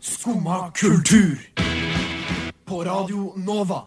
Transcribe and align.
Skumma 0.00 0.70
kultur. 0.74 1.38
På 2.64 2.84
Radio 2.84 3.32
Nova. 3.36 3.82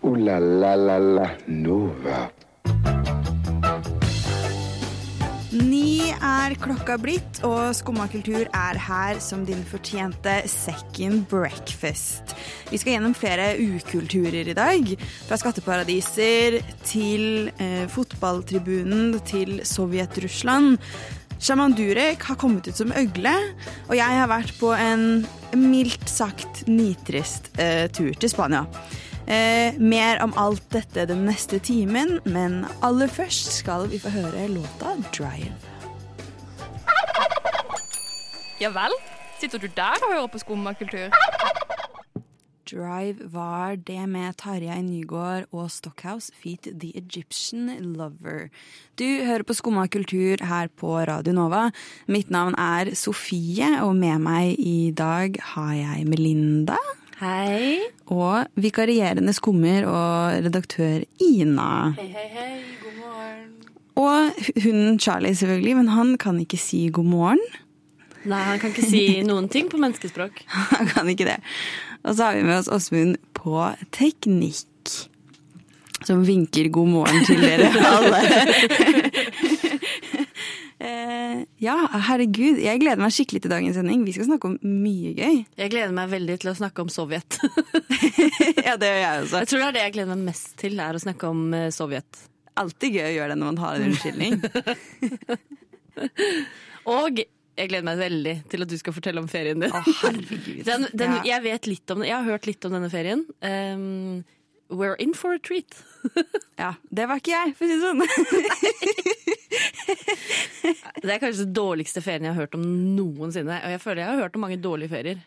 O-la-la-la-la 0.00 1.30
Nova. 1.46 2.30
Ni 5.52 6.00
er 6.16 6.54
klokka 6.56 6.94
blitt, 6.96 7.42
og 7.44 7.74
Skumma 7.76 8.06
kultur 8.08 8.46
er 8.48 8.78
her 8.80 9.18
som 9.20 9.42
din 9.44 9.60
fortjente 9.68 10.38
second 10.48 11.26
breakfast. 11.28 12.32
Vi 12.70 12.80
skal 12.80 12.94
gjennom 12.96 13.12
flere 13.12 13.50
ukulturer 13.60 14.48
i 14.48 14.56
dag. 14.56 14.94
Fra 15.28 15.36
skatteparadiser 15.36 16.56
til 16.88 17.50
eh, 17.60 17.84
fotballtribunen 17.92 19.18
til 19.28 19.60
Sovjet-Russland. 19.68 20.80
Shaman 21.42 21.72
Durek 21.74 22.22
har 22.22 22.36
kommet 22.38 22.68
ut 22.70 22.76
som 22.78 22.92
øgle, 22.94 23.32
og 23.88 23.96
jeg 23.98 24.14
har 24.14 24.28
vært 24.30 24.52
på 24.60 24.68
en 24.78 25.24
mildt 25.58 26.06
sagt 26.06 26.60
nitrist 26.70 27.50
eh, 27.58 27.88
tur 27.90 28.12
til 28.14 28.30
Spania. 28.30 28.62
Eh, 29.26 29.74
mer 29.82 30.22
om 30.22 30.30
alt 30.38 30.62
dette 30.70 31.02
den 31.10 31.24
neste 31.26 31.58
timen, 31.58 32.20
men 32.30 32.62
aller 32.86 33.10
først 33.10 33.50
skal 33.56 33.88
vi 33.90 33.98
få 33.98 34.14
høre 34.14 34.46
låta 34.54 34.94
'Drive'. 35.10 35.66
Ja 38.62 38.70
vel? 38.70 38.94
Sitter 39.40 39.58
du 39.58 39.66
der 39.66 39.98
og 39.98 40.14
hører 40.14 40.30
på 40.30 40.38
skummakultur? 40.38 41.10
Drive 42.70 43.26
var 43.32 43.76
det 43.76 44.04
med 44.08 44.36
Tarjei 44.38 44.78
Nygaard 44.84 45.48
og 45.52 45.70
Stockhouse 45.70 46.32
feat 46.42 46.68
The 46.70 46.92
Egyptian 46.98 47.70
Lover. 47.96 48.50
Du 48.98 49.04
hører 49.26 49.42
på 49.46 49.56
Skumma 49.56 49.86
kultur 49.90 50.42
her 50.46 50.70
på 50.78 50.94
Radio 51.08 51.34
Nova. 51.36 51.70
Mitt 52.06 52.30
navn 52.30 52.54
er 52.58 52.94
Sofie, 52.98 53.74
og 53.82 53.96
med 53.98 54.22
meg 54.22 54.54
i 54.58 54.92
dag 54.96 55.38
har 55.54 55.72
jeg 55.78 56.06
Melinda. 56.06 56.78
Hei. 57.22 57.78
Og 58.10 58.48
vikarierende 58.58 59.34
skummer 59.34 59.86
og 59.86 60.46
redaktør 60.46 61.04
Ina. 61.22 61.92
Hei, 61.98 62.08
hei, 62.10 62.28
hei. 62.34 62.54
God 62.82 62.96
morgen. 62.98 63.50
Og 63.94 64.62
hunden 64.64 64.98
Charlie, 64.98 65.34
selvfølgelig, 65.34 65.76
men 65.76 65.92
han 65.92 66.16
kan 66.18 66.40
ikke 66.40 66.58
si 66.58 66.88
god 66.92 67.10
morgen. 67.10 67.44
Nei, 68.22 68.38
han 68.38 68.58
kan 68.62 68.70
ikke 68.70 68.86
si 68.86 69.04
noen 69.28 69.48
ting 69.50 69.70
på 69.70 69.78
menneskespråk. 69.82 70.44
Han 70.48 70.90
kan 70.90 71.10
ikke 71.10 71.26
det. 71.26 71.38
Og 72.02 72.16
så 72.18 72.26
har 72.28 72.34
vi 72.38 72.42
med 72.46 72.58
oss 72.58 72.70
Åsmund 72.72 73.16
på 73.36 73.56
teknikk. 73.94 74.68
Som 76.02 76.24
vinker 76.26 76.66
god 76.74 76.88
morgen 76.90 77.24
til 77.28 77.38
dere 77.42 77.68
alle. 77.94 78.22
Eh, 80.82 81.42
ja, 81.62 81.76
herregud. 82.08 82.56
Jeg 82.58 82.80
gleder 82.82 82.98
meg 82.98 83.12
skikkelig 83.14 83.44
til 83.44 83.52
dagens 83.52 83.76
sending. 83.78 84.00
Vi 84.02 84.16
skal 84.16 84.26
snakke 84.26 84.48
om 84.50 84.56
mye 84.66 85.12
gøy. 85.14 85.36
Jeg 85.60 85.70
gleder 85.70 85.92
meg 85.94 86.08
veldig 86.10 86.34
til 86.42 86.50
å 86.50 86.54
snakke 86.58 86.82
om 86.82 86.88
Sovjet. 86.90 87.36
ja, 88.66 88.74
det 88.74 88.88
gjør 88.88 88.98
jeg 88.98 89.20
også. 89.20 89.36
Jeg 89.44 89.50
tror 89.52 89.62
det 89.62 89.68
er 89.68 89.76
det 89.76 89.84
jeg 89.84 89.94
gleder 89.94 90.10
meg 90.16 90.24
mest 90.32 90.48
til, 90.58 90.74
er 90.82 90.98
å 90.98 91.02
snakke 91.04 91.30
om 91.30 91.44
eh, 91.54 91.68
Sovjet. 91.70 92.24
Alltid 92.58 92.98
gøy 92.98 93.06
å 93.06 93.14
gjøre 93.14 93.30
det 93.30 93.38
når 93.38 93.52
man 93.52 93.62
har 93.62 93.78
en 93.78 93.86
unnskyldning. 93.92 94.34
Og 96.98 97.22
jeg 97.58 97.68
gleder 97.68 97.84
meg 97.84 97.98
veldig 98.00 98.34
til 98.52 98.62
at 98.64 98.68
du 98.70 98.76
skal 98.80 98.92
fortelle 98.96 99.20
om 99.22 99.28
ferien 99.28 99.60
din. 99.60 99.72
Herregud. 99.72 100.64
Den, 100.68 100.86
den, 100.92 101.12
Ja. 101.18 101.22
jeg 101.34 101.42
vet 101.44 101.66
litt 101.68 101.90
om 101.92 101.98
det. 102.00 102.08
Jeg 102.08 102.16
har 102.16 102.24
hørt 102.30 102.46
litt 102.48 102.64
om 102.64 102.72
denne 102.76 102.90
ferien. 102.92 103.20
Um, 103.44 104.24
we're 104.72 104.96
in 105.02 105.12
for 105.14 105.32
a 105.36 105.38
treat. 105.38 105.84
Ja, 106.62 106.74
det 106.94 107.08
var 107.10 107.16
ikke 107.18 107.32
jeg, 107.34 107.54
for 107.58 107.64
å 107.64 107.68
si 107.68 107.74
det 107.74 107.82
sånn. 107.82 108.02
Det 111.02 111.10
er 111.10 111.18
kanskje 111.18 111.42
den 111.46 111.54
dårligste 111.56 112.00
ferien 112.04 112.24
jeg 112.28 112.34
har 112.36 112.42
hørt 112.44 112.54
om 112.54 112.62
noensinne. 112.96 113.56
Og 113.66 113.70
jeg 113.74 113.80
føler 113.82 114.02
jeg 114.04 114.10
har 114.12 114.20
hørt 114.22 114.36
om 114.38 114.42
mange 114.46 114.60
dårlige 114.62 114.92
ferier. 114.92 115.18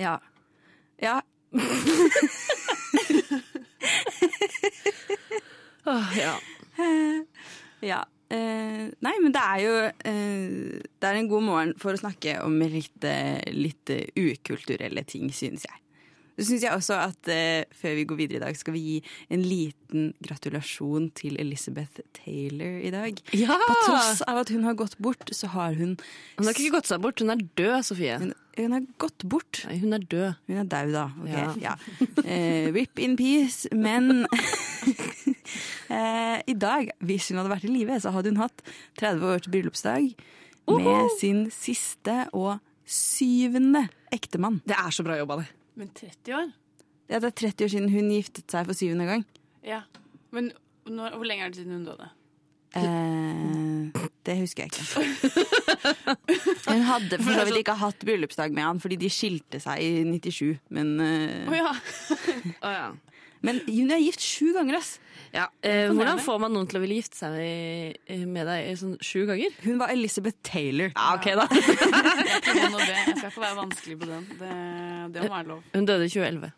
Ja. 0.00 0.16
Ja. 1.00 1.20
oh, 5.86 6.10
ja. 6.18 6.34
ja. 7.84 8.00
Eh, 8.30 8.86
nei, 9.02 9.12
men 9.24 9.32
det 9.34 9.40
er 9.42 9.60
jo 9.64 9.72
eh, 10.06 10.80
Det 11.02 11.08
er 11.08 11.16
en 11.18 11.30
god 11.32 11.42
morgen 11.48 11.72
for 11.82 11.96
å 11.96 11.98
snakke 11.98 12.36
om 12.44 12.60
litt, 12.62 13.02
eh, 13.02 13.40
litt 13.50 13.90
eh, 13.90 14.06
ukulturelle 14.14 15.02
ting, 15.08 15.32
synes 15.34 15.66
jeg. 15.66 15.76
Så 16.40 16.46
syns 16.46 16.62
jeg 16.64 16.72
også 16.72 16.94
at 16.96 17.28
eh, 17.28 17.66
før 17.76 17.98
vi 17.98 18.04
går 18.08 18.16
videre 18.16 18.38
i 18.38 18.42
dag, 18.46 18.56
skal 18.56 18.72
vi 18.72 18.80
gi 18.80 18.94
en 19.34 19.42
liten 19.44 20.06
gratulasjon 20.24 21.10
til 21.18 21.34
Elizabeth 21.42 22.00
Taylor 22.16 22.78
i 22.80 22.92
dag. 22.94 23.18
Ja! 23.36 23.58
På 23.66 23.74
tross 23.84 24.22
av 24.24 24.38
at 24.44 24.52
hun 24.54 24.64
har 24.64 24.78
gått 24.78 24.94
bort, 25.04 25.26
så 25.36 25.50
har 25.52 25.74
hun 25.76 25.98
Hun 26.38 26.46
har 26.48 26.54
ikke 26.54 26.78
gått 26.78 26.88
seg 26.88 27.02
bort. 27.04 27.20
Hun 27.20 27.34
er 27.34 27.42
død, 27.60 27.82
Sofie. 27.90 28.16
Hun, 28.22 28.32
hun 28.56 28.72
har 28.78 28.86
gått 29.02 29.26
bort. 29.28 29.64
Nei, 29.68 29.76
hun 29.82 29.92
er 29.98 30.06
død. 30.14 30.38
Hun 30.48 30.62
er 30.62 30.70
daud, 30.70 30.94
da. 30.96 31.04
Ok, 31.20 31.34
Ja. 31.34 31.52
ja. 31.66 31.76
Eh, 32.24 32.70
rip 32.72 33.02
in 33.02 33.18
peace. 33.20 33.68
Men 33.76 34.24
eh, 35.90 36.38
i 36.50 36.56
dag, 36.56 36.90
hvis 37.04 37.28
hun 37.30 37.40
hadde 37.40 37.52
vært 37.52 37.66
i 37.68 37.72
live, 37.72 37.98
så 38.02 38.12
hadde 38.14 38.32
hun 38.32 38.42
hatt 38.42 38.62
30 39.00 39.26
års 39.34 39.48
bryllupsdag 39.50 40.12
med 40.70 41.10
sin 41.18 41.48
siste 41.54 42.22
og 42.36 42.60
syvende 42.86 43.86
ektemann. 44.14 44.60
Det 44.66 44.76
er 44.78 44.94
så 44.94 45.04
bra 45.06 45.18
jobba, 45.18 45.40
det. 45.42 45.50
Men 45.80 45.90
30 45.96 46.36
år? 46.36 46.48
Ja, 47.10 47.18
det 47.18 47.32
er 47.32 47.36
30 47.42 47.66
år 47.66 47.74
siden 47.74 47.90
hun 47.90 48.10
giftet 48.14 48.50
seg 48.52 48.68
for 48.68 48.78
syvende 48.78 49.08
gang. 49.08 49.26
Ja. 49.66 49.82
Men 50.34 50.52
når, 50.86 51.18
hvor 51.18 51.26
lenge 51.26 51.46
er 51.46 51.52
det 51.52 51.62
siden 51.62 51.80
hun 51.80 51.86
døde? 51.88 52.10
Eh, 52.78 54.02
det 54.26 54.36
husker 54.38 54.62
jeg 54.62 54.70
ikke. 54.70 54.84
Hun 56.70 56.84
hadde 56.86 57.18
for 57.18 57.34
så 57.34 57.44
vidt 57.48 57.62
ikke 57.64 57.74
hatt 57.80 58.04
bryllupsdag 58.06 58.54
med 58.54 58.62
han, 58.62 58.82
fordi 58.82 58.98
de 59.00 59.10
skilte 59.10 59.58
seg 59.62 59.82
i 59.82 60.04
97. 60.06 60.60
Men, 60.76 60.92
eh, 61.02 61.50
Å 61.50 61.56
ja. 61.56 61.72
Å, 62.68 62.74
ja. 62.76 62.84
Men 63.46 63.60
hun 63.66 63.92
er 63.94 64.02
gift 64.02 64.24
sju 64.24 64.50
ganger, 64.56 64.78
ass. 64.80 64.98
Ja, 65.30 65.46
eh, 65.62 65.88
hvordan 65.94 66.18
får 66.20 66.40
man 66.42 66.52
noen 66.56 66.66
til 66.68 66.80
å 66.80 66.82
ville 66.82 66.96
gifte 66.98 67.20
seg 67.20 67.36
med, 67.36 68.24
med 68.28 68.48
deg 68.50 68.70
sånn 68.80 68.96
sju 69.04 69.22
ganger? 69.28 69.54
Hun 69.62 69.78
var 69.80 69.92
Elizabeth 69.94 70.40
Taylor. 70.46 70.90
Ja, 70.90 71.12
ok 71.14 71.28
da. 71.38 71.46
Jeg, 72.50 73.14
skal 73.14 73.30
ikke 73.30 73.44
være 73.44 73.58
vanskelig 73.60 74.00
på 74.00 74.08
den. 74.10 74.26
Det, 74.40 74.56
det 75.14 75.22
må 75.28 75.30
være 75.36 75.48
lov. 75.52 75.62
Hun 75.76 75.86
døde 75.86 76.08
i 76.08 76.12
2011. 76.12 76.50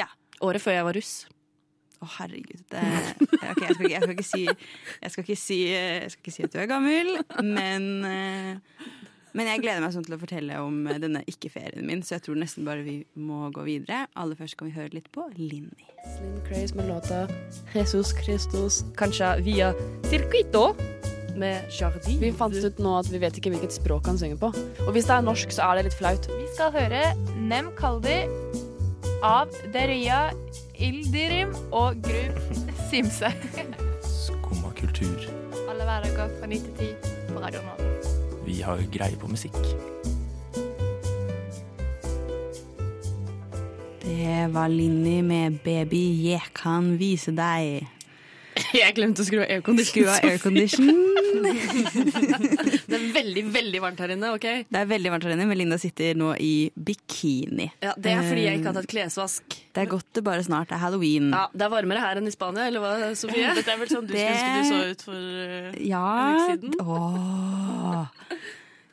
Ja. 0.00 0.08
Året 0.44 0.64
før 0.64 0.76
jeg 0.76 0.86
var 0.88 0.98
russ. 0.98 1.14
Å, 2.02 2.08
herregud. 2.18 2.64
Det, 2.72 2.82
ok, 3.38 3.62
jeg, 3.62 3.76
skal 3.76 3.86
ikke, 3.86 3.92
jeg, 3.94 4.02
skal 4.02 4.14
ikke 4.14 4.28
si, 4.28 4.42
jeg, 4.44 5.12
skal 5.14 5.24
ikke 5.24 5.38
si, 5.40 5.58
jeg 5.70 6.12
skal 6.12 6.24
ikke 6.24 6.34
si 6.34 6.46
at 6.48 6.54
du 6.54 6.60
er 6.60 6.70
gammel, 6.70 7.12
men, 7.46 7.88
eh, 8.08 8.96
men 9.34 9.48
jeg 9.50 9.62
gleder 9.64 9.82
meg 9.82 9.94
sånn 9.94 10.04
til 10.06 10.14
å 10.16 10.20
fortelle 10.20 10.58
om 10.62 10.76
denne 11.02 11.24
ikke-ferien 11.30 11.86
min, 11.86 12.04
så 12.06 12.16
jeg 12.16 12.24
tror 12.28 12.38
nesten 12.38 12.66
bare 12.66 12.84
vi 12.86 13.00
må 13.18 13.48
gå 13.54 13.64
videre. 13.66 14.04
Aller 14.14 14.38
først 14.38 14.56
kan 14.60 14.70
vi 14.70 14.76
høre 14.76 14.94
litt 14.94 15.10
på 15.14 15.26
Linni. 15.36 15.88
Slim 16.14 16.36
Craze 16.46 16.78
med 16.78 16.86
låta 16.90 17.24
Jesus 17.74 18.12
Christus, 18.20 18.82
kanskje 18.98 19.32
via 19.46 19.72
Circuito 20.06 20.68
med 21.34 21.66
Jardin. 21.74 22.20
Vi 22.22 22.30
fant 22.36 22.54
ut 22.54 22.78
nå 22.78 22.94
at 23.00 23.10
vi 23.10 23.18
vet 23.22 23.38
ikke 23.40 23.50
hvilket 23.54 23.74
språk 23.74 24.06
han 24.06 24.20
synger 24.20 24.38
på. 24.38 24.52
Og 24.86 24.92
hvis 24.94 25.08
det 25.10 25.16
er 25.16 25.26
norsk, 25.26 25.54
så 25.56 25.66
er 25.66 25.80
det 25.80 25.88
litt 25.88 25.98
flaut. 25.98 26.30
Vi 26.30 26.46
skal 26.54 26.70
høre 26.76 27.02
Nem 27.50 27.72
Kaldi 27.80 28.20
av 29.24 29.50
Deria 29.74 30.28
Ildirim 30.78 31.54
og 31.74 32.02
Grub 32.06 32.38
Simse. 32.90 33.32
Skumma 34.06 34.70
kultur. 34.78 35.26
Alle 35.66 35.88
hverdager 35.88 36.36
fra 36.38 36.50
9 36.54 36.60
til 36.68 36.92
10 36.94 37.32
på 37.32 37.42
Radio 37.42 37.64
Nova. 37.66 38.13
Vi 38.44 38.60
har 38.60 38.82
greie 38.92 39.16
på 39.16 39.28
musikk. 39.30 39.56
Det 44.04 44.52
var 44.52 44.68
Linni 44.68 45.22
med 45.22 45.58
'Baby, 45.64 46.04
jeg 46.28 46.40
kan 46.54 46.98
vise 46.98 47.32
deg'. 47.32 47.93
Jeg 48.82 48.94
glemte 48.96 49.22
å 49.22 49.26
skru 49.28 49.40
av 49.40 49.48
aircondition. 49.52 50.90
Det 52.84 52.94
er 52.96 53.04
veldig, 53.14 53.42
veldig 53.54 53.80
varmt 53.82 54.00
her 54.02 54.12
inne. 54.14 54.30
ok? 54.36 54.44
Det 54.70 54.78
er 54.80 54.88
veldig 54.90 55.10
varmt 55.14 55.24
her 55.26 55.34
inne. 55.34 55.46
men 55.50 55.58
Linda 55.58 55.78
sitter 55.80 56.14
nå 56.18 56.32
i 56.42 56.70
bikini. 56.76 57.68
Ja, 57.84 57.94
Det 57.96 58.12
er 58.14 58.22
fordi 58.26 58.44
jeg 58.46 58.58
ikke 58.60 58.70
har 58.72 58.78
tatt 58.80 58.90
klesvask. 58.90 59.56
Det 59.74 59.82
er 59.84 59.90
godt 59.90 60.08
det 60.18 60.24
bare 60.26 60.44
snart 60.46 60.72
er 60.74 60.80
halloween. 60.82 61.30
Ja, 61.34 61.46
Det 61.54 61.66
er 61.66 61.72
varmere 61.74 62.02
her 62.04 62.20
enn 62.20 62.28
i 62.30 62.34
Spania, 62.34 62.66
eller 62.70 62.80
hva, 62.84 62.92
Sofie? 63.18 63.50
Dette 63.58 63.72
er 63.74 63.80
vel 63.82 63.90
sånn 63.92 64.06
du 64.08 64.12
Det- 64.14 64.26
skulle 64.38 64.60
ønske 64.60 64.62
du 64.62 64.70
så 64.70 64.90
ut 64.90 65.02
for 65.02 65.18
uh, 65.18 65.72
Ja. 65.80 66.04
en 66.28 66.34
uke 66.34 66.46
siden? 66.50 66.72
Åh. 66.84 68.06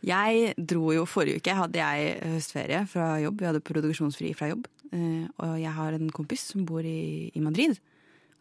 Jeg 0.02 0.54
dro 0.58 0.92
jo 0.96 1.06
forrige 1.06 1.38
uke, 1.44 1.54
hadde 1.54 1.78
jeg 1.78 2.18
høstferie 2.26 2.88
fra 2.90 3.20
jobb. 3.22 3.38
Vi 3.40 3.46
hadde 3.46 3.62
produksjonsfri 3.62 4.34
fra 4.36 4.48
jobb. 4.50 4.66
Eh, 4.92 5.28
Og 5.40 5.60
jeg 5.62 5.72
har 5.72 5.94
en 5.94 6.10
kompis 6.10 6.42
som 6.52 6.66
bor 6.66 6.82
i, 6.82 7.30
i 7.36 7.40
Madrid. 7.40 7.78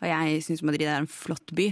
Og 0.00 0.08
jeg 0.08 0.42
syns 0.46 0.64
Madrid 0.64 0.88
er 0.88 0.98
en 0.98 1.10
flott 1.10 1.54
by. 1.56 1.70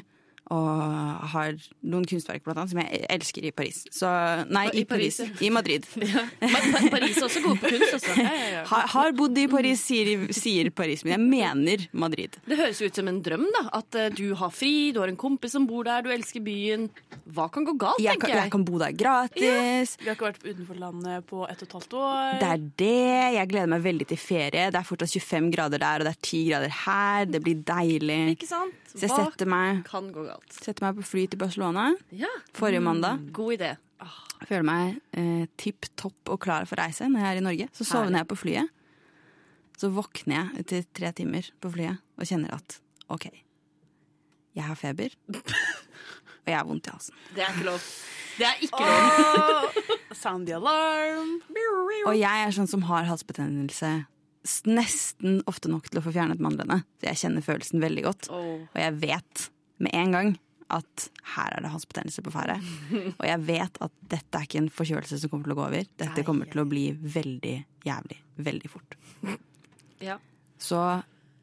Og 0.54 1.24
har 1.34 1.56
noen 1.84 2.06
kunstverk 2.08 2.44
blant 2.46 2.60
annet 2.62 2.72
som 2.72 2.80
jeg 2.80 3.00
elsker 3.12 3.48
i 3.48 3.52
Paris. 3.52 3.82
Så, 3.92 4.08
nei, 4.48 4.66
i 4.72 4.82
i 4.82 4.84
Paris. 4.88 5.18
Paris, 5.20 5.42
I 5.44 5.50
Madrid. 5.52 5.88
Men 6.40 6.88
Paris 6.92 7.18
er 7.20 7.26
også 7.26 7.42
gode 7.44 7.60
på 7.60 7.72
kunst, 7.74 7.96
altså. 7.98 8.14
Ja, 8.16 8.32
ja, 8.32 8.46
ja. 8.56 8.62
Har, 8.70 8.86
har 8.94 9.12
bodd 9.18 9.36
i 9.40 9.46
Paris, 9.50 9.82
sier, 9.84 10.26
sier 10.34 10.70
Paris, 10.74 11.04
men 11.04 11.14
jeg 11.14 11.24
mener 11.28 11.84
Madrid. 11.92 12.38
Det 12.48 12.56
høres 12.58 12.80
ut 12.82 12.96
som 12.98 13.08
en 13.10 13.20
drøm, 13.24 13.44
da. 13.54 13.62
At 13.78 13.98
eh, 13.98 14.08
du 14.14 14.32
har 14.40 14.52
fri, 14.54 14.90
du 14.96 15.00
har 15.02 15.12
en 15.12 15.18
kompis 15.20 15.52
som 15.56 15.66
bor 15.68 15.84
der, 15.88 16.02
du 16.06 16.10
elsker 16.14 16.42
byen. 16.44 16.88
Hva 17.36 17.48
kan 17.52 17.66
gå 17.68 17.74
galt, 17.80 18.00
Jeg 18.00 18.16
tenker 18.16 18.28
kan, 18.28 18.34
jeg. 18.36 18.48
jeg 18.48 18.54
kan 18.56 18.64
bo 18.68 18.80
der 18.80 18.96
gratis. 18.96 19.94
Vi 20.00 20.08
har 20.08 20.16
ikke 20.16 20.30
vært 20.30 20.44
utenfor 20.48 20.80
landet 20.80 21.28
på 21.28 21.44
ett 21.48 21.62
og 21.62 21.68
et 21.68 21.76
halvt 21.78 21.96
år. 22.00 22.38
Det 22.40 22.50
er 22.54 22.66
det. 22.84 22.94
Jeg 23.38 23.50
gleder 23.52 23.72
meg 23.74 23.84
veldig 23.84 24.08
til 24.14 24.20
ferie. 24.22 24.68
Det 24.72 24.80
er 24.80 24.88
fortsatt 24.88 25.12
25 25.18 25.52
grader 25.54 25.84
der, 25.84 26.02
og 26.04 26.08
det 26.08 26.14
er 26.16 26.22
10 26.24 26.42
grader 26.48 26.76
her. 26.84 27.28
Det 27.28 27.42
blir 27.44 27.62
deilig. 27.68 28.20
Ikke 28.38 28.48
sant? 28.48 28.76
Så 28.88 29.04
jeg 29.04 29.12
Hva 29.12 29.26
setter 29.28 29.50
meg, 29.50 29.82
kan 29.88 30.08
gå 30.14 30.24
galt? 30.24 30.37
Setter 30.52 30.86
meg 30.86 30.98
på 30.98 31.06
fly 31.06 31.26
til 31.30 31.40
Barcelona 31.40 31.90
Ja, 32.14 32.30
forrige 32.56 32.82
mandag. 32.84 33.28
god 33.32 33.54
idé. 33.58 33.70
Jeg 34.38 34.46
føler 34.46 34.66
meg 34.68 35.00
eh, 35.18 35.46
tipp 35.58 35.88
topp 35.98 36.30
og 36.30 36.38
klar 36.44 36.66
for 36.70 36.78
reise 36.78 37.08
når 37.10 37.24
jeg 37.24 37.30
er 37.30 37.40
i 37.40 37.46
Norge. 37.48 37.68
Så 37.74 37.86
sovner 37.88 38.22
jeg 38.22 38.28
på 38.30 38.38
flyet. 38.38 38.70
Så 39.78 39.90
våkner 39.94 40.36
jeg 40.36 40.62
etter 40.62 40.86
tre 40.94 41.10
timer 41.14 41.50
på 41.62 41.70
flyet 41.74 41.98
og 42.18 42.26
kjenner 42.26 42.54
at 42.54 42.78
OK, 43.10 43.28
jeg 44.54 44.64
har 44.66 44.78
feber. 44.78 45.14
Og 46.48 46.52
jeg 46.52 46.56
har 46.56 46.64
vondt 46.64 46.86
i 46.88 46.92
halsen. 46.94 47.16
Det 47.36 47.42
er 47.44 47.50
ikke 47.52 47.64
lov. 47.66 47.86
Det 48.38 48.46
er 48.48 48.60
ikke 48.64 48.84
lov. 48.88 49.74
Sound 50.22 50.46
the 50.48 50.54
alarm. 50.56 51.34
Og 52.08 52.14
jeg 52.16 52.44
er 52.46 52.54
sånn 52.56 52.70
som 52.70 52.86
har 52.88 53.04
halsbetennelse 53.04 53.90
nesten 54.64 55.42
ofte 55.50 55.68
nok 55.68 55.90
til 55.90 56.00
å 56.00 56.04
få 56.06 56.14
fjernet 56.14 56.40
mandlene. 56.40 56.80
Så 57.02 57.10
jeg 57.10 57.20
kjenner 57.20 57.44
følelsen 57.44 57.84
veldig 57.84 58.04
godt. 58.06 58.30
Oh. 58.32 58.62
Og 58.64 58.80
jeg 58.80 58.94
vet 59.02 59.44
med 59.78 59.94
en 59.96 60.14
gang 60.14 60.30
at 60.68 61.08
her 61.34 61.54
er 61.56 61.64
det 61.64 61.70
halsbetennelse 61.72 62.22
på 62.24 62.32
ferde. 62.34 62.58
Og 63.14 63.24
jeg 63.24 63.44
vet 63.48 63.78
at 63.84 63.92
dette 64.12 64.36
er 64.36 64.44
ikke 64.44 64.60
en 64.60 64.72
forkjølelse 64.72 65.20
som 65.22 65.32
kommer 65.32 65.48
til 65.48 65.54
å 65.54 65.58
gå 65.60 65.66
over. 65.70 65.92
Dette 66.02 66.24
kommer 66.26 66.50
til 66.50 66.60
å 66.60 66.68
bli 66.68 66.90
veldig 66.92 67.54
jævlig 67.88 68.18
veldig 68.38 68.70
fort. 68.70 68.98
Ja. 70.04 70.18
Så 70.58 70.78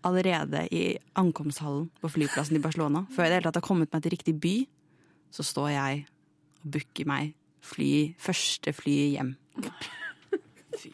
allerede 0.06 0.68
i 0.72 0.98
ankomsthallen 1.18 1.90
på 2.02 2.12
flyplassen 2.14 2.60
i 2.60 2.64
Barcelona, 2.64 3.06
før 3.12 3.26
jeg 3.26 3.32
i 3.32 3.34
det 3.34 3.40
hele 3.40 3.50
tatt 3.50 3.60
har 3.62 3.68
kommet 3.68 3.92
meg 3.94 4.06
til 4.06 4.14
riktig 4.16 4.36
by, 4.42 4.56
så 5.34 5.44
står 5.44 5.70
jeg 5.74 6.06
og 6.06 6.70
booker 6.76 7.10
meg 7.10 7.34
fly, 7.66 7.92
første 8.22 8.74
fly 8.76 8.96
hjem. 9.16 9.36
Fy 10.80 10.92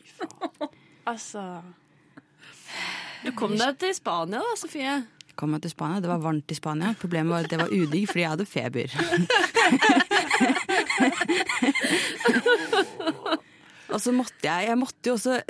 Altså 1.09 1.41
Du 3.25 3.31
kom 3.37 3.55
deg 3.57 3.79
til 3.81 3.93
Spania 3.97 4.41
da, 4.45 4.53
Sofie. 4.57 5.01
Kom 5.39 5.53
jeg 5.55 5.61
til 5.65 5.71
Spania, 5.73 6.01
Det 6.03 6.09
var 6.11 6.21
varmt 6.23 6.51
i 6.51 6.55
Spania. 6.57 6.95
Problemet 6.99 7.31
var 7.33 7.39
at 7.45 7.51
det 7.51 7.59
var 7.61 7.71
udigg 7.73 8.07
fordi 8.09 8.23
jeg 8.23 8.33
hadde 8.33 8.45
feber. 8.45 8.89
og 13.91 13.99
så 14.01 14.11
måtte 14.15 14.47
jeg 14.47 14.67
Jeg 14.69 14.77
måtte 14.79 15.09
jo 15.09 15.13
også 15.17 15.41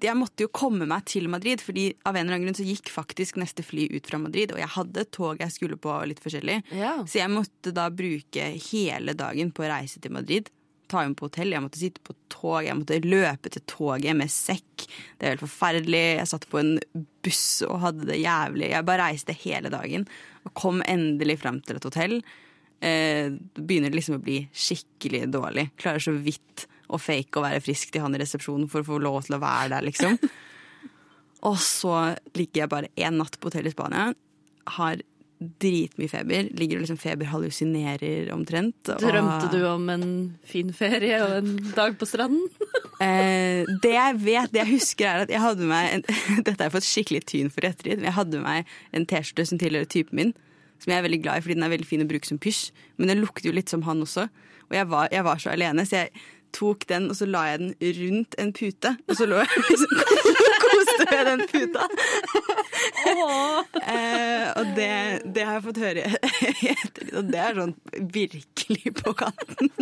jeg 0.00 0.16
måtte 0.16 0.44
jo 0.46 0.50
komme 0.54 0.86
meg 0.88 1.04
til 1.10 1.26
Madrid, 1.28 1.60
fordi 1.60 1.90
av 2.08 2.16
en 2.16 2.22
eller 2.22 2.38
annen 2.38 2.46
grunn 2.48 2.56
så 2.56 2.64
gikk 2.64 2.88
faktisk 2.92 3.36
neste 3.40 3.64
fly 3.66 3.88
ut 3.92 4.06
fra 4.08 4.20
Madrid, 4.22 4.54
og 4.54 4.60
jeg 4.62 4.72
hadde 4.76 5.04
tog 5.12 5.42
jeg 5.42 5.52
skulle 5.52 5.76
på 5.80 5.92
litt 6.08 6.22
forskjellig. 6.22 6.60
Ja. 6.72 6.94
Så 7.04 7.20
jeg 7.20 7.32
måtte 7.32 7.74
da 7.76 7.88
bruke 7.92 8.46
hele 8.70 9.12
dagen 9.18 9.52
på 9.52 9.66
å 9.66 9.70
reise 9.74 10.00
til 10.00 10.14
Madrid. 10.14 10.48
Ta 10.90 11.04
henne 11.04 11.18
på 11.18 11.28
hotell, 11.28 11.54
jeg 11.54 11.62
måtte 11.62 11.80
sitte 11.80 12.02
på 12.02 12.16
tog, 12.32 12.64
jeg 12.66 12.76
måtte 12.78 12.98
løpe 13.04 13.52
til 13.52 13.62
toget 13.70 14.16
med 14.18 14.32
sekk. 14.32 14.86
Det 15.16 15.26
er 15.26 15.34
helt 15.36 15.44
forferdelig. 15.44 16.02
Jeg 16.18 16.30
satt 16.32 16.48
på 16.50 16.60
en 16.60 16.74
buss 17.24 17.44
og 17.68 17.80
hadde 17.84 18.08
det 18.10 18.20
jævlig. 18.22 18.70
Jeg 18.72 18.88
bare 18.88 19.10
reiste 19.10 19.36
hele 19.44 19.72
dagen 19.72 20.06
og 20.46 20.54
kom 20.58 20.80
endelig 20.88 21.38
fram 21.42 21.60
til 21.62 21.78
et 21.78 21.86
hotell. 21.86 22.16
Eh, 22.80 23.30
det 23.30 23.64
begynner 23.66 23.94
liksom 23.94 24.18
å 24.18 24.24
bli 24.24 24.42
skikkelig 24.50 25.26
dårlig. 25.34 25.68
Klarer 25.80 26.02
så 26.02 26.14
vidt 26.16 26.66
å 26.90 26.98
fake 26.98 27.38
å 27.38 27.44
være 27.44 27.62
frisk 27.62 27.92
til 27.92 28.02
han 28.04 28.16
i 28.16 28.22
resepsjonen 28.22 28.70
for 28.70 28.82
å 28.82 28.88
få 28.88 28.98
lov 29.02 29.22
til 29.26 29.36
å 29.36 29.42
være 29.42 29.74
der, 29.76 29.86
liksom. 29.86 30.18
Og 31.48 31.56
så 31.62 31.94
ligger 32.36 32.64
jeg 32.64 32.72
bare 32.72 32.90
én 33.00 33.16
natt 33.20 33.38
på 33.40 33.48
hotell 33.48 33.68
i 33.68 33.72
Spania. 33.72 34.10
Har 34.76 35.00
dritmye 35.40 36.10
feber. 36.12 36.50
Ligger 36.58 36.76
og 36.76 36.82
liksom 36.84 36.98
feberhallusinerer 37.00 38.28
omtrent. 38.34 38.76
og- 38.92 39.00
Drømte 39.00 39.48
du 39.52 39.64
om 39.66 39.88
en 39.88 40.04
fin 40.44 40.72
ferie 40.72 41.16
og 41.24 41.38
en 41.38 41.56
dag 41.76 41.96
på 41.98 42.06
stranden? 42.08 42.46
Eh, 43.00 43.64
det 43.80 43.94
jeg 43.94 44.16
vet, 44.20 44.50
det 44.52 44.58
jeg 44.60 44.68
husker 44.74 45.06
er 45.08 45.22
at 45.22 45.30
jeg 45.32 45.40
hadde 45.40 45.64
med 45.64 45.70
meg 45.72 45.86
en, 45.94 46.02
Dette 46.44 46.58
har 46.60 46.66
jeg 46.68 46.74
fått 46.74 46.84
skikkelig 46.84 47.22
tyn 47.30 47.48
for 47.48 47.64
i 47.64 47.70
ettertid. 47.70 47.96
Men 47.96 48.10
jeg 48.10 48.12
hadde 48.18 48.36
med 48.36 48.44
meg 48.44 48.66
en 48.92 49.06
T-skjorte 49.08 49.46
som 49.48 49.56
tilhører 49.62 49.88
typen 49.88 50.18
min. 50.20 50.32
Som 50.84 50.92
jeg 50.92 50.98
er 51.00 51.06
veldig 51.08 51.22
glad 51.24 51.38
i 51.40 51.44
fordi 51.46 51.56
den 51.56 51.64
er 51.64 51.72
veldig 51.72 51.88
fin 51.88 52.04
å 52.04 52.08
bruke 52.10 52.28
som 52.28 52.36
pysj. 52.38 52.66
Men 53.00 53.08
den 53.08 53.22
lukter 53.24 53.48
jo 53.48 53.54
litt 53.56 53.72
som 53.72 53.80
han 53.88 54.04
også. 54.04 54.26
Og 54.68 54.76
jeg 54.76 54.86
var, 54.92 55.08
jeg 55.16 55.24
var 55.24 55.40
så 55.40 55.54
alene, 55.54 55.86
så 55.88 56.02
jeg 56.02 56.12
tok 56.52 56.84
den 56.92 57.08
og 57.08 57.16
så 57.16 57.24
la 57.30 57.46
jeg 57.54 57.62
den 57.62 57.72
rundt 58.02 58.36
en 58.44 58.52
pute. 58.52 58.92
Og 59.08 59.16
så 59.16 59.24
lå 59.32 59.40
jeg 59.40 59.64
liksom 59.70 59.96
koste 61.10 61.16
ved 61.16 61.26
den 61.30 61.46
puta. 61.50 61.88
eh, 63.86 64.46
og 64.56 64.74
det, 64.76 64.92
det 65.34 65.46
har 65.46 65.58
jeg 65.58 65.66
fått 65.68 65.82
høre 65.84 66.06
i 66.10 66.72
ettertid, 66.74 67.14
og 67.20 67.30
det 67.32 67.42
er 67.44 67.60
sånn 67.62 67.76
virkelig 68.16 68.94
på 69.02 69.16
kanten. 69.24 69.72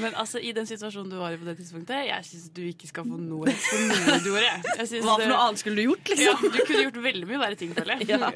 Men 0.00 0.14
altså, 0.18 0.40
i 0.42 0.50
den 0.54 0.66
situasjonen 0.66 1.10
du 1.12 1.18
var 1.20 1.34
i 1.34 1.38
på 1.38 1.46
det 1.46 1.54
tidspunktet, 1.60 2.06
jeg 2.08 2.26
syns 2.26 2.48
du 2.54 2.62
ikke 2.66 2.88
skal 2.90 3.06
få 3.06 3.18
noe 3.20 3.46
rett 3.46 3.62
for 3.62 3.84
noe 3.86 4.16
du 4.24 4.28
gjorde. 4.32 4.50
Hva 4.66 4.86
for 4.88 5.30
noe 5.30 5.38
annet 5.44 5.62
skulle 5.62 5.78
du 5.78 5.84
gjort, 5.86 6.12
Ja, 6.18 6.34
liksom? 6.34 6.50
du 6.50 6.58
kunne 6.66 6.84
gjort 6.88 6.98
veldig 7.06 7.28
mye 7.30 7.42
verre 7.44 7.58
ting, 7.60 7.74
føler 7.76 8.02
jeg. 8.02 8.08
Ja. 8.10 8.32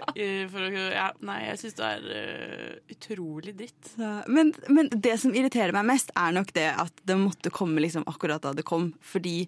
Ja, 0.96 1.08
nei, 1.26 1.38
jeg 1.48 1.60
syns 1.62 1.78
det 1.80 1.88
er 1.90 2.06
uh, 2.06 2.94
utrolig 2.94 3.56
dritt. 3.58 3.92
Men, 4.30 4.52
men 4.70 4.90
det 4.92 5.16
som 5.22 5.34
irriterer 5.36 5.74
meg 5.76 5.88
mest, 5.90 6.14
er 6.14 6.36
nok 6.36 6.52
det 6.56 6.68
at 6.86 7.02
det 7.10 7.18
måtte 7.20 7.52
komme 7.54 7.82
liksom 7.84 8.06
akkurat 8.10 8.46
da 8.46 8.54
det 8.56 8.66
kom. 8.68 8.92
Fordi 9.04 9.40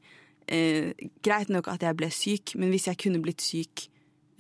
eh, 0.49 1.09
greit 1.25 1.53
nok 1.53 1.69
at 1.73 1.85
jeg 1.85 1.99
ble 1.99 2.11
syk, 2.15 2.55
men 2.59 2.73
hvis 2.75 2.89
jeg 2.91 3.01
kunne 3.01 3.21
blitt 3.25 3.45
syk 3.45 3.89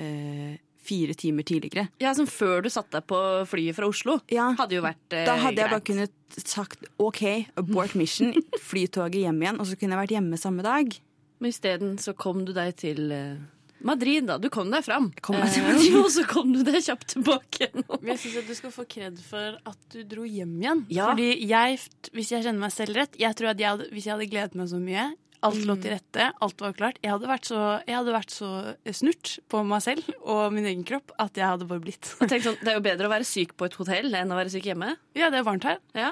eh, 0.00 0.56
fire 0.88 1.16
timer 1.18 1.46
tidligere 1.46 1.88
Ja, 2.02 2.14
som 2.16 2.28
før 2.30 2.62
du 2.64 2.70
satte 2.72 2.98
deg 2.98 3.08
på 3.10 3.18
flyet 3.50 3.76
fra 3.76 3.90
Oslo. 3.90 4.18
Ja. 4.32 4.50
Hadde 4.58 4.78
jo 4.78 4.84
vært 4.86 5.16
eh, 5.16 5.26
Da 5.28 5.36
hadde 5.42 5.62
jeg 5.62 5.72
bare 5.72 5.84
kunnet 5.84 6.40
sagt 6.44 6.88
OK, 7.02 7.22
abort 7.58 7.94
mission, 7.98 8.34
flytoget 8.70 9.22
hjem 9.26 9.44
igjen, 9.44 9.60
og 9.60 9.68
så 9.68 9.78
kunne 9.78 9.96
jeg 9.96 10.04
vært 10.06 10.16
hjemme 10.18 10.40
samme 10.40 10.64
dag. 10.66 10.98
Men 11.38 11.54
isteden 11.54 11.94
så 12.02 12.14
kom 12.18 12.42
du 12.46 12.52
deg 12.56 12.74
til 12.80 13.12
eh, 13.14 13.38
Madrid, 13.86 14.26
da. 14.26 14.38
Du 14.42 14.48
kom 14.50 14.72
deg 14.72 14.82
fram. 14.86 15.10
kom 15.22 15.38
Eh, 15.38 15.94
og 16.02 16.10
så 16.14 16.24
kom 16.28 16.50
du 16.54 16.64
deg 16.66 16.80
kjapt 16.82 17.14
tilbake 17.14 17.70
Nå. 17.76 18.00
Men 18.00 18.14
jeg 18.14 18.24
syns 18.24 18.40
at 18.42 18.50
du 18.50 18.56
skal 18.58 18.74
få 18.74 18.86
kred 18.90 19.20
for 19.22 19.58
at 19.68 19.78
du 19.94 20.02
dro 20.08 20.26
hjem 20.26 20.56
igjen. 20.60 20.84
Ja. 20.94 21.12
Fordi 21.12 21.30
jeg, 21.46 21.78
hvis 22.16 22.34
jeg 22.34 22.44
kjenner 22.46 22.66
meg 22.66 22.74
selv 22.74 22.98
rett, 22.98 23.18
jeg 23.18 23.38
tror 23.38 23.52
at 23.54 23.62
jeg 23.62 23.70
hadde, 23.76 23.88
hvis 23.94 24.08
jeg 24.08 24.16
hadde 24.16 24.30
gledet 24.32 24.58
meg 24.58 24.70
så 24.72 24.82
mye 24.82 25.08
Alt 25.46 25.60
lå 25.68 25.76
til 25.78 25.92
rette, 25.94 26.30
alt 26.42 26.62
var 26.62 26.72
klart. 26.74 26.96
Jeg 27.04 27.12
hadde 27.14 27.36
så, 27.46 27.58
jeg 27.86 27.94
hadde 27.94 28.14
vært 28.14 28.32
så 28.34 28.48
snurt 28.96 29.36
på 29.50 29.60
meg 29.66 29.84
selv 29.84 30.08
og 30.18 30.54
min 30.54 30.66
egen 30.66 30.82
kropp 30.88 31.12
at 31.22 31.38
jeg 31.38 31.46
hadde 31.46 31.68
bare 31.70 31.84
blitt. 31.84 32.08
Sånn, 32.18 32.30
Det 32.58 32.72
er 32.72 32.78
jo 32.78 32.86
bedre 32.86 33.06
å 33.06 33.12
være 33.12 33.28
syk 33.28 33.54
på 33.58 33.68
et 33.68 33.76
hotell 33.78 34.10
enn 34.18 34.34
å 34.34 34.38
være 34.38 34.50
syk 34.54 34.66
hjemme. 34.72 34.96
Ja, 35.18 35.30
det 35.30 35.40
er 35.40 35.46
varmt 35.46 35.68
her. 35.68 35.78
Ja. 35.94 36.10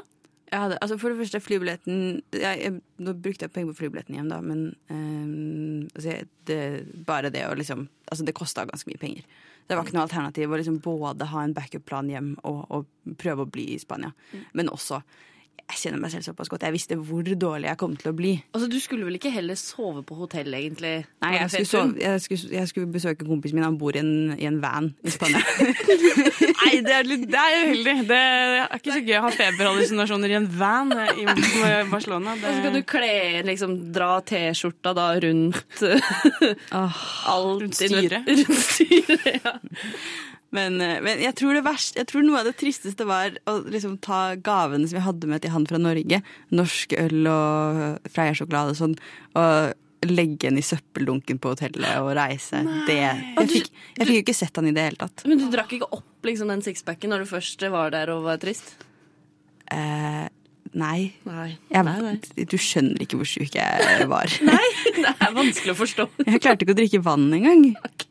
Hadde, 0.53 0.79
altså 0.79 0.95
for 1.03 1.11
det 1.11 1.19
første, 1.19 1.41
flybilletten 1.43 2.21
jeg, 2.31 2.59
jeg, 2.63 2.77
Nå 3.03 3.17
brukte 3.19 3.49
jeg 3.49 3.51
penger 3.51 3.73
på 3.73 3.81
flybilletten 3.81 4.15
hjem, 4.15 4.29
da, 4.31 4.39
men 4.47 4.61
um, 4.87 5.89
altså 5.91 6.13
jeg, 6.13 6.29
det, 6.47 6.61
bare 7.09 7.33
det 7.35 7.43
å 7.49 7.57
liksom 7.59 7.89
Altså, 8.07 8.23
det 8.23 8.37
kosta 8.39 8.63
ganske 8.63 8.87
mye 8.87 9.01
penger. 9.03 9.25
Det 9.67 9.75
var 9.75 9.83
ikke 9.83 9.97
noe 9.97 10.05
alternativ 10.07 10.53
å 10.53 10.59
liksom 10.61 10.77
både 10.79 11.27
ha 11.33 11.41
en 11.43 11.55
backup-plan 11.57 12.07
hjem 12.13 12.37
og, 12.47 12.61
og 12.71 13.17
prøve 13.19 13.43
å 13.43 13.51
bli 13.51 13.65
i 13.75 13.81
Spania. 13.83 14.13
Men 14.55 14.71
også 14.71 15.01
Jeg 15.67 15.81
kjenner 15.81 15.99
meg 16.01 16.13
selv 16.13 16.23
såpass 16.29 16.49
godt. 16.49 16.63
Jeg 16.63 16.75
visste 16.77 16.97
hvor 16.97 17.27
dårlig 17.27 17.67
jeg 17.67 17.79
kom 17.81 17.97
til 17.99 18.13
å 18.13 18.15
bli. 18.17 18.33
Altså, 18.55 18.69
Du 18.71 18.77
skulle 18.81 19.05
vel 19.09 19.17
ikke 19.19 19.33
heller 19.35 19.59
sove 19.59 20.03
på 20.07 20.15
hotell, 20.15 20.55
egentlig? 20.55 20.93
Nei, 21.25 21.33
jeg 21.41 21.51
skulle, 21.51 21.71
sove, 21.71 21.97
jeg 22.01 22.23
skulle, 22.23 22.51
jeg 22.55 22.71
skulle 22.71 22.91
besøke 22.95 23.27
kompisen 23.27 23.59
min. 23.59 23.65
Han 23.67 23.79
bor 23.81 23.97
i 23.97 24.01
en, 24.01 24.13
i 24.39 24.47
en 24.47 24.61
van 24.63 24.93
i 25.03 25.11
Spania. 25.11 25.43
Nei, 26.63 26.71
det 26.87 26.95
er, 26.95 27.09
litt, 27.09 27.27
det 27.33 27.41
er 27.43 27.57
uheldig. 27.67 27.97
Det 28.09 28.21
er 28.21 28.77
ikke 28.79 28.95
så 28.95 29.03
gøy 29.09 29.19
å 29.19 29.25
ha 29.27 29.33
feberhallusinasjoner 29.35 30.35
i 30.35 30.39
en 30.39 30.49
van 30.61 30.95
i 30.95 31.27
Barcelona. 31.91 32.37
Det, 32.41 32.47
Og 32.47 32.57
så 32.57 32.63
kan 32.67 32.77
du 32.77 32.83
kle 32.87 33.13
liksom, 33.49 33.75
dra 33.97 34.11
T-skjorta 34.29 34.93
da 34.97 35.09
rundt 35.25 35.83
alt 36.83 37.63
Rundt 37.63 37.79
styret. 37.79 38.29
Rundt 38.29 38.63
styret. 38.71 39.46
Men, 40.57 40.79
eh, 40.81 40.99
men 41.05 41.23
jeg 41.23 41.37
tror 41.39 41.57
det 41.57 41.65
verste, 41.67 42.01
jeg 42.01 42.11
tror 42.11 42.27
noe 42.27 42.43
av 42.43 42.49
det 42.49 42.57
tristeste 42.61 43.07
var 43.09 43.37
å 43.49 43.59
liksom 43.65 43.99
ta 44.05 44.37
gavene 44.37 44.89
som 44.89 44.99
jeg 44.99 45.07
hadde 45.07 45.31
med 45.31 45.45
til 45.45 45.53
han 45.55 45.67
fra 45.69 45.81
Norge. 45.81 46.23
Norsk 46.55 46.95
øl 47.01 47.33
og 47.33 48.13
Freia-sjokolade 48.13 48.77
og 48.77 48.81
sånn. 48.81 48.97
Og 49.37 49.75
legge 50.07 50.49
den 50.49 50.61
i 50.61 50.65
søppeldunken 50.65 51.39
på 51.43 51.55
hotellet 51.55 52.01
og 52.03 52.13
reise. 52.19 52.61
Det, 52.87 52.99
jeg, 53.01 53.49
fikk, 53.51 53.71
jeg 53.97 54.09
fikk 54.09 54.19
jo 54.19 54.25
ikke 54.25 54.37
sett 54.37 54.61
han 54.61 54.69
i 54.69 54.75
det 54.77 54.85
hele 54.91 55.01
tatt. 55.01 55.25
Men 55.29 55.41
du 55.41 55.49
drakk 55.53 55.73
ikke 55.77 55.89
opp 55.97 56.29
liksom, 56.29 56.53
den 56.53 56.65
sixpacken 56.65 57.13
når 57.13 57.25
du 57.25 57.31
først 57.31 57.65
var 57.73 57.95
der 57.95 58.13
og 58.15 58.27
var 58.29 58.41
trist? 58.43 58.77
Eh, 59.73 60.27
Nei. 60.77 61.13
Nei. 61.25 61.57
Jeg, 61.73 61.85
nei, 61.87 61.95
nei. 62.05 62.45
Du 62.51 62.57
skjønner 62.61 63.01
ikke 63.01 63.17
hvor 63.21 63.29
sjuk 63.29 63.55
jeg 63.57 64.09
var. 64.11 64.33
nei, 64.51 64.67
det 64.99 65.13
er 65.15 65.37
vanskelig 65.37 65.73
å 65.73 65.79
forstå. 65.79 66.09
Jeg 66.29 66.43
klarte 66.45 66.67
ikke 66.67 66.75
å 66.75 66.79
drikke 66.83 67.01
vann 67.05 67.31
engang 67.33 67.63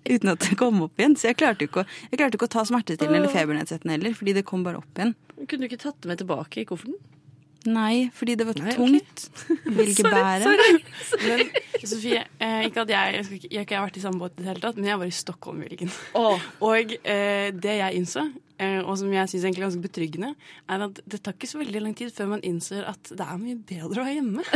uten 0.06 0.32
at 0.34 0.42
det 0.48 0.58
kom 0.58 0.82
opp 0.86 1.02
igjen. 1.02 1.14
Så 1.20 1.30
jeg 1.30 1.38
klarte 1.40 1.68
ikke 1.68 1.84
å, 1.84 1.86
jeg 2.12 2.20
klarte 2.22 2.38
ikke 2.40 2.48
å 2.50 2.54
ta 2.56 2.64
smertestillende 2.68 3.22
eller 3.24 3.34
febernedsettende 3.34 3.96
heller, 3.98 4.16
fordi 4.18 4.36
det 4.38 4.46
kom 4.48 4.66
bare 4.66 4.82
opp 4.82 5.00
igjen. 5.02 5.14
Kunne 5.46 5.66
du 5.66 5.70
ikke 5.70 5.82
tatt 5.82 5.98
det 6.02 6.12
med 6.12 6.22
tilbake 6.22 6.62
i 6.62 6.68
kofferten? 6.70 6.98
Nei, 7.66 8.10
fordi 8.14 8.36
det 8.38 8.46
var 8.48 8.58
Nei, 8.62 8.74
tungt. 8.76 9.26
tungt. 9.26 9.60
Vil 9.78 9.92
ikke 9.94 10.10
bære. 10.14 10.56
Men 11.26 11.50
Sofie, 11.86 12.24
eh, 12.42 12.64
ikke 12.70 12.82
at 12.86 12.90
jeg, 12.94 13.14
jeg, 13.20 13.26
skal 13.26 13.38
ikke, 13.40 13.50
jeg 13.56 13.68
har 13.78 13.86
vært 13.86 13.98
i 14.00 14.04
samme 14.04 14.22
båt 14.22 14.34
i 14.38 14.42
det 14.44 14.50
hele 14.52 14.62
tatt, 14.64 14.78
men 14.80 14.90
jeg 14.90 15.00
var 15.02 15.10
i 15.10 15.14
Stockholm 15.14 15.62
i 15.64 15.68
helgen. 15.70 15.92
Og 16.70 16.96
eh, 17.04 17.52
det 17.54 17.76
jeg 17.80 18.00
innså, 18.00 18.24
eh, 18.62 18.80
og 18.86 18.96
som 19.02 19.12
jeg 19.14 19.30
syns 19.34 19.46
er 19.50 19.58
ganske 19.60 19.82
betryggende, 19.84 20.32
er 20.72 20.86
at 20.88 21.02
det 21.06 21.20
tar 21.26 21.36
ikke 21.38 21.50
så 21.52 21.60
veldig 21.62 21.82
lang 21.84 21.94
tid 21.98 22.14
før 22.16 22.30
man 22.36 22.42
innser 22.48 22.86
at 22.90 23.12
det 23.12 23.26
er 23.26 23.38
mye 23.42 23.58
bedre 23.70 24.02
å 24.02 24.06
være 24.08 24.18
hjemme. 24.20 24.46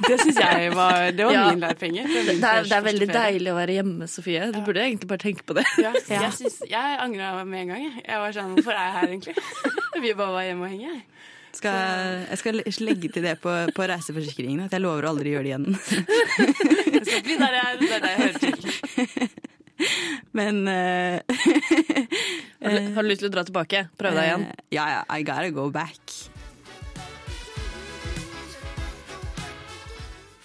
Det 0.00 0.16
syns 0.16 0.38
jeg 0.40 0.70
var 0.72 1.10
Det 1.12 1.26
var 1.28 1.34
Ja. 1.34 1.40
min 1.52 1.60
lærepenge. 1.60 2.06
Det, 2.08 2.20
det, 2.26 2.36
er, 2.40 2.62
det 2.64 2.72
er 2.72 2.84
veldig 2.86 3.08
ferie. 3.10 3.24
deilig 3.34 3.50
å 3.52 3.56
være 3.58 3.74
hjemme, 3.76 4.06
Sofie. 4.08 4.46
Du 4.54 4.56
burde 4.64 4.80
egentlig 4.80 5.08
bare 5.10 5.20
tenke 5.20 5.44
på 5.44 5.56
det. 5.58 5.64
Ja, 5.76 5.90
jeg, 5.92 6.30
synes, 6.38 6.56
jeg 6.70 6.96
angra 7.04 7.34
med 7.44 7.60
en 7.66 7.68
gang. 7.74 7.82
Jeg, 7.84 8.04
jeg 8.08 8.22
var 8.22 8.32
sånn 8.32 8.54
Hvorfor 8.56 8.72
er 8.72 8.86
jeg 8.86 8.94
her, 8.96 9.10
egentlig? 9.12 9.34
Jeg 9.92 10.02
vil 10.06 10.16
bare 10.16 10.32
være 10.38 10.46
hjemme 10.48 10.64
og 10.64 10.72
henge. 10.72 10.94
jeg. 10.94 11.02
Skal, 11.56 12.20
jeg 12.30 12.38
skal 12.40 12.60
legge 12.86 13.08
til 13.12 13.24
det 13.26 13.34
på, 13.42 13.50
på 13.76 13.86
reiseforsikringen 13.90 14.62
at 14.68 14.72
jeg 14.76 14.82
lover 14.84 15.04
å 15.08 15.10
aldri 15.14 15.32
gjøre 15.34 15.42
det 15.44 15.50
igjen. 15.50 15.66
det 16.94 17.02
skal 17.08 17.24
bli 17.26 17.36
der 17.40 17.56
jeg 17.56 17.64
er. 17.66 17.74
Er 17.90 18.04
der 18.04 18.10
jeg 18.10 18.20
hører 18.20 18.38
til. 18.44 18.58
Men 20.36 20.60
uh, 20.68 21.20
Har 22.60 22.74
du, 22.76 22.80
har 22.94 23.02
du 23.02 23.08
lyst 23.08 23.22
til 23.24 23.30
å 23.30 23.34
dra 23.34 23.44
tilbake? 23.48 23.86
Prøve 23.98 24.20
deg 24.20 24.28
igjen? 24.28 24.44
eh, 24.52 24.64
Ja, 24.76 24.84
yeah, 24.92 25.04
I 25.18 25.24
gotta 25.26 25.50
go 25.56 25.70
back. 25.72 26.00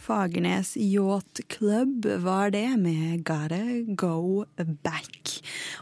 Fagernes 0.05 0.75
Yacht 0.77 1.39
Club 1.49 2.05
var 2.21 2.51
det 2.53 2.67
med 2.77 3.23
Gotta 3.25 3.61
Go 3.97 4.45
Back. 4.85 5.39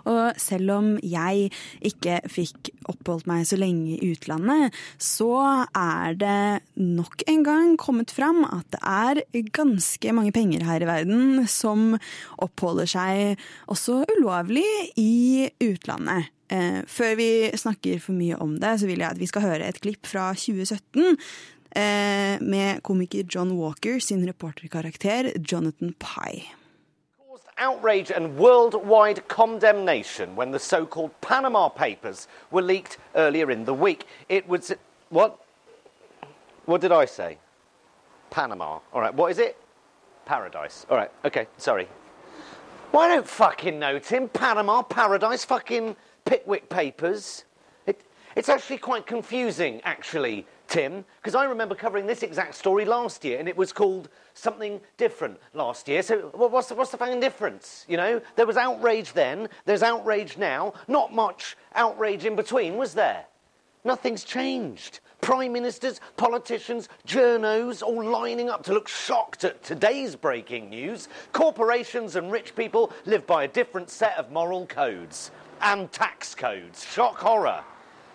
Og 0.07 0.39
selv 0.39 0.71
om 0.71 0.87
jeg 1.03 1.49
ikke 1.83 2.21
fikk 2.31 2.71
oppholdt 2.87 3.27
meg 3.27 3.43
så 3.49 3.59
lenge 3.59 3.97
i 3.97 4.11
utlandet, 4.13 4.71
så 4.95 5.65
er 5.67 6.15
det 6.19 6.63
nok 6.79 7.25
en 7.27 7.43
gang 7.43 7.73
kommet 7.79 8.13
fram 8.15 8.45
at 8.47 8.69
det 8.71 8.81
er 8.87 9.51
ganske 9.55 10.15
mange 10.15 10.31
penger 10.35 10.63
her 10.67 10.85
i 10.85 10.87
verden 10.87 11.43
som 11.51 11.97
oppholder 12.39 12.87
seg 12.89 13.43
også 13.67 14.05
ulovlig 14.15 14.67
i 14.99 15.49
utlandet. 15.63 16.31
Eh, 16.53 16.83
før 16.87 17.17
vi 17.19 17.31
snakker 17.57 17.99
for 18.03 18.15
mye 18.15 18.39
om 18.43 18.55
det, 18.61 18.77
så 18.79 18.87
vil 18.87 19.03
jeg 19.03 19.15
at 19.15 19.19
vi 19.19 19.27
skal 19.27 19.47
høre 19.47 19.67
et 19.67 19.83
klipp 19.83 20.07
fra 20.07 20.31
2017 20.37 21.03
eh, 21.03 21.33
Eh, 21.75 22.37
med 22.41 22.83
komiker 22.83 23.23
John 23.29 23.57
Walker 23.57 23.99
sin 23.99 24.27
reporterkarakter 24.27 25.31
Jonathan 25.37 25.93
Pye. 25.99 26.43
caused 27.27 27.47
outrage 27.57 28.11
and 28.11 28.37
worldwide 28.37 29.27
condemnation 29.27 30.35
when 30.35 30.51
the 30.51 30.59
so 30.59 30.85
called 30.85 31.11
Panama 31.21 31.69
Papers 31.69 32.27
were 32.51 32.61
leaked 32.61 32.97
earlier 33.15 33.49
in 33.51 33.65
the 33.65 33.73
week. 33.73 34.05
It 34.29 34.47
was. 34.47 34.71
What? 35.09 35.39
What 36.65 36.81
did 36.81 36.91
I 36.91 37.05
say? 37.05 37.37
Panama. 38.29 38.79
All 38.93 39.01
right, 39.01 39.13
what 39.15 39.31
is 39.31 39.39
it? 39.39 39.57
Paradise. 40.25 40.85
All 40.89 40.97
right, 40.97 41.11
okay, 41.25 41.47
sorry. 41.57 41.87
I 42.95 43.07
don't 43.07 43.27
fucking 43.27 43.79
know, 43.79 43.97
Tim. 43.97 44.29
Panama, 44.29 44.83
Paradise, 44.83 45.43
fucking 45.43 45.95
Pickwick 46.25 46.69
Papers. 46.69 47.45
It, 47.87 47.99
it's 48.35 48.49
actually 48.49 48.77
quite 48.77 49.07
confusing, 49.07 49.81
actually, 49.83 50.45
Tim, 50.73 51.05
because 51.21 51.35
I 51.35 51.45
remember 51.45 51.75
covering 51.75 52.07
this 52.07 52.23
exact 52.23 52.55
story 52.55 52.83
last 52.83 53.23
year, 53.23 53.37
and 53.37 53.47
it 53.47 53.55
was 53.55 53.71
called 53.71 54.09
something 54.33 54.81
different 54.97 55.39
last 55.53 55.87
year. 55.87 56.01
So 56.01 56.31
wha- 56.33 56.47
what's 56.47 56.69
the, 56.69 56.73
what's 56.73 56.89
the 56.89 56.97
fucking 56.97 57.19
difference? 57.19 57.85
You 57.87 57.97
know, 57.97 58.19
there 58.35 58.47
was 58.47 58.57
outrage 58.57 59.13
then, 59.13 59.49
there's 59.65 59.83
outrage 59.83 60.35
now. 60.35 60.73
Not 60.87 61.13
much 61.13 61.55
outrage 61.75 62.25
in 62.25 62.35
between, 62.35 62.75
was 62.75 62.95
there? 62.95 63.25
Nothing's 63.85 64.23
changed. 64.23 64.99
Prime 65.21 65.53
ministers, 65.53 66.01
politicians, 66.17 66.89
journos 67.07 67.83
all 67.83 68.03
lining 68.03 68.49
up 68.49 68.63
to 68.63 68.73
look 68.73 68.87
shocked 68.87 69.43
at 69.43 69.61
today's 69.61 70.15
breaking 70.15 70.71
news. 70.71 71.07
Corporations 71.33 72.15
and 72.15 72.31
rich 72.31 72.55
people 72.55 72.91
live 73.05 73.27
by 73.27 73.43
a 73.43 73.47
different 73.47 73.91
set 73.91 74.17
of 74.17 74.31
moral 74.31 74.65
codes 74.65 75.29
and 75.61 75.91
tax 75.91 76.33
codes. 76.33 76.83
Shock 76.83 77.19
horror. 77.19 77.63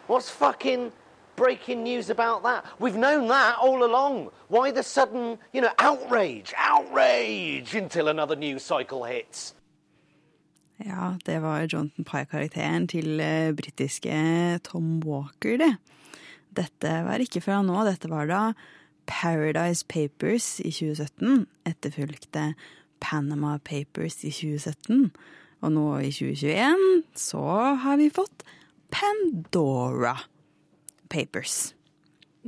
What's 0.08 0.28
fucking 0.28 0.90
breaking 1.38 1.84
news 1.84 2.10
about 2.10 2.42
that? 2.42 2.64
We've 2.80 2.98
known 2.98 3.28
that 3.28 3.56
all 3.62 3.84
along. 3.84 4.30
Why 4.48 4.72
the 4.72 4.82
sudden, 4.82 5.38
you 5.52 5.60
know, 5.60 5.72
outrage, 5.78 6.52
outrage 6.56 7.74
until 7.74 8.08
another 8.08 8.36
news 8.36 8.62
cycle 8.62 9.04
hits? 9.04 9.54
Ja, 10.78 11.16
det 11.24 11.38
var 11.42 11.66
Jonathan 11.66 12.04
Pye-karakteren 12.04 12.86
til 12.88 13.20
eh, 13.20 13.52
britiske 13.52 14.14
Tom 14.62 15.00
Walker, 15.02 15.56
det. 15.58 15.74
Dette 16.54 16.92
var 17.06 17.22
ikke 17.22 17.42
fra 17.42 17.62
nå, 17.66 17.80
dette 17.86 18.10
var 18.10 18.30
da 18.30 18.42
Paradise 19.10 19.86
Papers 19.88 20.60
i 20.62 20.70
2017, 20.70 21.46
etterfulgte 21.66 22.52
Panama 23.02 23.56
Papers 23.58 24.20
i 24.22 24.30
2017, 24.30 25.10
og 25.62 25.74
nå 25.74 25.86
i 25.98 26.12
2021 26.14 27.04
så 27.18 27.44
har 27.82 27.98
vi 27.98 28.10
fått 28.14 28.46
Pandora 28.94 30.14
Papers. 31.08 31.74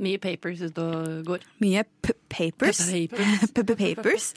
Mye 0.01 0.17
papers 0.23 0.61
ute 0.63 0.81
og 0.83 1.25
går. 1.27 1.43
Mye 1.61 1.83
papers. 2.31 2.79
Papers. 2.91 3.51
P 3.53 3.65
papers. 3.77 4.29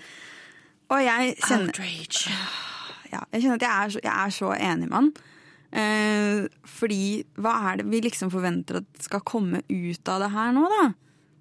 Og 0.92 1.00
jeg 1.04 1.36
kjenner 1.46 1.70
Outrage. 1.70 2.34
ja, 3.14 3.22
jeg 3.32 3.44
kjenner 3.44 3.56
at 3.60 3.64
jeg 3.68 3.72
er 3.84 3.94
så, 3.94 4.02
jeg 4.04 4.12
er 4.26 4.34
så 4.38 4.50
enig 4.58 4.90
med 4.90 4.98
han. 4.98 5.12
Eh, 5.74 6.44
fordi 6.70 7.00
hva 7.42 7.54
er 7.70 7.80
det 7.80 7.88
vi 7.90 8.02
liksom 8.04 8.30
forventer 8.30 8.78
at 8.82 9.02
skal 9.08 9.24
komme 9.26 9.62
ut 9.70 10.10
av 10.12 10.20
det 10.22 10.30
her 10.34 10.52
nå, 10.54 10.66
da? 10.70 10.84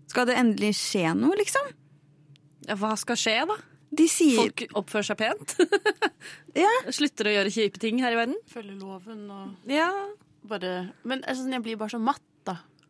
Skal 0.10 0.30
det 0.30 0.38
endelig 0.40 0.72
skje 0.80 1.12
noe, 1.18 1.36
liksom? 1.40 1.70
Ja, 2.70 2.78
hva 2.80 2.94
skal 2.98 3.20
skje, 3.20 3.36
da? 3.50 3.60
De 3.94 4.08
sier 4.10 4.40
Folk 4.40 4.64
oppfører 4.80 5.10
seg 5.12 5.20
pent. 5.22 5.58
Ja. 6.56 6.70
Slutter 6.96 7.28
å 7.28 7.32
gjøre 7.34 7.52
kjipe 7.52 7.80
ting 7.82 7.98
her 8.02 8.14
i 8.14 8.18
verden. 8.18 8.38
Følger 8.52 8.78
loven 8.80 9.24
og 9.34 9.70
Ja. 9.70 9.90
bare 10.48 10.94
Men 11.04 11.24
altså, 11.28 11.48
jeg 11.50 11.64
blir 11.66 11.80
bare 11.82 11.90
så 11.96 12.00
matt 12.00 12.22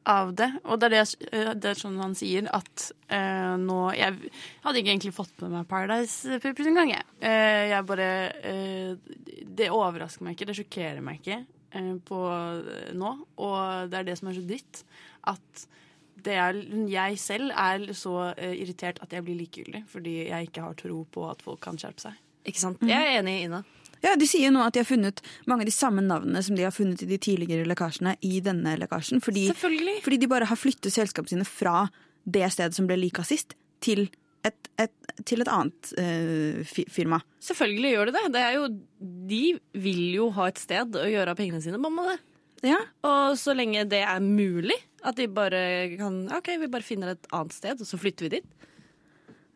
av 0.09 0.33
det. 0.35 0.49
Og 0.67 0.79
det 0.81 0.89
er, 0.89 0.95
det, 0.95 1.29
eh, 1.31 1.51
det 1.55 1.71
er 1.71 1.79
sånn 1.79 1.99
han 2.01 2.15
sier 2.17 2.47
at 2.53 2.87
uh, 3.13 3.55
nå 3.59 3.79
Jeg 3.95 4.31
hadde 4.63 4.81
ikke 4.81 4.91
egentlig 4.91 5.13
fått 5.15 5.43
med 5.43 5.53
meg 5.55 5.67
Paradise 5.69 6.39
Papers 6.43 6.69
engang, 6.69 6.93
jeg. 6.95 7.05
Uh, 7.23 7.63
jeg 7.71 7.87
bare 7.89 8.07
uh, 8.43 9.13
Det 9.59 9.69
overrasker 9.73 10.25
meg 10.25 10.35
ikke, 10.35 10.49
det 10.51 10.57
sjokkerer 10.59 11.03
meg 11.05 11.21
ikke 11.21 11.43
på 12.05 12.17
nå. 12.93 13.11
Og 13.41 13.87
det 13.89 13.97
er 13.97 14.03
det 14.05 14.13
som 14.19 14.27
er 14.29 14.35
så 14.37 14.43
dritt. 14.45 14.83
At 15.25 15.63
er, 16.29 16.59
jeg 16.85 17.17
selv 17.17 17.49
er 17.57 17.87
så 17.97 18.27
irritert 18.37 18.99
at 19.01 19.15
jeg 19.17 19.25
blir 19.25 19.39
likegyldig. 19.39 19.81
Fordi 19.89 20.13
jeg 20.27 20.51
ikke 20.51 20.67
har 20.67 20.77
tro 20.77 20.99
på 21.09 21.23
at 21.31 21.41
folk 21.41 21.63
kan 21.65 21.79
skjerpe 21.81 22.05
seg. 22.05 22.19
Ikke 22.45 22.61
sant? 22.61 22.85
Jeg 22.85 22.93
er 22.93 23.23
enig, 23.23 23.39
i 23.39 23.47
Ina. 23.47 23.63
Ja, 24.03 24.15
De 24.19 24.27
sier 24.27 24.51
nå 24.51 24.61
at 24.65 24.75
de 24.75 24.81
har 24.83 24.87
funnet 24.89 25.21
mange 25.47 25.63
av 25.63 25.69
de 25.69 25.75
samme 25.75 26.03
navnene 26.03 26.41
som 26.43 26.57
de 26.57 26.65
har 26.67 26.73
funnet 26.75 27.01
i 27.05 27.07
de 27.07 27.17
tidligere 27.23 27.67
lekkasjene, 27.69 28.17
i 28.21 28.41
denne 28.43 28.75
lekkasjen. 28.81 29.21
Fordi, 29.23 29.45
fordi 30.03 30.17
de 30.19 30.27
bare 30.31 30.49
har 30.49 30.59
flyttet 30.59 30.91
selskapene 30.93 31.37
sine 31.37 31.47
fra 31.47 31.85
det 32.23 32.49
stedet 32.51 32.75
som 32.75 32.87
ble 32.89 32.97
lika 32.99 33.23
sist, 33.27 33.55
til 33.83 34.05
et, 34.43 34.67
et, 34.79 34.91
til 35.27 35.39
et 35.43 35.49
annet 35.51 35.93
uh, 35.95 36.75
firma. 36.91 37.21
Selvfølgelig 37.43 37.93
gjør 37.93 38.09
de 38.11 38.13
det. 38.17 38.23
det 38.35 38.43
er 38.43 38.57
jo, 38.57 38.67
de 39.31 39.41
vil 39.85 40.03
jo 40.17 40.29
ha 40.35 40.49
et 40.51 40.59
sted 40.59 40.99
å 40.99 41.07
gjøre 41.07 41.31
av 41.31 41.39
pengene 41.39 41.63
sine, 41.63 41.79
mamma. 41.79 42.09
det. 42.11 42.19
Ja, 42.63 42.79
Og 43.07 43.35
så 43.39 43.51
lenge 43.55 43.83
det 43.91 44.03
er 44.07 44.19
mulig, 44.23 44.75
at 45.03 45.17
de 45.19 45.27
bare 45.31 45.63
kan 45.99 46.21
OK, 46.31 46.53
vi 46.61 46.69
bare 46.71 46.85
finner 46.87 47.11
et 47.15 47.27
annet 47.35 47.55
sted, 47.55 47.79
og 47.83 47.87
så 47.87 47.99
flytter 47.99 48.27
vi 48.29 48.37
dit. 48.37 48.45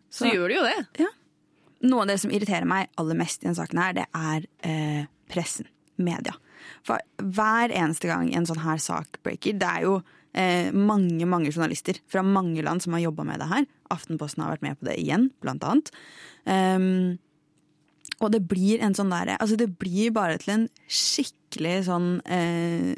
Så, 0.08 0.26
Så- 0.26 0.34
gjør 0.34 0.48
de 0.52 0.56
jo 0.60 0.66
det. 0.68 1.08
Noe 1.86 2.04
av 2.04 2.10
det 2.10 2.18
som 2.22 2.34
irriterer 2.34 2.66
meg 2.70 2.90
aller 2.98 3.18
mest 3.20 3.44
i 3.44 3.48
denne 3.48 3.60
saken, 3.60 3.82
her, 3.82 3.98
det 3.98 4.08
er 4.18 4.48
eh, 4.66 5.10
pressen. 5.32 5.70
Media. 5.98 6.36
For 6.86 7.02
hver 7.18 7.72
eneste 7.74 8.06
gang 8.10 8.30
en 8.38 8.46
sånn 8.46 8.62
her 8.62 8.78
sak 8.82 9.18
breaker, 9.26 9.56
det 9.58 9.66
er 9.66 9.86
jo 9.88 9.96
eh, 10.38 10.70
mange 10.70 11.26
mange 11.26 11.50
journalister 11.50 11.98
fra 12.12 12.22
mange 12.22 12.62
land 12.66 12.84
som 12.86 12.94
har 12.94 13.08
jobba 13.08 13.26
med 13.26 13.42
det 13.42 13.50
her. 13.50 13.66
Aftenposten 13.94 14.44
har 14.46 14.54
vært 14.56 14.66
med 14.68 14.78
på 14.80 14.90
det 14.90 15.00
igjen, 15.02 15.32
blant 15.42 15.66
annet. 15.66 15.90
Um, 16.46 17.18
og 18.22 18.32
det 18.34 18.44
blir 18.50 18.82
en 18.82 18.96
sånn 18.98 19.12
derre 19.12 19.36
Altså, 19.42 19.58
det 19.60 19.74
blir 19.82 20.14
bare 20.16 20.38
til 20.42 20.54
en 20.54 20.68
skikkelig 20.88 21.76
sånn 21.90 22.08
eh, 22.24 22.94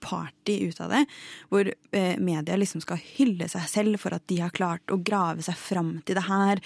bransjeparty 0.00 0.68
ut 0.68 0.80
av 0.80 0.90
det. 0.90 1.06
Hvor 1.48 1.72
eh, 1.92 2.18
media 2.18 2.56
liksom 2.56 2.80
skal 2.80 2.98
hylle 3.16 3.48
seg 3.48 3.68
selv 3.68 4.00
for 4.00 4.14
at 4.14 4.26
de 4.28 4.40
har 4.40 4.50
klart 4.50 4.90
å 4.90 4.96
grave 4.96 5.42
seg 5.42 5.56
fram 5.56 6.00
til 6.04 6.16
det 6.16 6.26
her. 6.28 6.60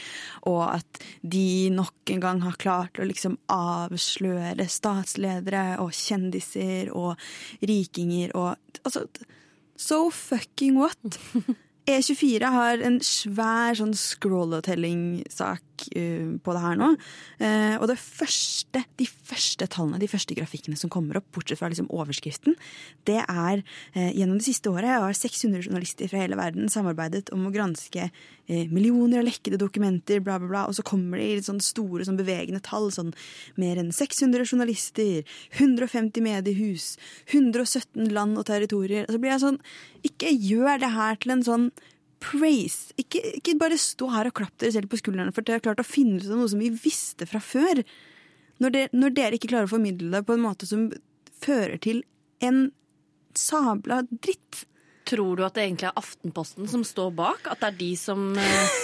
Og 0.47 0.63
at 0.75 1.03
de 1.23 1.71
nok 1.71 2.11
en 2.11 2.21
gang 2.21 2.43
har 2.43 2.57
klart 2.57 2.99
å 2.99 3.05
liksom 3.05 3.39
avsløre 3.49 4.69
statsledere 4.69 5.79
og 5.81 5.93
kjendiser 5.93 6.93
og 6.95 7.17
rikinger 7.63 8.35
og 8.35 8.57
Altså, 8.85 9.07
So 9.77 10.11
fucking 10.11 10.77
what? 10.77 11.17
E24 11.89 12.49
har 12.53 12.81
en 12.85 12.99
svær 13.05 13.77
sånn 13.77 13.95
scroll-telling-sak 13.97 15.74
eh, 15.97 16.35
på 16.43 16.55
det 16.55 16.63
her 16.63 16.79
nå. 16.79 16.91
Eh, 17.43 17.77
og 17.79 17.89
det 17.91 17.97
første, 18.01 18.85
de 19.01 19.07
første 19.09 19.69
tallene, 19.71 20.01
de 20.03 20.11
første 20.11 20.37
grafikkene 20.37 20.79
som 20.79 20.93
kommer 20.93 21.19
opp, 21.21 21.27
bortsett 21.35 21.61
fra 21.61 21.71
liksom 21.73 21.91
overskriften, 21.95 22.57
det 23.09 23.21
er 23.23 23.63
eh, 23.95 24.13
gjennom 24.17 24.39
det 24.41 24.47
siste 24.49 24.73
året 24.73 24.93
har 24.95 25.17
600 25.17 25.67
journalister 25.67 26.11
fra 26.11 26.23
hele 26.23 26.39
verden 26.41 26.71
samarbeidet 26.73 27.33
om 27.35 27.49
å 27.49 27.55
granske 27.55 28.11
millioner 28.45 29.23
av 29.23 29.25
lekkede 29.25 29.57
dokumenter, 29.57 30.19
bla, 30.21 30.35
bla, 30.37 30.51
bla. 30.51 30.63
Og 30.69 30.77
så 30.77 30.83
kommer 30.85 31.17
det 31.17 31.25
i 31.31 31.37
litt 31.39 31.47
sånn 31.47 31.63
store, 31.65 32.05
sånn 32.05 32.19
bevegende 32.19 32.61
tall. 32.61 32.91
Sånn 32.93 33.15
mer 33.57 33.81
enn 33.81 33.89
600 33.89 34.45
journalister, 34.45 35.23
150 35.57 36.21
mediehus, 36.27 36.91
117 37.33 38.13
land 38.13 38.37
og 38.37 38.45
territorier. 38.51 39.09
Og 39.09 39.17
så 39.17 39.23
blir 39.23 39.33
jeg 39.33 39.45
sånn 39.47 39.61
Ikke 40.05 40.29
gjør 40.29 40.83
det 40.83 40.93
her 40.93 41.17
til 41.25 41.33
en 41.33 41.47
sånn 41.47 41.67
praise. 42.25 42.95
Ikke, 43.01 43.23
ikke 43.39 43.57
bare 43.61 43.79
stå 43.81 44.09
her 44.13 44.31
og 44.31 44.37
klapp 44.41 44.57
dere 44.63 44.75
selv 44.77 44.91
på 44.93 45.01
skuldrene 45.01 45.35
for 45.35 45.47
dere 45.47 45.61
har 45.61 45.67
klart 45.69 45.83
å 45.83 45.87
finne 45.87 46.21
ut 46.21 46.29
av 46.31 46.41
noe 46.41 46.51
som 46.53 46.63
vi 46.63 46.73
visste 46.73 47.29
fra 47.31 47.43
før. 47.43 47.85
Når, 48.63 48.75
det, 48.75 48.85
når 48.95 49.17
dere 49.17 49.39
ikke 49.39 49.51
klarer 49.53 49.69
å 49.69 49.75
formidle 49.75 50.13
det 50.15 50.25
på 50.27 50.37
en 50.37 50.45
måte 50.45 50.69
som 50.69 50.89
fører 51.45 51.77
til 51.83 52.05
en 52.45 52.69
sabla 53.37 54.03
dritt. 54.09 54.65
Tror 55.05 55.37
du 55.37 55.45
at 55.45 55.57
det 55.57 55.67
egentlig 55.67 55.91
er 55.91 56.01
Aftenposten 56.01 56.69
som 56.71 56.85
står 56.87 57.11
bak? 57.17 57.49
At 57.51 57.61
det 57.61 57.73
er 57.73 57.81
de 57.81 57.91
som 58.01 58.31
eh, 58.41 58.77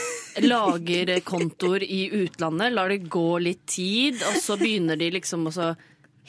lager 0.45 1.13
kontoer 1.25 1.85
i 1.87 2.03
utlandet, 2.23 2.75
lar 2.75 2.93
det 2.93 3.09
gå 3.11 3.39
litt 3.41 3.65
tid, 3.71 4.21
og 4.29 4.37
så 4.43 4.59
begynner 4.61 5.01
de 5.01 5.11
liksom 5.17 5.49
å 5.49 5.55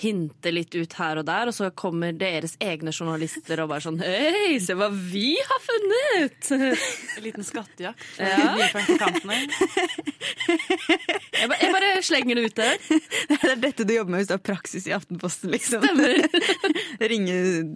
hinte 0.02 0.52
litt 0.54 0.74
ut 0.76 0.94
her 0.98 1.20
og 1.22 1.26
der, 1.28 1.50
og 1.52 1.56
så 1.56 1.70
kommer 1.78 2.14
deres 2.18 2.56
egne 2.64 2.92
journalister 2.94 3.62
og 3.64 3.70
bare 3.72 3.84
sånn 3.86 4.00
Hei, 4.02 4.58
se 4.64 4.74
hva 4.78 4.90
vi 4.92 5.36
har 5.38 5.62
funnet! 5.66 6.52
En 7.18 7.26
liten 7.26 7.46
skattejakt. 7.46 8.04
Ja. 8.18 8.30
Ja. 8.32 8.56
Jeg, 11.42 11.48
ba, 11.50 11.56
jeg 11.60 11.72
bare 11.74 11.90
slenger 12.06 12.40
det 12.40 12.44
ut 12.50 12.58
der. 12.58 12.78
Det 13.32 13.50
er 13.52 13.60
dette 13.62 13.86
du 13.86 13.94
jobber 13.94 14.16
med 14.16 14.24
hvis 14.24 14.30
du 14.32 14.36
har 14.38 14.44
praksis 14.46 14.88
i 14.90 14.94
Aftenposten, 14.96 15.52
liksom. 15.54 15.84
Ringe 17.12 17.36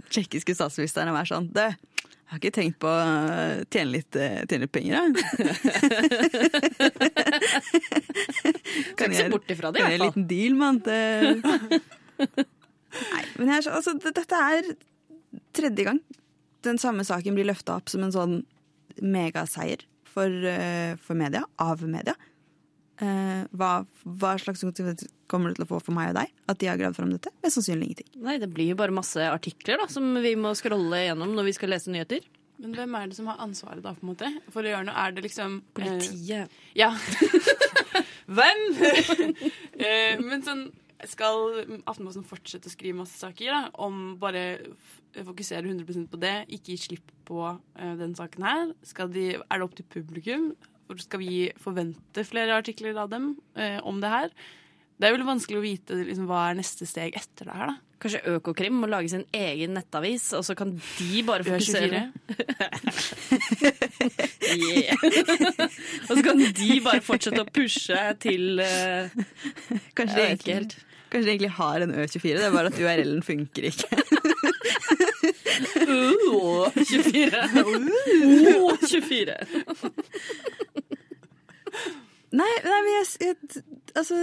tsjekkiske 0.10 0.56
statsministeren 0.56 1.12
og 1.12 1.18
være 1.20 1.32
sånn 1.34 1.50
Du, 1.54 1.62
jeg 1.66 2.32
har 2.32 2.40
ikke 2.42 2.56
tenkt 2.56 2.80
på 2.82 2.90
å 2.90 3.02
tjene 3.70 3.92
litt, 4.00 4.18
tjene 4.50 4.66
litt 4.66 4.74
penger, 4.74 4.94
jeg. 4.98 5.10
kan 8.98 9.14
jeg, 9.14 9.30
kan 9.30 9.78
jeg 9.78 9.94
en 9.94 10.02
liten 10.08 10.26
deal, 10.32 10.58
mann? 10.58 10.82
Nei, 12.20 13.24
men 13.40 13.52
jeg, 13.52 13.66
altså, 13.72 13.96
dette 14.00 14.40
er 14.40 14.70
tredje 15.56 15.88
gang 15.88 16.00
den 16.66 16.80
samme 16.82 17.06
saken 17.06 17.36
blir 17.38 17.48
løfta 17.48 17.78
opp 17.80 17.92
som 17.92 18.06
en 18.06 18.14
sånn 18.14 18.40
megaseier 19.04 19.84
for, 20.08 20.30
eh, 20.30 20.96
for 21.02 21.18
media, 21.20 21.44
av 21.60 21.84
media. 21.84 22.16
Eh, 23.04 23.44
hva, 23.52 23.72
hva 24.06 24.32
slags 24.40 24.64
konsekvenser 24.64 25.10
kommer 25.28 25.52
det 25.52 25.60
til 25.60 25.66
å 25.66 25.72
få 25.74 25.82
for 25.84 25.96
meg 25.98 26.14
og 26.14 26.22
deg? 26.22 26.32
At 26.48 26.62
de 26.62 26.70
har 26.72 26.80
gravd 26.80 26.96
fram 27.02 27.12
dette? 27.12 27.34
Mest 27.44 27.60
sannsynlig 27.60 27.90
ingenting. 27.90 28.08
Nei, 28.24 28.38
det 28.40 28.48
blir 28.54 28.72
jo 28.72 28.80
bare 28.80 28.96
masse 28.96 29.20
artikler 29.20 29.82
da, 29.82 29.90
som 29.92 30.16
vi 30.24 30.32
må 30.40 30.54
scrolle 30.56 31.04
gjennom 31.04 31.36
når 31.36 31.50
vi 31.50 31.56
skal 31.58 31.74
lese 31.76 31.92
nyheter. 31.92 32.24
Men 32.64 32.72
hvem 32.78 32.96
er 32.96 33.12
det 33.12 33.18
som 33.18 33.28
har 33.28 33.42
ansvaret 33.44 33.84
da, 33.84 33.92
på 33.98 34.06
en 34.06 34.14
måte? 34.14 34.30
For 34.54 34.64
å 34.64 34.72
gjøre 34.72 34.88
noe, 34.88 34.96
er 34.96 35.12
det 35.12 35.26
liksom 35.26 35.58
eh, 35.60 35.74
Politiet. 35.76 36.60
Ja. 36.78 36.94
Hvem? 38.38 38.66
Eh, 39.76 40.22
men 40.24 40.40
sånn 40.40 40.70
skal 41.10 41.66
Aftenposten 41.86 42.26
fortsette 42.28 42.70
å 42.70 42.74
skrive 42.74 43.00
masse 43.02 43.18
saker 43.20 43.52
da, 43.52 43.62
om 43.84 44.16
bare 44.22 44.46
fokusere 45.16 45.68
100 45.68 46.08
på 46.12 46.20
det, 46.22 46.36
ikke 46.56 46.74
gi 46.74 46.80
slipp 46.86 47.12
på 47.28 47.42
uh, 47.46 47.94
den 48.00 48.16
saken 48.18 48.46
her? 48.46 48.72
De, 49.12 49.26
er 49.40 49.60
det 49.60 49.66
opp 49.66 49.76
til 49.78 49.88
publikum? 49.92 50.52
Skal 51.02 51.22
vi 51.24 51.50
forvente 51.60 52.26
flere 52.28 52.58
artikler 52.60 52.98
av 53.02 53.12
dem 53.14 53.34
uh, 53.58 53.80
om 53.88 54.00
det 54.04 54.14
her? 54.14 54.36
Det 54.96 55.08
er 55.08 55.12
vel 55.12 55.26
vanskelig 55.28 55.60
å 55.60 55.64
vite 55.64 55.98
liksom, 56.08 56.28
hva 56.30 56.46
er 56.50 56.56
neste 56.62 56.86
steg 56.88 57.18
etter 57.20 57.50
det 57.50 57.56
her. 57.58 57.74
da. 57.74 57.76
Kanskje 58.06 58.22
Økokrim 58.36 58.76
må 58.80 58.88
lage 58.92 59.10
sin 59.12 59.24
egen 59.36 59.74
nettavis, 59.76 60.28
og 60.38 60.44
så 60.48 60.56
kan 60.58 60.74
de 60.78 61.24
bare 61.28 61.44
fokusere. 61.48 62.02
Og 66.06 66.12
så 66.18 66.22
kan 66.24 66.40
de 66.40 66.82
bare 66.86 67.02
fortsette 67.04 67.42
å 67.42 67.48
pushe 67.50 68.02
til 68.24 68.62
uh, 68.62 69.10
Kanskje, 69.98 70.16
de 70.16 70.22
ikke 70.22 70.28
egentlig, 70.28 70.54
helt. 70.54 70.76
kanskje 71.10 71.26
de 71.26 71.32
egentlig 71.34 71.54
har 71.58 71.86
en 71.86 71.96
Ø24, 71.96 72.36
det 72.38 72.46
er 72.46 72.54
bare 72.56 72.72
at 72.72 72.80
URL-en 72.80 73.26
funker 73.26 73.64
ikke. 73.72 73.88
Ø24. 75.88 77.44
Ø24. 77.64 79.36
Nei, 82.36 82.54
nei 82.66 82.80
men 82.84 82.92
jeg, 83.00 83.06
jeg 83.22 83.36
Altså, 83.96 84.16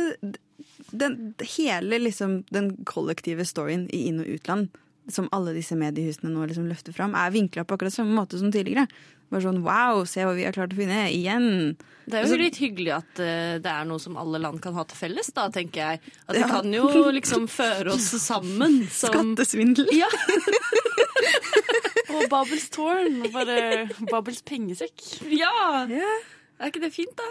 den, 0.93 1.19
hele 1.57 1.99
liksom 2.03 2.43
den 2.55 2.73
kollektive 2.89 3.47
storyen 3.49 3.89
i 3.93 4.05
inn- 4.11 4.23
og 4.23 4.31
utland, 4.37 4.71
som 5.11 5.27
alle 5.35 5.55
disse 5.57 5.75
mediehusene 5.75 6.31
nå 6.31 6.45
liksom 6.47 6.69
løfter 6.71 6.95
fram, 6.95 7.17
er 7.19 7.33
vinkla 7.35 7.65
på 7.67 7.75
akkurat 7.75 7.95
samme 7.95 8.15
måte 8.15 8.39
som 8.39 8.53
tidligere. 8.55 8.87
Bare 9.33 9.43
sånn 9.47 9.63
wow, 9.65 10.03
se 10.07 10.23
hva 10.27 10.35
vi 10.37 10.45
har 10.45 10.53
klart 10.55 10.75
å 10.75 10.79
finne. 10.79 11.07
Igjen. 11.09 11.73
Det 12.05 12.19
er 12.21 12.29
jo 12.29 12.37
litt 12.37 12.59
hyggelig 12.61 12.93
at 12.99 13.23
eh, 13.25 13.55
det 13.65 13.71
er 13.73 13.87
noe 13.89 14.03
som 14.03 14.19
alle 14.21 14.39
land 14.43 14.61
kan 14.63 14.77
ha 14.77 14.85
til 14.87 14.99
felles, 14.99 15.33
da, 15.33 15.47
tenker 15.51 15.81
jeg. 15.95 16.13
At 16.29 16.37
det 16.37 16.45
kan 16.51 16.69
jo 16.75 16.85
liksom 17.19 17.49
føre 17.51 17.95
oss 17.97 18.11
sammen 18.23 18.83
som 18.93 19.15
Skattesvindel. 19.15 19.89
Ja. 19.97 20.11
Og 22.13 22.27
Babels 22.29 22.69
tårn. 22.75 23.23
Og 23.25 23.33
Bare 23.33 23.57
Babels 24.11 24.43
pengesekk. 24.47 25.01
ja! 25.33 25.87
Ja. 25.89 26.13
Er 26.61 26.71
ikke 26.71 26.85
det 26.85 26.93
fint, 26.95 27.17
da? 27.19 27.27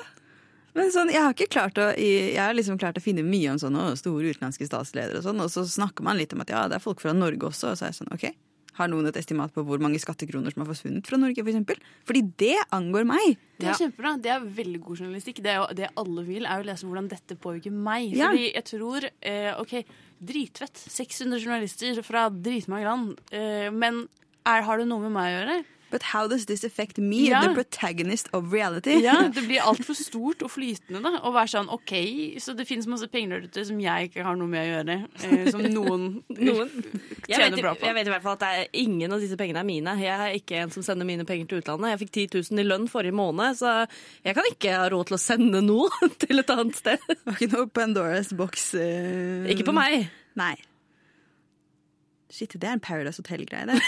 Men 0.78 0.92
sånn, 0.94 1.12
jeg 1.12 1.24
har 1.24 1.34
ikke 1.36 1.50
klart 1.52 1.80
å, 1.82 1.90
jeg 2.00 2.40
har 2.40 2.56
liksom 2.56 2.80
klart 2.80 3.00
å 3.00 3.04
finne 3.04 3.26
mye 3.28 3.52
om 3.52 3.60
sånne 3.60 3.90
store 4.00 4.32
utenlandske 4.32 4.68
statsledere 4.70 5.20
og 5.20 5.26
sånn, 5.26 5.42
og 5.44 5.52
så 5.52 5.66
snakker 5.68 6.06
man 6.08 6.20
litt 6.20 6.32
om 6.36 6.44
at 6.46 6.54
ja, 6.54 6.64
det 6.72 6.78
er 6.78 6.84
folk 6.84 7.04
fra 7.04 7.14
Norge 7.16 7.50
også, 7.50 7.74
og 7.74 7.80
så 7.80 7.88
er 7.88 7.92
jeg 7.92 8.02
sånn 8.02 8.16
ok. 8.16 8.30
Har 8.78 8.88
noen 8.88 9.10
et 9.10 9.18
estimat 9.20 9.52
på 9.52 9.66
hvor 9.68 9.82
mange 9.84 10.00
skattekroner 10.00 10.54
som 10.54 10.64
har 10.64 10.70
forsvunnet 10.70 11.08
fra 11.08 11.20
Norge, 11.20 11.44
for 11.44 11.52
eksempel? 11.52 11.82
Fordi 12.08 12.22
det 12.40 12.56
angår 12.72 13.04
meg. 13.10 13.34
Det 13.60 13.68
er 13.68 13.76
kjempebra. 13.82 14.14
Det 14.24 14.32
er 14.32 14.46
veldig 14.62 14.80
god 14.86 15.02
journalistikk. 15.04 15.42
Det, 15.44 15.52
er 15.52 15.60
jo, 15.60 15.66
det 15.76 15.90
alle 16.00 16.24
vil, 16.26 16.48
er 16.48 16.64
å 16.64 16.66
lese 16.66 16.88
hvordan 16.88 17.10
dette 17.12 17.36
påvirker 17.44 17.76
meg. 17.76 18.16
Ja. 18.16 18.32
Fordi 18.32 18.48
jeg 18.48 18.66
tror 18.70 19.10
eh, 19.12 19.52
OK, 19.60 19.76
dritfett. 20.32 20.86
600 20.88 21.44
journalister 21.44 22.00
fra 22.08 22.30
dritmange 22.32 22.88
land. 22.88 23.20
Eh, 23.36 23.68
men 23.76 24.06
er, 24.48 24.64
har 24.64 24.80
det 24.80 24.88
noe 24.88 25.04
med 25.04 25.16
meg 25.20 25.28
å 25.28 25.36
gjøre? 25.36 25.60
But 25.92 26.04
how 26.14 26.26
does 26.32 26.46
this 26.48 26.64
affect 26.64 26.98
me, 26.98 27.28
Ja. 27.30 27.42
the 27.44 27.54
protagonist 27.54 28.30
of 28.34 28.54
reality? 28.54 29.02
Ja, 29.04 29.28
Det 29.36 29.44
blir 29.48 29.60
altfor 29.62 29.94
stort 30.00 30.42
og 30.42 30.50
flytende. 30.54 31.02
da 31.04 31.20
Å 31.28 31.34
være 31.36 31.52
sånn 31.52 31.68
OK, 31.70 31.92
så 32.40 32.56
det 32.56 32.66
finnes 32.70 32.88
masse 32.88 33.10
penger 33.12 33.42
der 33.42 33.48
ute 33.52 33.66
som 33.68 33.80
jeg 33.84 34.10
ikke 34.10 34.24
har 34.24 34.36
noe 34.40 34.48
med 34.48 34.64
å 34.64 34.70
gjøre. 34.72 34.96
Eh, 35.28 35.50
som 35.52 35.62
noen, 35.68 36.06
Noen. 36.48 36.72
tjener 37.28 37.52
vet, 37.58 37.62
bra 37.62 37.74
på. 37.76 37.86
jeg 37.86 37.98
vet 38.00 38.08
i 38.08 38.14
hvert 38.16 38.24
fall 38.24 38.38
at 38.40 38.46
det 38.46 38.52
er 38.62 38.72
ingen 38.86 39.12
av 39.12 39.20
disse 39.20 39.36
pengene 39.38 39.60
er 39.60 39.68
mine. 39.68 39.98
Jeg 40.00 40.16
er 40.16 40.40
ikke 40.40 40.64
en 40.64 40.72
som 40.72 40.84
sender 40.88 41.06
mine 41.12 41.28
penger 41.28 41.52
til 41.52 41.62
utlandet. 41.62 41.92
Jeg 41.94 42.02
fikk 42.06 42.16
10 42.16 42.42
000 42.56 42.64
i 42.64 42.68
lønn 42.72 42.88
forrige 42.92 43.16
måned, 43.20 43.60
så 43.60 43.76
jeg 44.24 44.36
kan 44.40 44.48
ikke 44.50 44.74
ha 44.80 44.88
råd 44.96 45.12
til 45.12 45.20
å 45.20 45.22
sende 45.28 45.62
noe 45.68 46.10
til 46.24 46.40
et 46.40 46.56
annet 46.56 46.80
sted. 46.80 47.04
Ikke 47.36 47.52
noe 47.54 47.68
Pandoras 47.68 48.32
boks. 48.34 48.72
eh, 48.80 49.52
Ikke 49.52 49.68
på 49.68 49.76
meg. 49.76 50.08
Nei. 50.40 50.56
Shit, 52.32 52.54
det 52.56 52.64
er 52.64 52.78
en 52.78 52.80
Paradise 52.80 53.20
Hotel-greie, 53.20 53.66
det. 53.68 53.82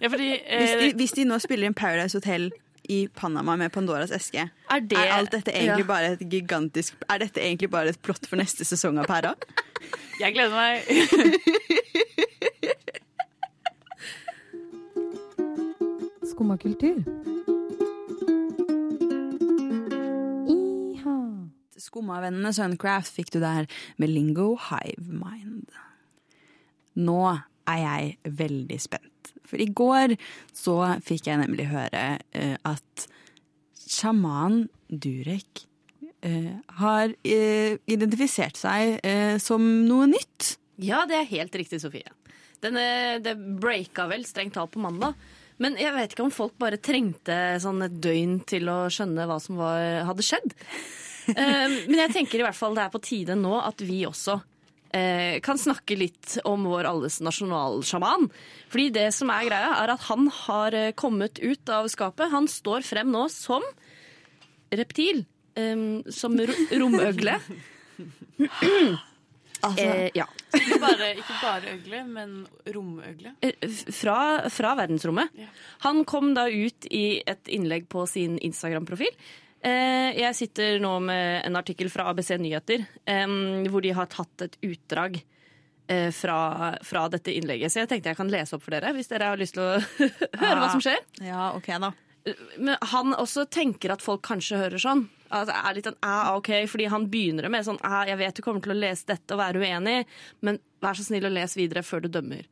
Ja, 0.00 0.08
fordi, 0.08 0.28
Hvis 0.30 0.70
eh, 0.70 0.80
de, 0.80 0.92
hvis 0.96 1.12
de 1.16 1.24
nå 1.24 1.38
spiller 1.42 1.66
en 1.66 1.74
Paradise 1.74 2.16
Hotel 2.18 2.50
i 2.88 3.08
Panama 3.14 3.56
med 3.56 3.70
Pandoras 3.74 4.10
eske, 4.14 4.48
Er 4.70 4.80
det 4.80 4.98
er 4.98 5.12
alt 5.18 5.32
dette 5.32 5.50
egentlig 5.52 5.84
Ja. 5.84 5.86
bare 5.86 6.12
et 6.12 6.18
gigantisk 6.30 6.94
Er 7.10 7.18
dette 7.18 7.40
egentlig 7.40 7.70
bare 7.70 7.88
et 7.88 7.98
plott 8.02 8.26
for 8.26 8.36
neste 8.40 8.64
sesong 8.64 8.98
av 8.98 9.04
Pæra? 9.10 9.34
jeg 10.22 10.32
gleder 10.34 10.56
meg. 10.56 10.82
Skumma 16.30 16.56
kultur. 16.56 17.02
Skummavennene 21.78 22.50
Suncraft 22.52 23.12
fikk 23.14 23.30
du 23.34 23.38
der 23.42 23.68
med 24.02 24.08
Lingo 24.10 24.56
Hive 24.68 25.12
Mind. 25.22 25.68
Nå 26.98 27.20
er 27.68 27.78
jeg 27.78 28.16
veldig 28.40 28.80
spent. 28.82 29.14
For 29.48 29.60
i 29.60 29.68
går 29.72 30.14
så 30.56 30.76
fikk 31.04 31.30
jeg 31.30 31.40
nemlig 31.40 31.68
høre 31.72 32.04
eh, 32.36 32.54
at 32.68 33.08
sjaman 33.88 34.66
Durek 34.88 35.64
eh, 36.24 36.52
har 36.80 37.14
eh, 37.24 37.78
identifisert 37.88 38.60
seg 38.60 38.98
eh, 39.06 39.36
som 39.42 39.64
noe 39.88 40.08
nytt. 40.10 40.54
Ja, 40.84 41.02
det 41.08 41.16
er 41.22 41.30
helt 41.32 41.56
riktig, 41.58 41.80
Sofie. 41.82 42.12
Denne, 42.62 43.18
det 43.22 43.36
breaka 43.62 44.08
vel 44.10 44.24
strengt 44.26 44.56
talt 44.58 44.72
på 44.74 44.82
mandag. 44.82 45.16
Men 45.58 45.74
jeg 45.78 45.90
vet 45.96 46.12
ikke 46.14 46.22
om 46.28 46.30
folk 46.34 46.54
bare 46.60 46.78
trengte 46.78 47.34
sånn 47.62 47.82
et 47.82 47.96
døgn 48.02 48.36
til 48.46 48.68
å 48.70 48.84
skjønne 48.92 49.24
hva 49.26 49.40
som 49.42 49.58
var, 49.58 50.04
hadde 50.06 50.22
skjedd. 50.26 50.54
Eh, 51.34 51.64
Men 51.90 51.98
jeg 52.04 52.14
tenker 52.14 52.40
i 52.40 52.44
hvert 52.46 52.56
fall 52.56 52.76
det 52.78 52.84
er 52.86 52.92
på 52.94 53.02
tide 53.04 53.34
nå 53.36 53.56
at 53.60 53.82
vi 53.84 54.04
også 54.08 54.38
eh, 54.92 55.40
kan 55.44 55.58
snakke 55.58 55.96
litt 55.98 56.38
om 56.48 56.64
vår 56.68 56.88
alles 56.90 57.20
nasjonalsjaman. 57.24 58.28
Fordi 58.72 58.88
det 58.94 59.08
som 59.16 59.30
er 59.34 59.48
greia, 59.48 59.74
er 59.82 59.94
at 59.94 60.06
han 60.08 60.28
har 60.44 60.76
eh, 60.76 60.92
kommet 60.98 61.38
ut 61.42 61.68
av 61.74 61.88
skapet. 61.92 62.30
Han 62.32 62.48
står 62.48 62.86
frem 62.86 63.10
nå 63.12 63.26
som 63.32 63.64
reptil. 64.70 65.24
em, 65.58 66.02
som 66.12 66.36
romøgle. 66.38 66.78
romøgle. 66.78 67.38
eh, 69.78 70.10
ja. 70.14 70.26
Ikke 70.54 70.78
bare, 70.80 71.08
ikke 71.18 71.36
bare 71.42 71.72
øgle, 71.74 72.04
men 72.06 72.36
romøgle. 72.74 73.34
Eh, 73.42 73.66
Fra, 73.92 74.48
fra 74.54 74.74
verdensrommet. 74.78 75.34
Ja. 75.34 75.48
Han 75.88 76.04
kom 76.08 76.34
da 76.36 76.46
ut 76.48 76.86
i 76.90 77.20
et 77.26 77.50
innlegg 77.50 77.88
på 77.90 78.06
sin 78.06 78.38
Instagram-profil. 78.38 79.10
Eh, 79.64 80.12
Jeg 80.18 80.34
sitter 80.38 80.78
nå 80.82 80.92
med 81.02 81.42
en 81.48 81.56
artikkel 81.58 81.90
fra 81.90 82.08
ABC 82.12 82.36
Nyheter 82.38 82.84
hvor 83.68 83.82
de 83.82 83.90
har 83.96 84.06
tatt 84.12 84.44
et 84.46 84.56
utdrag 84.62 85.18
eh, 85.88 86.10
fra, 86.14 86.76
fra 86.86 87.06
dette 87.12 87.34
innlegget. 87.34 87.72
Så 87.72 87.80
jeg 87.82 87.90
tenkte 87.90 88.12
jeg 88.12 88.18
kan 88.20 88.30
lese 88.32 88.54
opp 88.56 88.62
for 88.64 88.76
dere, 88.76 88.92
hvis 88.96 89.10
dere 89.10 89.32
har 89.32 89.40
lyst 89.40 89.56
til 89.58 89.64
å 89.64 89.78
høre 90.42 90.58
hva 90.60 90.68
som 90.72 90.82
skjer. 90.84 91.00
Ja, 91.26 91.50
ok 91.58 91.72
da. 91.82 91.92
Men 92.58 92.74
han 92.92 93.14
også 93.16 93.46
tenker 93.48 93.94
at 93.94 94.02
folk 94.04 94.20
kanskje 94.26 94.58
hører 94.60 94.82
sånn. 94.82 95.06
Altså, 95.32 95.54
er 95.56 95.76
litt 95.76 95.86
en 95.88 95.96
ah, 96.04 96.34
ok, 96.36 96.50
fordi 96.68 96.86
han 96.92 97.06
begynner 97.12 97.48
med 97.52 97.64
sånn 97.66 97.78
ah, 97.84 98.02
jeg 98.08 98.18
vet 98.20 98.36
du 98.36 98.42
kommer 98.44 98.62
til 98.64 98.72
å 98.74 98.78
lese 98.78 99.06
dette 99.08 99.34
og 99.36 99.40
være 99.40 99.60
uenig, 99.62 99.98
men 100.44 100.58
vær 100.84 100.96
så 100.98 101.04
snill 101.06 101.28
å 101.28 101.32
lese 101.32 101.58
videre 101.60 101.82
før 101.84 102.04
du 102.04 102.10
dømmer. 102.12 102.44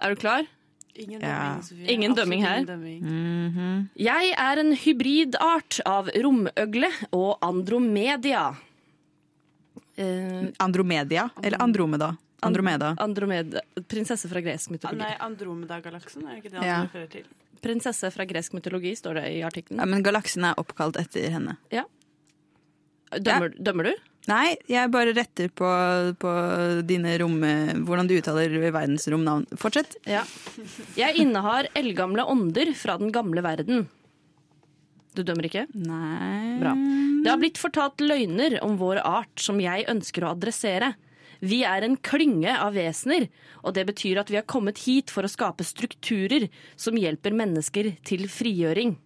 Er 0.00 0.14
du 0.14 0.20
klar? 0.22 0.46
Ingen 0.96 1.20
Ja. 1.20 1.28
dømming, 1.38 1.62
Sofie. 1.64 1.86
Ingen 1.94 2.14
dømming 2.14 2.42
her. 2.42 2.56
ingen 2.58 2.66
dømming. 2.66 3.88
Jeg 3.96 4.32
er 4.36 4.58
en 4.58 4.72
hybridart 4.76 5.80
av 5.86 6.08
romøgle 6.14 6.90
og 7.12 7.38
andromedia. 7.42 8.56
Uh, 10.00 10.48
Andromedia, 10.58 11.28
eller 11.44 11.58
Andromeda? 11.62 12.16
Andromeda. 12.42 12.94
Andromeda. 12.98 13.60
Prinsesse 13.86 14.28
fra 14.28 14.40
gresk 14.40 14.70
Ah, 14.70 14.72
mytologi. 14.72 14.98
Nei, 14.98 15.16
Andromeda-galaksen, 15.20 16.24
er 16.26 16.36
ikke 16.40 16.50
det 16.50 16.54
han 16.54 16.64
Ja. 16.64 16.82
refererer 16.86 17.10
til? 17.10 17.24
Prinsesse 17.60 18.10
fra 18.12 18.24
gresk 18.24 18.52
mytologi, 18.54 18.92
står 18.96 19.14
det 19.20 19.24
i 19.36 19.42
artikkelen. 19.42 19.78
Ja, 19.78 19.84
men 19.84 20.02
galaksen 20.02 20.44
er 20.48 20.54
oppkalt 20.56 20.96
etter 20.96 21.28
henne. 21.30 21.58
Dømmer, 23.12 23.50
dømmer 23.62 23.84
du? 23.84 23.94
Nei, 24.28 24.56
jeg 24.68 24.90
bare 24.92 25.14
retter 25.16 25.48
på, 25.48 25.68
på 26.20 26.32
dine 26.86 27.14
rom... 27.22 27.38
Hvordan 27.86 28.10
du 28.10 28.18
uttaler 28.18 28.52
verdensromnavn. 28.68 29.46
Fortsett. 29.58 29.96
Ja. 30.08 30.26
Jeg 30.98 31.16
innehar 31.22 31.70
eldgamle 31.78 32.26
ånder 32.28 32.74
fra 32.76 32.98
den 33.00 33.14
gamle 33.14 33.42
verden. 33.46 33.88
Du 35.16 35.24
dømmer 35.26 35.48
ikke? 35.48 35.66
Nei 35.74 36.58
Bra. 36.60 36.74
Det 37.20 37.30
har 37.32 37.40
blitt 37.40 37.58
fortalt 37.60 38.02
løgner 38.04 38.60
om 38.64 38.76
vår 38.80 39.02
art 39.02 39.42
som 39.42 39.58
jeg 39.60 39.88
ønsker 39.90 40.24
å 40.24 40.34
adressere. 40.36 40.94
Vi 41.40 41.62
er 41.64 41.84
en 41.84 41.96
klynge 41.96 42.52
av 42.52 42.76
vesener, 42.76 43.26
og 43.64 43.74
det 43.76 43.86
betyr 43.88 44.20
at 44.20 44.30
vi 44.32 44.38
har 44.38 44.48
kommet 44.48 44.82
hit 44.84 45.12
for 45.12 45.24
å 45.24 45.32
skape 45.32 45.64
strukturer 45.64 46.48
som 46.80 46.98
hjelper 47.00 47.36
mennesker 47.36 47.94
til 48.06 48.26
frigjøring. 48.30 48.98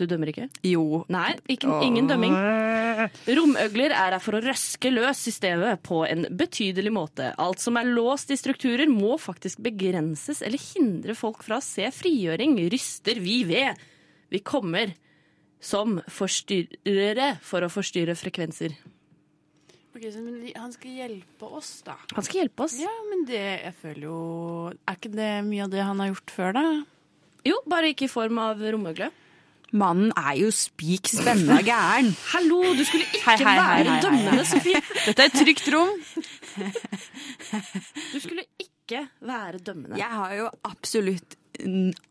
Du 0.00 0.06
dømmer 0.08 0.30
ikke? 0.32 0.46
Jo. 0.64 1.02
Nei, 1.12 1.34
ikke, 1.52 1.68
ingen 1.84 2.06
dømming. 2.08 2.32
Romøgler 3.28 3.92
er 3.92 4.14
her 4.16 4.22
for 4.24 4.38
å 4.38 4.40
røske 4.40 4.92
løs 4.94 5.20
systemet 5.26 5.82
på 5.84 5.98
en 6.08 6.24
betydelig 6.40 6.92
måte. 6.94 7.34
Alt 7.40 7.60
som 7.60 7.76
er 7.76 7.90
låst 7.90 8.32
i 8.32 8.38
strukturer, 8.40 8.88
må 8.88 9.18
faktisk 9.20 9.60
begrenses 9.66 10.40
eller 10.46 10.62
hindre 10.70 11.16
folk 11.18 11.44
fra 11.44 11.58
å 11.60 11.64
se 11.64 11.84
frigjøring, 11.92 12.56
ryster 12.72 13.20
vi 13.20 13.42
ved. 13.48 13.76
Vi 14.32 14.40
kommer 14.40 14.94
som 15.60 15.98
forstyrrere 16.08 17.34
for 17.44 17.66
å 17.66 17.68
forstyrre 17.68 18.16
frekvenser. 18.16 18.78
Ok, 19.90 20.06
så, 20.14 20.22
men 20.22 20.46
Han 20.54 20.72
skal 20.72 20.96
hjelpe 21.02 21.48
oss, 21.50 21.82
da. 21.84 21.98
Han 22.14 22.24
skal 22.24 22.44
hjelpe 22.44 22.64
oss. 22.64 22.78
Ja, 22.80 22.92
men 23.10 23.26
det 23.28 23.42
jeg 23.42 23.74
føler 23.82 24.04
jo 24.06 24.18
Er 24.70 24.96
ikke 24.96 25.10
det 25.12 25.32
mye 25.48 25.66
av 25.66 25.72
det 25.72 25.82
han 25.82 26.00
har 26.00 26.12
gjort 26.12 26.32
før, 26.32 26.56
da? 26.56 26.64
Jo, 27.44 27.58
bare 27.68 27.90
ikke 27.92 28.06
i 28.06 28.12
form 28.12 28.38
av 28.40 28.60
romøgle. 28.60 29.10
Mannen 29.72 30.10
er 30.18 30.34
jo 30.40 30.50
spik 30.54 31.08
spenna 31.10 31.60
gæren. 31.66 32.10
Hallo, 32.34 32.62
du 32.74 32.82
skulle 32.86 33.06
ikke 33.06 33.22
Hei, 33.26 33.36
hei, 33.38 33.54
hei, 33.54 33.84
være 33.84 34.00
dømmende. 34.02 34.44
Sofie. 34.48 34.82
Dette 35.06 35.22
er 35.22 35.30
et 35.30 35.38
trygt 35.38 35.70
rom. 35.74 35.92
Du 38.14 38.18
skulle 38.20 38.44
ikke 38.58 39.04
være 39.22 39.62
dømmende. 39.66 39.98
Jeg 40.00 40.10
har 40.10 40.34
jo 40.34 40.50
absolutt, 40.66 41.38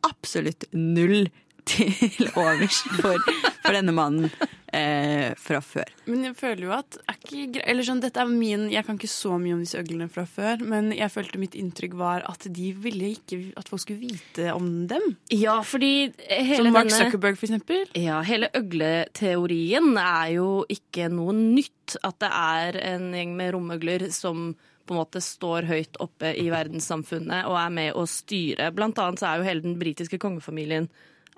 absolutt 0.07 0.69
null 0.73 1.27
til 1.69 2.31
overs 2.39 2.79
for, 3.01 3.19
for 3.65 3.75
denne 3.75 3.93
mannen 3.93 4.31
eh, 4.73 5.33
fra 5.39 5.59
før. 5.63 5.89
Men 6.05 6.23
jeg 6.29 6.35
føler 6.39 6.63
jo 6.67 6.71
at 6.75 6.97
er 7.09 7.17
ikke, 7.17 7.45
gre- 7.55 7.65
eller 7.71 7.83
sånn, 7.87 8.01
dette 8.03 8.21
er 8.21 8.29
min, 8.31 8.67
Jeg 8.71 8.85
kan 8.85 8.97
ikke 8.99 9.09
så 9.11 9.37
mye 9.41 9.53
om 9.57 9.59
disse 9.63 9.79
øglene 9.79 10.09
fra 10.09 10.25
før, 10.29 10.61
men 10.65 10.91
jeg 10.95 11.11
følte 11.13 11.39
mitt 11.41 11.55
inntrykk 11.57 11.93
var 11.99 12.25
at 12.29 12.47
de 12.53 12.71
ville 12.73 13.11
ikke 13.15 13.53
at 13.57 13.69
folk 13.69 13.81
skulle 13.83 13.99
vite 14.09 14.53
om 14.53 14.87
dem. 14.87 15.15
Ja, 15.31 15.59
fordi 15.61 16.11
hele 16.29 16.63
Som 16.63 16.73
Mark 16.73 16.89
denne 16.89 16.99
Zuckerberg, 17.05 17.37
for 17.37 17.47
eksempel. 17.49 17.85
Ja, 17.97 18.21
hele 18.21 18.49
øgleteorien 18.53 19.95
er 19.97 20.33
jo 20.35 20.49
ikke 20.69 21.09
noe 21.11 21.33
nytt. 21.35 21.97
At 22.05 22.19
det 22.21 22.29
er 22.29 22.75
en 22.93 23.07
gjeng 23.15 23.31
med 23.37 23.53
romøgler 23.55 24.09
som 24.13 24.51
på 24.89 24.93
en 24.95 24.99
måte 24.99 25.21
står 25.21 25.67
høyt 25.69 25.97
oppe 26.01 26.31
i 26.37 26.47
verdenssamfunnet 26.49 27.45
og 27.49 27.57
er 27.61 27.69
med 27.73 27.93
å 27.97 28.05
styre. 28.09 28.71
Blant 28.73 28.97
annet 29.01 29.21
så 29.21 29.31
er 29.31 29.37
jo 29.41 29.47
hele 29.47 29.61
den 29.65 29.77
britiske 29.81 30.17
kongefamilien 30.21 30.87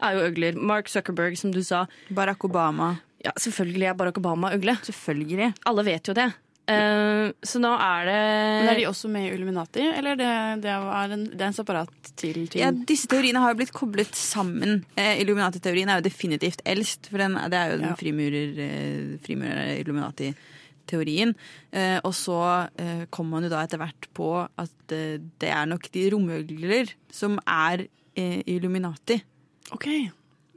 er 0.02 0.16
jo 0.18 0.24
øgler. 0.30 0.56
Mark 0.58 0.88
Zuckerberg, 0.90 1.36
som 1.38 1.52
du 1.54 1.62
sa. 1.64 1.86
Barack 2.10 2.44
Obama. 2.48 2.94
Ja, 3.26 3.32
selvfølgelig 3.38 3.88
er 3.92 3.98
Barack 4.00 4.18
Obama 4.18 4.50
ugle. 4.56 4.74
Selvfølgelig. 4.88 5.52
Alle 5.70 5.84
vet 5.86 6.08
jo 6.10 6.14
det. 6.18 6.30
Uh, 6.72 7.34
så 7.44 7.60
nå 7.60 7.68
er 7.74 8.06
det 8.08 8.20
Men 8.62 8.70
Er 8.72 8.78
de 8.80 8.86
også 8.88 9.10
med 9.12 9.26
i 9.26 9.32
Illuminati, 9.34 9.82
eller 9.98 10.16
det, 10.16 10.28
det, 10.64 10.70
er 10.72 11.12
en, 11.18 11.24
det 11.34 11.42
er 11.42 11.48
en 11.50 11.58
separat 11.58 11.90
til 12.16 12.38
ting? 12.48 12.62
Ja, 12.62 12.70
disse 12.72 13.08
teoriene 13.12 13.42
har 13.44 13.52
jo 13.52 13.58
blitt 13.60 13.74
koblet 13.76 14.14
sammen. 14.16 14.86
Eh, 14.96 15.20
Illuminati-teorien 15.24 15.90
er 15.92 15.96
jo 16.00 16.06
definitivt 16.06 16.62
eldst, 16.70 17.10
for 17.12 17.18
den, 17.20 17.34
det 17.52 17.58
er 17.60 17.68
jo 17.74 17.78
den 17.82 17.90
Ja. 17.90 17.96
frimurer, 18.00 18.50
eh, 18.62 19.18
frimurer-Illuminati-teorien. 19.26 21.34
Eh, 21.72 22.00
og 22.04 22.14
så 22.16 22.38
eh, 22.78 23.06
kommer 23.10 23.38
man 23.40 23.44
jo 23.48 23.52
da 23.54 23.64
etter 23.66 23.82
hvert 23.82 24.08
på 24.18 24.30
at 24.46 24.96
eh, 24.96 25.18
det 25.42 25.50
er 25.52 25.66
nok 25.70 25.90
de 25.92 26.08
romøgler 26.14 26.94
som 27.12 27.38
er 27.46 27.86
eh, 28.16 28.42
Illuminati. 28.48 29.22
OK, 29.76 29.88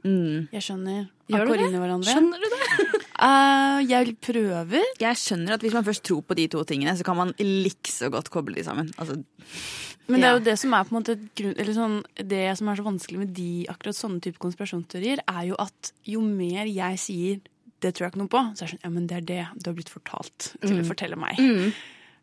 Mm. 0.05 0.47
jeg 0.53 0.61
skjønner. 0.61 1.07
Gjør 1.33 1.47
du 1.49 1.53
det? 1.57 1.69
Skjønner 2.05 2.43
du 2.43 2.47
det? 2.53 2.99
uh, 3.17 3.79
jeg 3.93 4.13
prøver. 4.21 4.83
Jeg 5.01 5.17
skjønner 5.17 5.55
at 5.57 5.65
hvis 5.65 5.73
man 5.73 5.87
først 5.87 6.03
tror 6.05 6.21
på 6.29 6.37
de 6.37 6.45
to 6.53 6.61
tingene, 6.69 6.93
så 6.97 7.03
kan 7.07 7.17
man 7.17 7.33
likså 7.41 8.11
godt 8.13 8.29
koble 8.29 8.53
de 8.59 8.63
sammen. 8.67 8.91
Altså, 9.01 9.17
Men 10.07 10.21
det 10.21 10.27
er 10.27 10.33
Ja. 10.35 10.37
jo 10.37 10.43
det 10.45 10.55
som 10.61 10.73
er 10.77 10.83
på 10.85 10.93
en 10.93 10.99
måte 11.01 11.15
grunn, 11.35 11.55
eller 11.57 11.73
sånn, 11.73 11.95
Det 12.21 12.43
som 12.59 12.69
er 12.69 12.75
så 12.77 12.85
vanskelig 12.85 13.17
med 13.23 13.33
de 13.33 13.65
akkurat 13.73 13.97
sånne 13.97 14.21
type 14.21 14.37
konspirasjonsteorier, 14.37 15.23
er 15.27 15.43
jo 15.49 15.55
at 15.57 15.91
jo 16.05 16.21
mer 16.21 16.65
jeg 16.69 16.99
sier 17.01 17.41
det 17.81 17.93
tror 17.93 18.05
jeg 18.05 18.13
ikke 18.13 18.21
noe 18.21 18.29
på, 18.31 18.39
så 18.55 18.63
er 18.63 18.67
det 18.67 18.73
sånn 18.75 18.83
ja, 18.85 18.89
men 18.89 19.07
det 19.07 19.17
er 19.17 19.25
det 19.25 19.41
du 19.61 19.69
har 19.69 19.75
blitt 19.75 19.89
fortalt 19.91 20.53
til 20.61 20.79
å 20.79 20.85
fortelle 20.87 21.17
meg. 21.19 21.37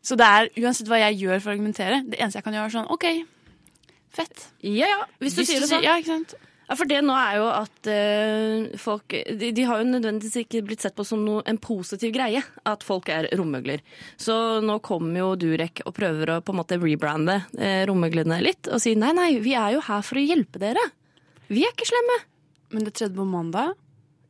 Så 0.03 0.15
det 0.19 0.25
er 0.25 0.49
uansett 0.59 0.87
hva 0.87 0.97
jeg 0.99 1.19
gjør 1.21 1.39
for 1.43 1.51
å 1.51 1.53
argumentere, 1.55 2.01
det 2.09 2.19
eneste 2.19 2.39
jeg 2.39 2.43
kan 2.47 2.53
gjøre, 2.57 2.65
er 2.71 2.73
sånn 2.79 2.89
OK, 2.91 3.05
fett. 4.11 4.47
Ja, 4.63 4.87
ja, 4.87 5.05
hvis 5.19 5.35
du 5.35 5.41
Hvis 5.43 5.51
sier 5.51 5.59
det 5.63 5.69
sånn. 5.69 5.83
Ja, 5.85 5.95
ikke 5.99 6.11
sant? 6.15 6.33
Ja, 6.69 6.77
for 6.79 6.87
det 6.87 7.01
nå 7.03 7.15
er 7.17 7.37
jo 7.41 7.47
at 7.51 7.89
eh, 7.91 8.77
folk 8.79 9.11
de, 9.11 9.51
de 9.55 9.65
har 9.67 9.81
jo 9.81 9.89
nødvendigvis 9.89 10.45
ikke 10.45 10.63
blitt 10.65 10.85
sett 10.85 10.95
på 10.95 11.05
som 11.07 11.21
noe, 11.25 11.43
en 11.49 11.59
positiv 11.61 12.13
greie 12.15 12.39
at 12.39 12.85
folk 12.87 13.11
er 13.11 13.27
romøgler. 13.37 13.83
Så 14.15 14.35
nå 14.63 14.79
kommer 14.85 15.19
jo 15.19 15.31
Durek 15.39 15.83
og 15.83 15.95
prøver 15.97 16.35
å 16.37 16.41
på 16.45 16.55
en 16.55 16.61
måte 16.61 16.79
rebrande 16.79 17.41
eh, 17.59 17.83
romøglene 17.89 18.39
litt 18.43 18.71
og 18.71 18.79
si 18.83 18.95
nei, 18.99 19.11
nei, 19.17 19.33
vi 19.43 19.57
er 19.59 19.75
jo 19.75 19.83
her 19.89 20.05
for 20.05 20.21
å 20.21 20.25
hjelpe 20.25 20.61
dere. 20.63 20.83
Vi 21.51 21.65
er 21.67 21.75
ikke 21.75 21.89
slemme. 21.89 22.21
Men 22.73 22.87
det 22.87 22.95
tredje 22.97 23.13
på 23.13 23.27
mandag 23.29 23.75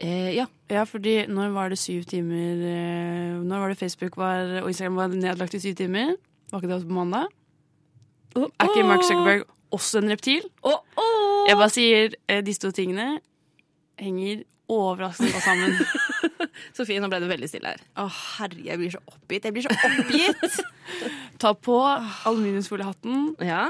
Eh, 0.04 0.36
ja. 0.36 0.48
Ja, 0.68 0.84
fordi 0.90 1.28
når 1.30 1.54
var 1.54 1.70
det 1.70 1.78
syv 1.78 2.04
timer 2.10 2.60
eh, 2.66 3.36
Når 3.46 3.60
var 3.60 3.70
det 3.70 3.78
Facebook 3.78 4.18
var, 4.18 4.64
og 4.64 4.68
Instagram 4.68 4.96
var 4.96 5.08
nedlagt 5.14 5.54
i 5.54 5.60
syv 5.60 5.76
timer? 5.80 6.16
Var 6.52 6.60
ikke 6.60 6.68
det 6.68 6.76
også 6.76 6.90
på 6.90 6.98
mandag? 6.98 7.28
Er 8.36 8.68
ikke 8.68 8.88
Mark 8.88 9.06
Zuckerberg 9.06 9.46
også 9.76 10.02
en 10.04 10.12
reptil? 10.14 10.46
Å, 10.64 10.78
oh! 11.02 11.44
Jeg 11.50 11.60
bare 11.60 11.74
sier 11.74 12.16
eh, 12.32 12.42
disse 12.46 12.62
to 12.64 12.72
tingene 12.76 13.18
henger 14.00 14.44
overraskende 14.74 15.34
godt 15.36 15.44
sammen. 15.46 15.76
Sofie, 16.78 17.02
nå 17.04 17.10
ble 17.12 17.20
det 17.22 17.30
veldig 17.30 17.50
stille 17.52 17.74
her. 17.76 17.82
å 18.00 18.08
herre, 18.10 18.62
jeg 18.64 18.80
blir 18.80 18.94
så 18.96 19.02
oppgitt. 19.12 19.46
Jeg 19.50 19.54
blir 19.58 19.66
så 19.68 19.76
oppgitt! 19.76 20.60
Ta 21.44 21.52
på 21.58 21.78
aluminiumsfoliehatten 21.84 23.34
Ja. 23.44 23.66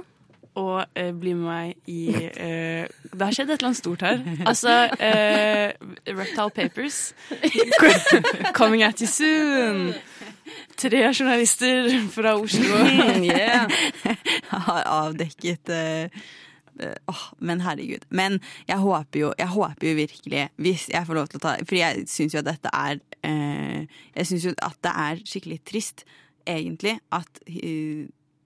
og 0.60 0.84
eh, 1.00 1.10
bli 1.18 1.34
med 1.34 1.48
meg 1.50 1.90
i 1.90 2.14
eh, 2.30 2.86
Det 3.10 3.24
har 3.26 3.34
skjedd 3.34 3.50
et 3.50 3.58
eller 3.58 3.72
annet 3.72 3.80
stort 3.82 4.06
her. 4.06 4.22
Altså 4.52 4.76
eh, 5.02 5.74
Reptile 6.14 6.54
Papers. 6.54 7.00
Coming 8.54 8.84
at 8.86 9.02
you 9.02 9.10
soon. 9.10 9.94
Tre 10.78 11.02
journalister 11.14 11.90
fra 12.14 12.36
Oslo. 12.38 12.84
yeah. 13.26 13.66
har 14.68 14.88
avdekket 14.90 15.72
åh, 17.08 17.24
Men 17.38 17.62
herregud. 17.62 18.06
Men 18.10 18.40
jeg 18.68 18.82
håper 18.82 19.20
jo, 19.20 19.34
jeg 19.38 19.48
håper 19.54 19.88
jo 19.88 19.96
virkelig, 20.00 20.48
hvis 20.58 20.88
jeg 20.90 21.06
får 21.08 21.20
lov 21.20 21.30
til 21.30 21.42
å 21.42 21.44
ta 21.44 21.54
For 21.62 21.78
jeg 21.78 22.08
syns 22.10 22.34
jo 22.34 22.42
at 22.42 22.50
dette 22.50 22.72
er 22.74 22.98
eh, 23.22 23.86
Jeg 24.16 24.30
syns 24.30 24.48
jo 24.48 24.56
at 24.58 24.80
det 24.82 24.94
er 25.06 25.24
skikkelig 25.24 25.62
trist. 25.70 26.06
egentlig 26.46 26.98
at 27.16 27.40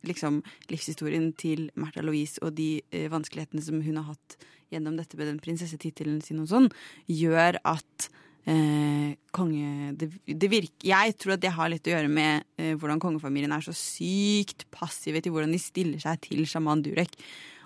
liksom 0.06 0.44
livshistorien 0.70 1.32
til 1.34 1.72
Märtha 1.74 2.04
Louise 2.06 2.38
og 2.46 2.54
de 2.54 2.82
vanskelighetene 3.10 3.64
som 3.66 3.82
hun 3.82 3.98
har 3.98 4.12
hatt 4.12 4.36
gjennom 4.70 5.00
dette 5.00 5.18
med 5.18 5.28
den 5.32 5.40
prinsessetittelen 5.42 6.22
sin 6.22 6.44
og 6.44 6.50
sånn, 6.52 6.70
gjør 7.10 7.58
at 7.66 8.10
eh, 8.48 9.18
konge 9.36 9.94
det, 10.00 10.10
det 10.26 10.50
virker, 10.52 10.88
Jeg 10.90 11.18
tror 11.20 11.36
at 11.36 11.44
det 11.44 11.54
har 11.56 11.70
litt 11.72 11.88
å 11.88 11.94
gjøre 11.94 12.12
med 12.12 12.48
eh, 12.60 12.74
hvordan 12.80 13.02
kongefamilien 13.04 13.54
er 13.54 13.66
så 13.66 13.76
sykt 13.76 14.68
passive 14.74 15.22
til 15.22 15.36
hvordan 15.36 15.54
de 15.54 15.62
stiller 15.62 16.02
seg 16.04 16.22
til 16.26 16.48
sjaman 16.50 16.84
Durek. 16.86 17.18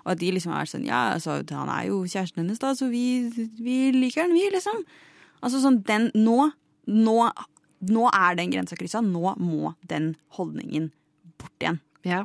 Og 0.02 0.14
at 0.14 0.22
de 0.22 0.32
liksom 0.34 0.54
er 0.56 0.68
sånn 0.68 0.88
Ja, 0.88 1.14
altså, 1.14 1.40
han 1.54 1.70
er 1.70 1.86
jo 1.90 2.02
kjæresten 2.02 2.42
hennes, 2.42 2.60
da, 2.62 2.74
så 2.74 2.90
vi, 2.90 3.30
vi 3.62 3.78
liker 3.94 4.26
han, 4.26 4.34
vi, 4.34 4.48
liksom. 4.54 4.82
Altså 5.42 5.62
sånn 5.62 5.80
den 5.86 6.10
Nå, 6.18 6.50
nå, 6.90 7.16
nå 7.92 8.10
er 8.10 8.38
den 8.38 8.52
grensa 8.54 8.78
kryssa. 8.78 9.02
Nå 9.04 9.36
må 9.38 9.74
den 9.90 10.14
holdningen 10.38 10.90
bort 11.38 11.62
igjen. 11.62 11.78
Ja. 12.06 12.24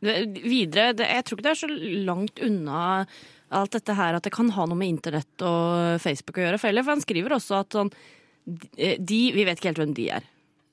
Videre, 0.00 0.94
det, 0.96 1.10
jeg 1.10 1.26
tror 1.26 1.36
ikke 1.36 1.44
det 1.44 1.52
er 1.52 1.60
så 1.60 1.68
langt 2.06 2.40
unna 2.46 2.80
alt 3.50 3.72
dette 3.74 3.94
her 3.98 4.14
at 4.14 4.22
det 4.26 4.32
kan 4.34 4.50
ha 4.54 4.66
noe 4.66 4.78
med 4.78 4.88
internett 4.94 5.42
og 5.46 6.00
Facebook 6.02 6.38
å 6.38 6.44
gjøre. 6.44 6.60
For 6.60 6.70
eller, 6.70 6.86
for 6.86 6.94
han 6.94 7.02
skriver 7.04 7.34
også 7.36 7.60
at 7.60 7.76
sånn 7.76 7.90
De 8.46 9.20
Vi 9.34 9.44
vet 9.44 9.58
ikke 9.58 9.70
helt 9.70 9.82
hvem 9.82 9.94
de 9.94 10.06
er. 10.10 10.22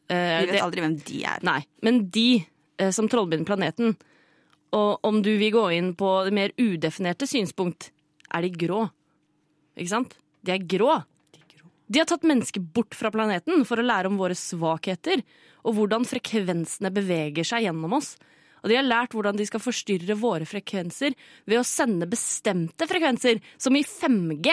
Eh, 0.10 0.40
Vi 0.40 0.46
vet 0.48 0.54
det- 0.56 0.62
aldri 0.64 0.82
hvem 0.82 0.96
de 1.04 1.24
er. 1.26 1.40
Nei, 1.44 1.66
men 1.84 2.10
de 2.10 2.46
eh, 2.80 2.92
som 2.92 3.10
trollbinder 3.10 3.46
planeten, 3.46 3.98
og 4.74 5.00
om 5.04 5.22
du 5.22 5.38
vil 5.38 5.52
gå 5.52 5.66
inn 5.78 5.94
på 5.96 6.24
det 6.26 6.34
mer 6.34 6.50
udefinerte 6.58 7.28
synspunkt, 7.28 7.90
er 8.34 8.42
de 8.42 8.50
grå. 8.52 8.90
Ikke 9.78 9.90
sant? 9.90 10.16
De 10.44 10.52
er 10.54 10.60
grå. 10.60 11.04
De 11.90 12.00
har 12.00 12.06
tatt 12.06 12.24
mennesker 12.28 12.60
bort 12.62 12.94
fra 12.96 13.10
planeten 13.12 13.66
for 13.66 13.78
å 13.78 13.86
lære 13.86 14.08
om 14.08 14.18
våre 14.18 14.36
svakheter, 14.36 15.24
og 15.66 15.76
hvordan 15.76 16.06
frekvensene 16.08 16.92
beveger 16.92 17.46
seg 17.48 17.64
gjennom 17.64 17.94
oss. 17.94 18.18
Og 18.64 18.70
de 18.72 18.76
har 18.80 18.88
lært 18.88 19.14
hvordan 19.16 19.38
de 19.38 19.46
skal 19.48 19.62
forstyrre 19.64 20.16
våre 20.20 20.46
frekvenser 20.50 21.12
ved 21.46 21.58
å 21.62 21.66
sende 21.68 22.06
bestemte 22.10 22.88
frekvenser, 22.90 23.36
som 23.62 23.76
i 23.78 23.84
5G, 23.86 24.48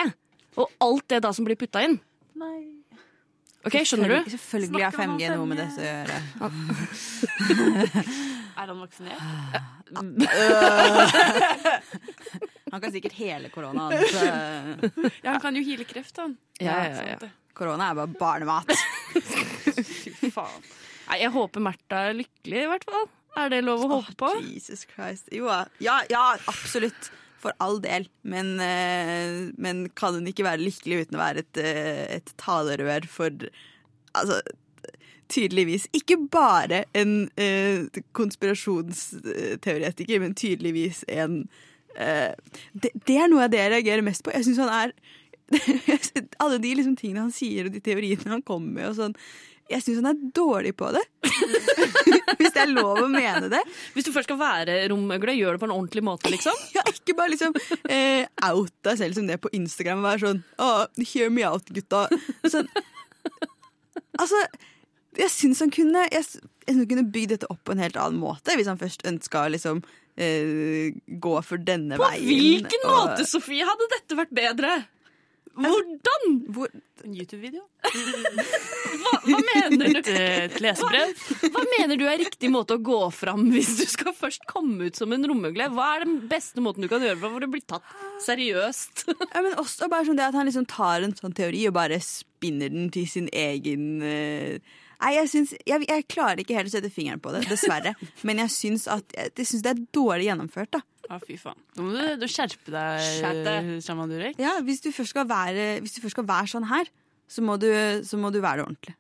og 0.61 0.67
alt 0.85 1.07
det 1.11 1.21
da 1.25 1.31
som 1.35 1.45
blir 1.47 1.61
putta 1.61 1.81
inn. 1.87 1.97
Nei. 2.39 2.61
Ok, 3.65 3.75
skjønner 3.89 4.09
du? 4.13 4.19
Selvfølgelig 4.35 4.85
har 4.85 4.93
5G 4.93 5.23
noe 5.33 5.47
med 5.49 5.57
dette 5.63 5.81
å 5.81 5.89
gjøre. 5.89 6.17
Er 8.55 8.71
han 8.71 8.79
vaksinert? 8.79 9.19
Han 12.75 12.83
kan 12.83 12.91
sikkert 12.95 13.15
hele 13.19 13.49
koronaen. 13.55 13.99
Ja, 15.25 15.31
han 15.33 15.41
kan 15.43 15.57
jo 15.57 15.63
hile 15.65 15.85
kreft, 15.87 16.17
han. 16.19 16.37
Ja, 16.59 16.87
ja, 16.91 17.03
ja. 17.15 17.19
korona 17.55 17.91
er 17.91 17.95
bare 17.99 18.11
barnemat. 18.19 18.67
Fy 19.15 20.31
faen. 20.35 20.63
Nei, 21.09 21.19
jeg 21.21 21.31
håper 21.35 21.61
Märtha 21.63 21.97
er 22.09 22.17
lykkelig, 22.19 22.61
i 22.65 22.71
hvert 22.73 22.87
fall. 22.89 23.07
Er 23.41 23.49
det 23.53 23.65
lov 23.67 23.81
å 23.85 23.89
håpe 23.97 24.15
på? 24.21 24.31
Jesus 24.47 24.83
Christ. 24.91 25.25
Jo, 25.35 25.47
ja, 25.83 25.97
ja, 26.11 26.25
absolutt. 26.51 27.11
For 27.45 27.53
all 27.61 27.77
del. 27.85 28.07
Men, 28.25 28.55
eh, 28.63 29.53
men 29.61 29.89
kan 29.93 30.15
hun 30.17 30.27
ikke 30.31 30.47
være 30.47 30.65
lykkelig 30.65 31.03
uten 31.05 31.19
å 31.19 31.21
være 31.21 31.39
et, 31.45 31.57
eh, 31.61 32.05
et 32.17 32.29
talerør 32.41 33.05
for 33.11 33.31
Altså, 34.15 34.39
tydeligvis 35.27 35.89
ikke 35.91 36.15
bare 36.31 36.85
en 36.95 37.29
eh, 37.41 37.83
konspirasjonsteoretiker, 38.15 40.21
men 40.23 40.37
tydeligvis 40.39 41.03
en 41.09 41.49
eh, 41.99 42.31
det, 42.73 42.91
det 43.09 43.17
er 43.19 43.29
noe 43.33 43.43
av 43.47 43.51
det 43.51 43.59
jeg 43.63 43.73
reagerer 43.73 44.05
mest 44.07 44.23
på. 44.25 44.31
Jeg 44.35 44.47
synes 44.47 44.63
han 44.63 44.75
er 44.79 44.95
Alle 46.43 46.59
de 46.59 46.71
liksom 46.79 46.95
tingene 46.97 47.27
han 47.27 47.35
sier, 47.35 47.67
og 47.67 47.75
de 47.75 47.81
teoriene 47.85 48.33
han 48.33 48.43
kommer 48.47 48.71
med, 48.79 48.87
og 48.89 48.97
sånn 48.97 49.17
Jeg 49.71 49.81
syns 49.81 50.01
han 50.03 50.11
er 50.11 50.19
dårlig 50.37 50.75
på 50.77 50.91
det. 50.93 51.01
Hvis 52.39 52.53
det 52.53 52.61
er 52.65 52.73
lov 52.75 52.99
å 53.01 53.09
mene 53.09 53.49
det. 53.53 53.61
Hvis 53.95 54.05
du 54.05 54.11
først 54.13 54.29
skal 54.29 54.37
være 54.41 54.75
romøgle, 54.93 55.33
gjør 55.39 55.57
det 55.57 55.63
på 55.63 55.69
en 55.71 55.75
ordentlig 55.77 56.03
måte, 56.05 56.29
liksom. 56.33 56.59
Ja, 56.77 56.83
ikke 56.91 57.15
bare 57.17 57.33
liksom 57.33 57.57
eh, 57.89 58.27
out 58.45 58.75
deg 58.85 59.01
selv 59.01 59.17
som 59.17 59.29
det 59.31 59.39
på 59.41 59.53
Instagram 59.57 60.03
og 60.03 60.09
være 60.11 60.23
sånn 60.27 60.43
oh, 60.61 60.85
Hear 61.15 61.33
me 61.33 61.47
out, 61.49 61.71
gutta. 61.73 62.05
Sånn, 62.45 62.69
altså, 64.21 64.41
jeg 65.19 65.31
syns 65.33 65.63
han 65.63 65.73
kunne 65.75 66.07
Jeg, 66.11 66.27
jeg 66.67 66.75
synes 66.75 66.89
kunne 66.91 67.07
bygd 67.15 67.37
dette 67.37 67.49
opp 67.53 67.63
på 67.67 67.75
en 67.77 67.83
helt 67.85 67.97
annen 68.01 68.21
måte, 68.21 68.57
hvis 68.59 68.69
han 68.71 68.81
først 68.81 69.05
ønska 69.09 69.47
liksom 69.55 69.81
eh, 70.21 70.93
gå 71.25 71.35
for 71.47 71.63
denne 71.63 71.99
På 72.01 72.09
veien. 72.11 72.27
hvilken 72.29 72.85
og- 72.91 72.99
måte, 72.99 73.27
Sofie, 73.29 73.65
hadde 73.69 73.91
dette 73.97 74.19
vært 74.21 74.35
bedre? 74.37 74.75
Hvordan? 75.55 76.35
Hvor, 76.55 76.69
En 77.05 77.15
YouTube-video? 77.15 77.63
Hva, 77.85 79.11
hva 79.27 79.41
mener 79.45 79.99
du? 80.01 80.11
Et, 80.11 80.55
lesebrev? 80.63 81.13
Hva 81.53 81.65
mener 81.75 81.99
du 82.01 82.05
er 82.09 82.23
riktig 82.23 82.49
måte 82.53 82.79
å 82.79 82.83
gå 82.83 83.01
fram 83.15 83.51
hvis 83.53 83.75
du 83.81 83.85
skal 83.91 84.15
først 84.17 84.47
komme 84.51 84.89
ut 84.89 84.99
som 84.99 85.13
en 85.15 85.27
romøgle? 85.29 85.69
Hva 85.75 85.91
er 85.97 86.07
den 86.07 86.17
beste 86.31 86.65
måten 86.65 86.87
du 86.87 86.91
kan 86.91 87.05
gjøre 87.05 87.21
for 87.21 87.47
å 87.47 87.51
bli 87.51 87.63
tatt 87.69 87.85
seriøst? 88.25 89.05
ja, 89.35 89.43
men 89.45 89.59
også 89.61 89.91
bare 89.93 90.09
sånn 90.09 90.21
det 90.21 90.31
at 90.31 90.39
han 90.39 90.49
liksom 90.49 90.67
tar 90.71 91.05
en 91.05 91.15
sånn 91.19 91.37
teori 91.37 91.67
og 91.69 91.77
bare 91.77 92.01
spinner 92.03 92.73
den 92.73 92.89
til 92.95 93.07
sin 93.11 93.29
egen 93.33 94.01
eh, 94.07 94.81
Nei, 95.05 95.11
jeg, 95.19 95.29
synes, 95.29 95.51
jeg, 95.69 95.85
jeg 95.85 96.05
klarer 96.09 96.41
ikke 96.41 96.55
helt 96.57 96.71
å 96.71 96.73
sette 96.73 96.89
fingeren 96.93 97.21
på 97.21 97.33
det, 97.35 97.43
dessverre. 97.51 97.93
Men 98.27 98.41
jeg 98.41 98.53
syns, 98.55 98.87
at, 98.89 99.13
jeg 99.13 99.49
syns 99.51 99.65
det 99.67 99.73
er 99.75 99.83
dårlig 99.93 100.31
gjennomført. 100.31 100.71
da. 100.79 100.81
Ja, 101.05 101.19
fy 101.21 101.37
faen. 101.41 101.59
Nå 101.77 101.85
må 101.87 101.93
du, 101.95 102.03
du 102.23 102.27
skjerpe 102.31 102.73
deg, 102.73 103.73
Shaman 103.85 104.11
Durek. 104.13 104.39
Ja, 104.41 104.57
hvis 104.65 104.81
du 104.85 104.91
først 104.95 105.13
skal 105.13 105.27
være, 105.29 105.67
hvis 105.85 105.97
du 105.97 106.01
først 106.05 106.17
skal 106.17 106.29
være 106.29 106.51
sånn 106.55 106.69
her, 106.71 106.89
så 107.29 107.45
må, 107.45 107.57
du, 107.61 107.69
så 108.05 108.21
må 108.21 108.31
du 108.33 108.41
være 108.45 108.63
det 108.63 108.67
ordentlig. 108.69 108.95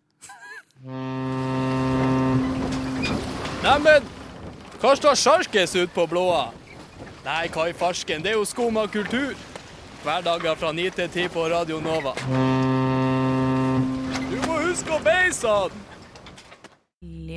Neimen, 3.64 4.06
hva 4.82 4.92
står 4.98 5.16
sjarkes 5.16 5.76
ut 5.80 5.92
på 5.96 6.04
blåa? 6.10 6.46
Nei, 7.24 7.46
hva 7.54 7.70
i 7.70 7.76
farsken, 7.76 8.20
det 8.24 8.34
er 8.34 8.36
jo 8.36 8.44
skum 8.48 8.76
av 8.80 8.90
kultur. 8.92 9.32
Hverdager 10.04 10.58
fra 10.60 10.74
9 10.76 10.90
til 10.98 11.08
10 11.08 11.30
på 11.32 11.46
Radio 11.48 11.80
Nova. 11.80 12.12
Du 14.28 14.36
må 14.44 14.58
huske 14.66 14.92
å 14.92 15.00
beise 15.04 15.48
han! 15.48 15.83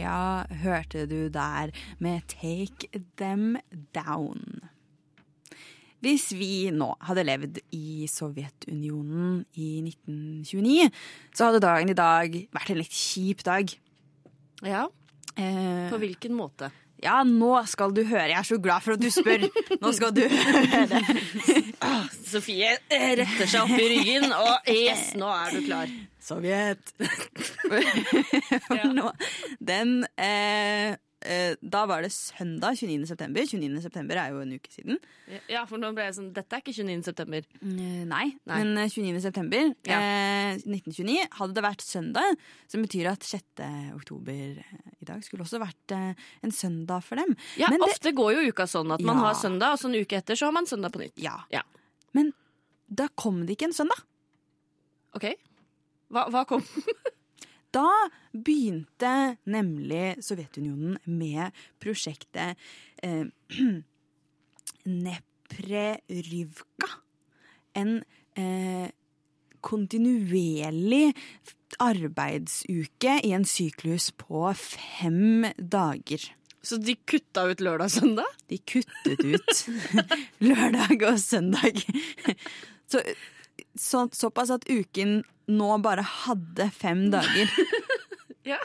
Ja, 0.07 0.45
hørte 0.63 1.03
du 1.09 1.27
der 1.33 1.73
med 1.99 2.23
Take 2.31 2.87
Them 3.19 3.57
Down. 3.95 4.61
Hvis 6.05 6.29
vi 6.37 6.69
nå 6.71 6.91
hadde 7.07 7.23
levd 7.25 7.57
i 7.73 8.05
Sovjetunionen 8.07 9.41
i 9.57 9.69
1929, 9.81 10.91
så 11.35 11.49
hadde 11.49 11.63
dagen 11.65 11.89
i 11.91 11.97
dag 11.97 12.37
vært 12.53 12.71
en 12.71 12.79
litt 12.83 12.93
kjip 12.95 13.43
dag. 13.47 13.73
Ja, 14.65 14.87
Eh, 15.37 15.83
På 15.91 15.99
hvilken 16.01 16.33
måte? 16.33 16.71
ja, 17.03 17.19
nå 17.21 17.51
skal 17.69 17.91
du 17.93 17.99
høre. 18.09 18.31
Jeg 18.31 18.39
er 18.39 18.47
så 18.47 18.55
glad 18.57 18.81
for 18.81 18.95
at 18.95 19.01
du 19.03 19.05
spør. 19.13 19.43
Nå 19.83 19.91
skal 19.93 20.15
du 20.17 20.23
høre. 20.25 21.01
Sofie 22.25 22.71
eh, 22.89 23.11
retter 23.19 23.45
seg 23.51 23.61
opp 23.67 23.75
i 23.77 23.85
ryggen, 23.91 24.25
og 24.33 24.71
yes, 24.73 25.11
nå 25.13 25.29
er 25.29 25.53
du 25.53 25.59
klar. 25.67 25.93
Sovjet. 26.27 26.93
Nå, 28.97 29.11
den 29.63 30.01
eh, 30.19 30.95
eh, 31.23 31.53
Da 31.61 31.83
var 31.89 32.03
det 32.03 32.11
søndag 32.13 32.75
29. 32.77 33.05
september. 33.09 33.45
29. 33.47 33.79
september 33.85 34.19
er 34.19 34.33
jo 34.33 34.41
en 34.43 34.51
uke 34.57 34.71
siden. 34.73 34.99
Ja, 35.51 35.63
for 35.69 35.79
nå 35.81 35.91
ble 35.95 36.07
jeg 36.09 36.17
sånn 36.17 36.29
Dette 36.35 36.57
er 36.57 36.63
ikke 36.63 36.75
29. 36.75 37.05
september. 37.07 37.47
Eh, 37.61 38.03
Nei, 38.09 38.25
Nei. 38.47 38.59
men 38.59 38.73
eh, 38.83 38.89
29. 38.91 39.21
september 39.23 39.69
Ja. 39.87 40.01
eh, 40.01 40.59
1929 40.65 41.15
hadde 41.39 41.57
det 41.57 41.65
vært 41.67 41.85
søndag, 41.87 42.35
som 42.71 42.83
betyr 42.85 43.11
at 43.13 43.27
6. 43.27 43.63
oktober 43.95 44.59
eh, 44.63 44.75
i 45.01 45.07
dag 45.07 45.23
skulle 45.25 45.47
også 45.47 45.61
vært 45.63 45.95
eh, 45.95 46.27
en 46.43 46.55
søndag 46.55 47.05
for 47.07 47.19
dem. 47.23 47.35
Ja, 47.59 47.71
Men 47.71 47.79
det- 47.83 47.91
Ofte 47.93 48.11
går 48.17 48.35
jo 48.37 48.45
uka 48.51 48.67
sånn 48.67 48.91
at 48.95 49.03
man 49.05 49.21
Ja. 49.21 49.29
har 49.29 49.39
søndag, 49.39 49.77
og 49.77 49.81
så 49.81 49.87
en 49.91 49.99
uke 50.03 50.19
etter 50.19 50.35
så 50.35 50.49
har 50.51 50.55
man 50.59 50.67
søndag 50.67 50.91
på 50.91 50.99
nytt. 51.05 51.15
Ja. 51.23 51.39
Ja. 51.55 51.63
Men 52.13 52.33
da 52.91 53.07
kom 53.15 53.45
det 53.45 53.55
ikke 53.57 53.71
en 53.71 53.77
søndag. 53.79 54.03
Ok? 55.15 55.31
Hva, 56.13 56.27
hva 56.31 56.45
kom? 56.49 56.63
Da 57.75 58.07
begynte 58.31 59.35
nemlig 59.51 60.23
Sovjetunionen 60.23 60.95
med 61.03 61.51
prosjektet 61.83 62.55
eh, 63.03 63.27
Neprerivka. 65.03 66.89
En 67.77 67.99
eh, 68.39 68.87
kontinuerlig 69.61 71.11
arbeidsuke 71.83 73.19
i 73.27 73.35
en 73.35 73.45
syklus 73.45 74.09
på 74.15 74.47
fem 74.55 75.45
dager. 75.59 76.23
Så 76.63 76.79
de 76.81 76.95
kutta 77.07 77.45
ut 77.51 77.61
lørdag 77.63 77.87
og 77.87 77.93
søndag? 77.93 78.37
De 78.49 78.57
kuttet 78.57 79.21
ut 79.23 79.67
lørdag 80.47 81.03
og 81.11 81.19
søndag. 81.21 81.83
Så, 82.91 83.03
så, 83.79 84.07
såpass 84.13 84.51
at 84.53 84.67
uken 84.69 85.21
nå 85.47 85.69
bare 85.83 86.03
hadde 86.25 86.71
fem 86.75 87.07
dager. 87.13 87.51
Ja. 88.47 88.55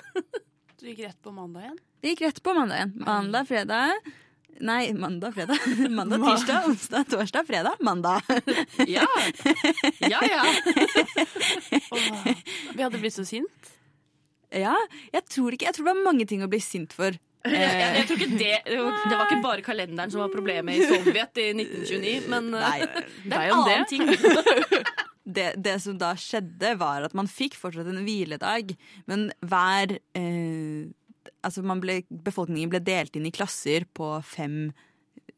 Du 0.78 0.86
gikk 0.86 1.00
rett 1.02 1.16
på 1.26 1.32
mandag 1.34 1.64
igjen? 1.64 1.78
Det 2.02 2.12
gikk 2.12 2.20
rett 2.22 2.36
på 2.46 2.52
mandag 2.54 2.76
igjen. 2.76 2.92
Mandag, 3.02 3.48
fredag 3.48 4.12
Nei, 4.62 4.92
mandag, 4.94 5.34
fredag. 5.34 5.58
Mandag, 5.90 6.22
tirsdag, 6.22 6.68
onsdag, 6.68 7.04
torsdag, 7.10 7.46
fredag, 7.48 7.80
mandag. 7.80 8.22
Ja. 8.86 9.06
Ja, 9.98 10.20
ja. 10.22 10.44
Oh, 11.90 12.28
vi 12.74 12.82
hadde 12.82 13.00
blitt 13.02 13.16
så 13.16 13.24
sint. 13.26 13.72
Ja, 14.52 14.76
jeg 15.10 15.24
tror 15.32 15.54
ikke 15.56 15.66
Jeg 15.70 15.74
tror 15.78 15.88
det 15.88 15.94
var 15.96 16.04
mange 16.04 16.26
ting 16.28 16.44
å 16.44 16.50
bli 16.52 16.60
sint 16.62 16.94
for. 16.94 17.16
Jeg, 17.42 17.58
jeg, 17.58 17.94
jeg 17.96 18.06
tror 18.06 18.20
ikke 18.20 18.36
det 18.38 18.50
Det 18.70 19.16
var 19.18 19.24
ikke 19.26 19.42
bare 19.42 19.64
kalenderen 19.66 20.12
som 20.12 20.22
var 20.22 20.30
problemet 20.30 20.78
i 20.78 20.86
Sovjet 20.86 21.40
i 21.42 21.48
1929, 21.56 22.12
men 22.30 22.52
eh, 22.54 22.66
Nei, 22.68 23.02
det 23.26 23.38
er 23.38 23.50
en 23.50 23.62
annen 23.64 23.88
ting. 23.90 24.06
det, 25.38 25.48
det 25.58 25.76
som 25.82 25.98
da 25.98 26.12
skjedde, 26.18 26.76
var 26.78 27.08
at 27.08 27.16
man 27.18 27.30
fikk 27.30 27.58
fortsatt 27.58 27.90
en 27.90 28.02
hviledag, 28.06 28.74
men 29.10 29.30
hver 29.42 29.98
eh, 30.18 30.90
Altså 31.42 31.62
man 31.66 31.80
ble, 31.82 32.00
befolkningen 32.22 32.70
ble 32.70 32.78
delt 32.82 33.16
inn 33.18 33.26
i 33.26 33.34
klasser 33.34 33.82
på 33.94 34.14
fem 34.26 34.70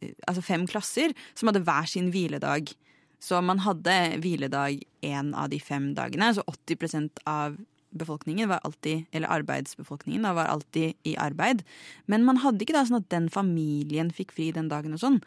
eh, 0.01 0.13
Altså 0.29 0.45
fem 0.45 0.67
klasser 0.69 1.17
som 1.33 1.49
hadde 1.49 1.65
hver 1.65 1.89
sin 1.89 2.11
hviledag. 2.13 2.75
Så 3.25 3.41
man 3.41 3.63
hadde 3.65 3.95
hviledag 4.21 4.83
én 5.05 5.33
av 5.33 5.49
de 5.53 5.61
fem 5.65 5.95
dagene. 5.97 6.29
Så 6.37 6.45
80% 6.45 7.25
av 7.25 7.57
befolkningen 7.95 8.51
var 8.51 8.63
alltid, 8.67 9.07
eller 9.15 9.33
arbeidsbefolkningen 9.39 10.27
da, 10.27 10.35
var 10.37 10.51
alltid 10.53 10.95
i 11.07 11.17
arbeid. 11.21 11.63
Men 12.11 12.27
man 12.27 12.41
hadde 12.43 12.67
ikke 12.67 12.77
da 12.77 12.85
sånn 12.89 13.01
at 13.03 13.11
den 13.15 13.31
familien 13.33 14.11
fikk 14.15 14.35
fri 14.37 14.51
den 14.55 14.71
dagen 14.73 14.97
og 14.97 15.03
sånn. 15.03 15.21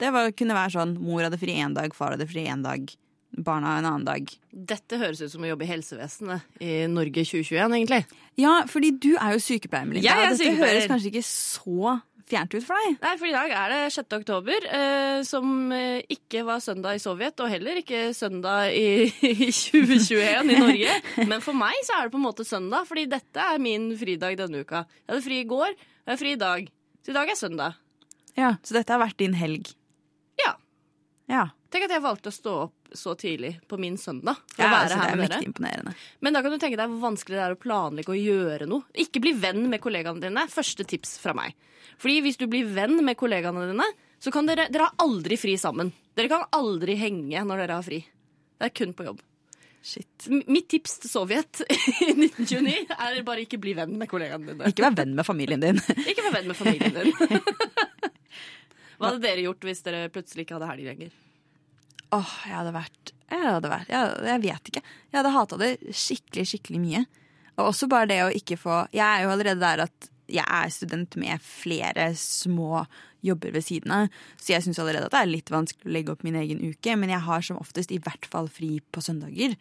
Det 0.00 0.12
var, 0.14 0.32
kunne 0.38 0.56
være 0.56 0.76
sånn 0.78 0.96
mor 1.02 1.24
hadde 1.26 1.40
fri 1.40 1.58
én 1.58 1.74
dag, 1.76 1.94
far 1.96 2.16
hadde 2.16 2.28
fri 2.30 2.46
én 2.50 2.62
dag, 2.64 2.86
barna 3.32 3.78
en 3.78 3.88
annen 3.88 4.04
dag. 4.06 4.28
Dette 4.52 4.98
høres 5.00 5.22
ut 5.22 5.32
som 5.32 5.44
å 5.44 5.48
jobbe 5.48 5.64
i 5.64 5.70
helsevesenet 5.70 6.60
i 6.60 6.72
Norge 6.92 7.24
2021, 7.24 7.76
egentlig. 7.78 8.02
Ja, 8.40 8.58
fordi 8.68 8.92
du 9.00 9.14
er 9.14 9.36
jo 9.36 9.42
sykepleier, 9.42 9.88
Melinda. 9.88 10.08
Jeg 10.08 10.26
er 10.28 10.36
Dette 10.36 10.56
høres 10.60 10.90
kanskje 10.90 11.12
ikke 11.12 11.24
så 11.26 11.96
fjernt 12.32 12.54
ut 12.56 12.64
for 12.64 12.80
deg? 12.80 12.96
Nei, 13.02 13.12
for 13.20 13.28
i 13.28 13.34
dag 13.34 13.52
er 13.60 13.72
det 13.74 13.80
6. 13.94 14.16
oktober, 14.18 14.66
eh, 14.78 15.20
som 15.28 15.72
eh, 15.76 16.00
ikke 16.12 16.42
var 16.48 16.62
søndag 16.64 16.96
i 16.96 17.02
Sovjet, 17.02 17.40
og 17.44 17.50
heller 17.52 17.80
ikke 17.82 18.02
søndag 18.16 18.72
i, 18.72 19.06
i 19.32 19.50
2021 19.52 20.52
i 20.56 20.58
Norge. 20.60 20.98
Men 21.30 21.44
for 21.44 21.56
meg 21.58 21.76
så 21.86 21.98
er 21.98 22.08
det 22.08 22.14
på 22.14 22.20
en 22.20 22.26
måte 22.26 22.46
søndag, 22.48 22.88
fordi 22.88 23.06
dette 23.12 23.48
er 23.54 23.62
min 23.62 23.90
fridag 24.00 24.38
denne 24.40 24.64
uka. 24.64 24.84
Jeg 25.04 25.12
hadde 25.12 25.26
fri 25.28 25.40
i 25.44 25.48
går, 25.52 25.76
og 25.76 26.08
jeg 26.08 26.14
har 26.14 26.22
fri 26.24 26.34
i 26.34 26.40
dag. 26.40 26.70
Så 27.02 27.12
i 27.12 27.18
dag 27.18 27.32
er 27.34 27.38
søndag. 27.38 27.80
Ja, 28.38 28.54
Så 28.64 28.74
dette 28.78 28.94
har 28.94 29.02
vært 29.02 29.18
din 29.20 29.34
helg? 29.36 29.68
Ja. 30.40 30.54
Ja. 31.28 31.48
Tenk 31.72 31.84
at 31.88 31.92
jeg 31.98 32.04
valgte 32.04 32.32
å 32.32 32.34
stå 32.34 32.54
opp 32.66 32.81
så 32.98 33.14
tidlig 33.18 33.54
på 33.68 33.78
min 33.80 33.96
søndag 34.00 34.36
Ja, 34.58 34.66
å 34.66 34.76
altså, 34.82 34.98
det 35.00 35.08
er 35.10 35.20
mektig 35.20 35.36
dere. 35.38 35.48
imponerende. 35.50 35.94
Men 36.20 36.36
da 36.36 36.42
kan 36.44 36.54
du 36.54 36.58
tenke 36.62 36.78
deg 36.80 36.92
hvor 36.92 37.02
vanskelig 37.08 37.38
det 37.38 37.44
er 37.46 37.56
å 37.56 37.60
planlegge 37.60 38.12
og 38.14 38.20
gjøre 38.20 38.68
noe. 38.70 38.86
Ikke 39.04 39.22
bli 39.24 39.32
venn 39.38 39.66
med 39.72 39.82
kollegaene 39.84 40.22
dine. 40.22 40.46
Første 40.52 40.86
tips 40.88 41.16
fra 41.22 41.34
meg. 41.36 41.56
Fordi 42.02 42.20
hvis 42.24 42.38
du 42.40 42.46
blir 42.50 42.68
venn 42.72 42.98
med 43.04 43.18
kollegaene 43.20 43.66
dine, 43.72 43.88
så 44.22 44.30
kan 44.34 44.46
dere 44.48 44.68
Dere 44.72 44.88
har 44.90 45.04
aldri 45.04 45.36
fri 45.40 45.56
sammen. 45.58 45.90
Dere 46.16 46.30
kan 46.30 46.46
aldri 46.54 46.94
henge 47.00 47.42
når 47.48 47.64
dere 47.64 47.78
har 47.80 47.86
fri. 47.86 48.00
Det 48.58 48.68
er 48.68 48.74
kun 48.78 48.92
på 48.94 49.06
jobb. 49.08 49.20
Shit. 49.82 50.28
Mitt 50.46 50.68
tips 50.70 51.00
til 51.02 51.10
Sovjet 51.10 51.64
i 52.06 52.12
1929 52.14 52.92
er 52.94 53.16
bare 53.26 53.42
ikke 53.42 53.58
bli 53.58 53.72
venn 53.74 53.96
med 53.98 54.06
kollegaene 54.10 54.52
dine. 54.52 54.70
Ikke 54.70 54.84
vær 54.84 54.94
venn 55.00 55.16
med 55.18 55.26
familien 55.26 55.64
din. 55.64 55.80
Ikke 56.10 56.22
vær 56.28 56.36
venn 56.36 56.52
med 56.52 56.58
familien 56.60 56.94
din. 56.94 57.10
Hva 59.02 59.08
hadde 59.10 59.24
dere 59.24 59.42
gjort 59.42 59.64
hvis 59.66 59.82
dere 59.82 60.04
plutselig 60.14 60.44
ikke 60.46 60.54
hadde 60.60 60.68
helg 60.70 60.86
lenger? 60.86 61.10
Åh, 62.12 62.32
jeg 62.48 62.56
hadde 62.58 62.74
vært 62.76 63.12
Jeg, 63.32 63.42
hadde 63.46 63.72
vært, 63.72 63.90
jeg, 63.92 64.14
jeg 64.28 64.42
vet 64.44 64.70
ikke. 64.70 64.82
Jeg 65.08 65.18
hadde 65.18 65.36
hata 65.36 65.58
det 65.60 65.72
skikkelig, 65.96 66.46
skikkelig 66.50 66.80
mye. 66.82 67.04
Og 67.56 67.68
også 67.70 67.88
bare 67.92 68.10
det 68.10 68.18
å 68.24 68.32
ikke 68.32 68.58
få 68.60 68.82
Jeg 68.92 69.04
er 69.06 69.24
jo 69.24 69.32
allerede 69.32 69.62
der 69.62 69.86
at 69.86 70.10
jeg 70.32 70.46
er 70.46 70.70
student 70.72 71.16
med 71.20 71.42
flere 71.44 72.12
små 72.16 72.84
jobber 73.22 73.52
ved 73.54 73.64
siden 73.66 73.92
av, 73.94 74.14
så 74.40 74.54
jeg 74.54 74.64
syns 74.64 74.80
allerede 74.80 75.06
at 75.06 75.14
det 75.14 75.20
er 75.20 75.30
litt 75.30 75.50
vanskelig 75.52 75.90
å 75.90 75.92
legge 75.92 76.14
opp 76.14 76.24
min 76.26 76.38
egen 76.40 76.62
uke, 76.62 76.94
men 76.98 77.12
jeg 77.12 77.22
har 77.26 77.44
som 77.44 77.60
oftest 77.60 77.92
i 77.94 78.00
hvert 78.02 78.26
fall 78.30 78.48
fri 78.50 78.78
på 78.94 79.02
søndager. 79.04 79.54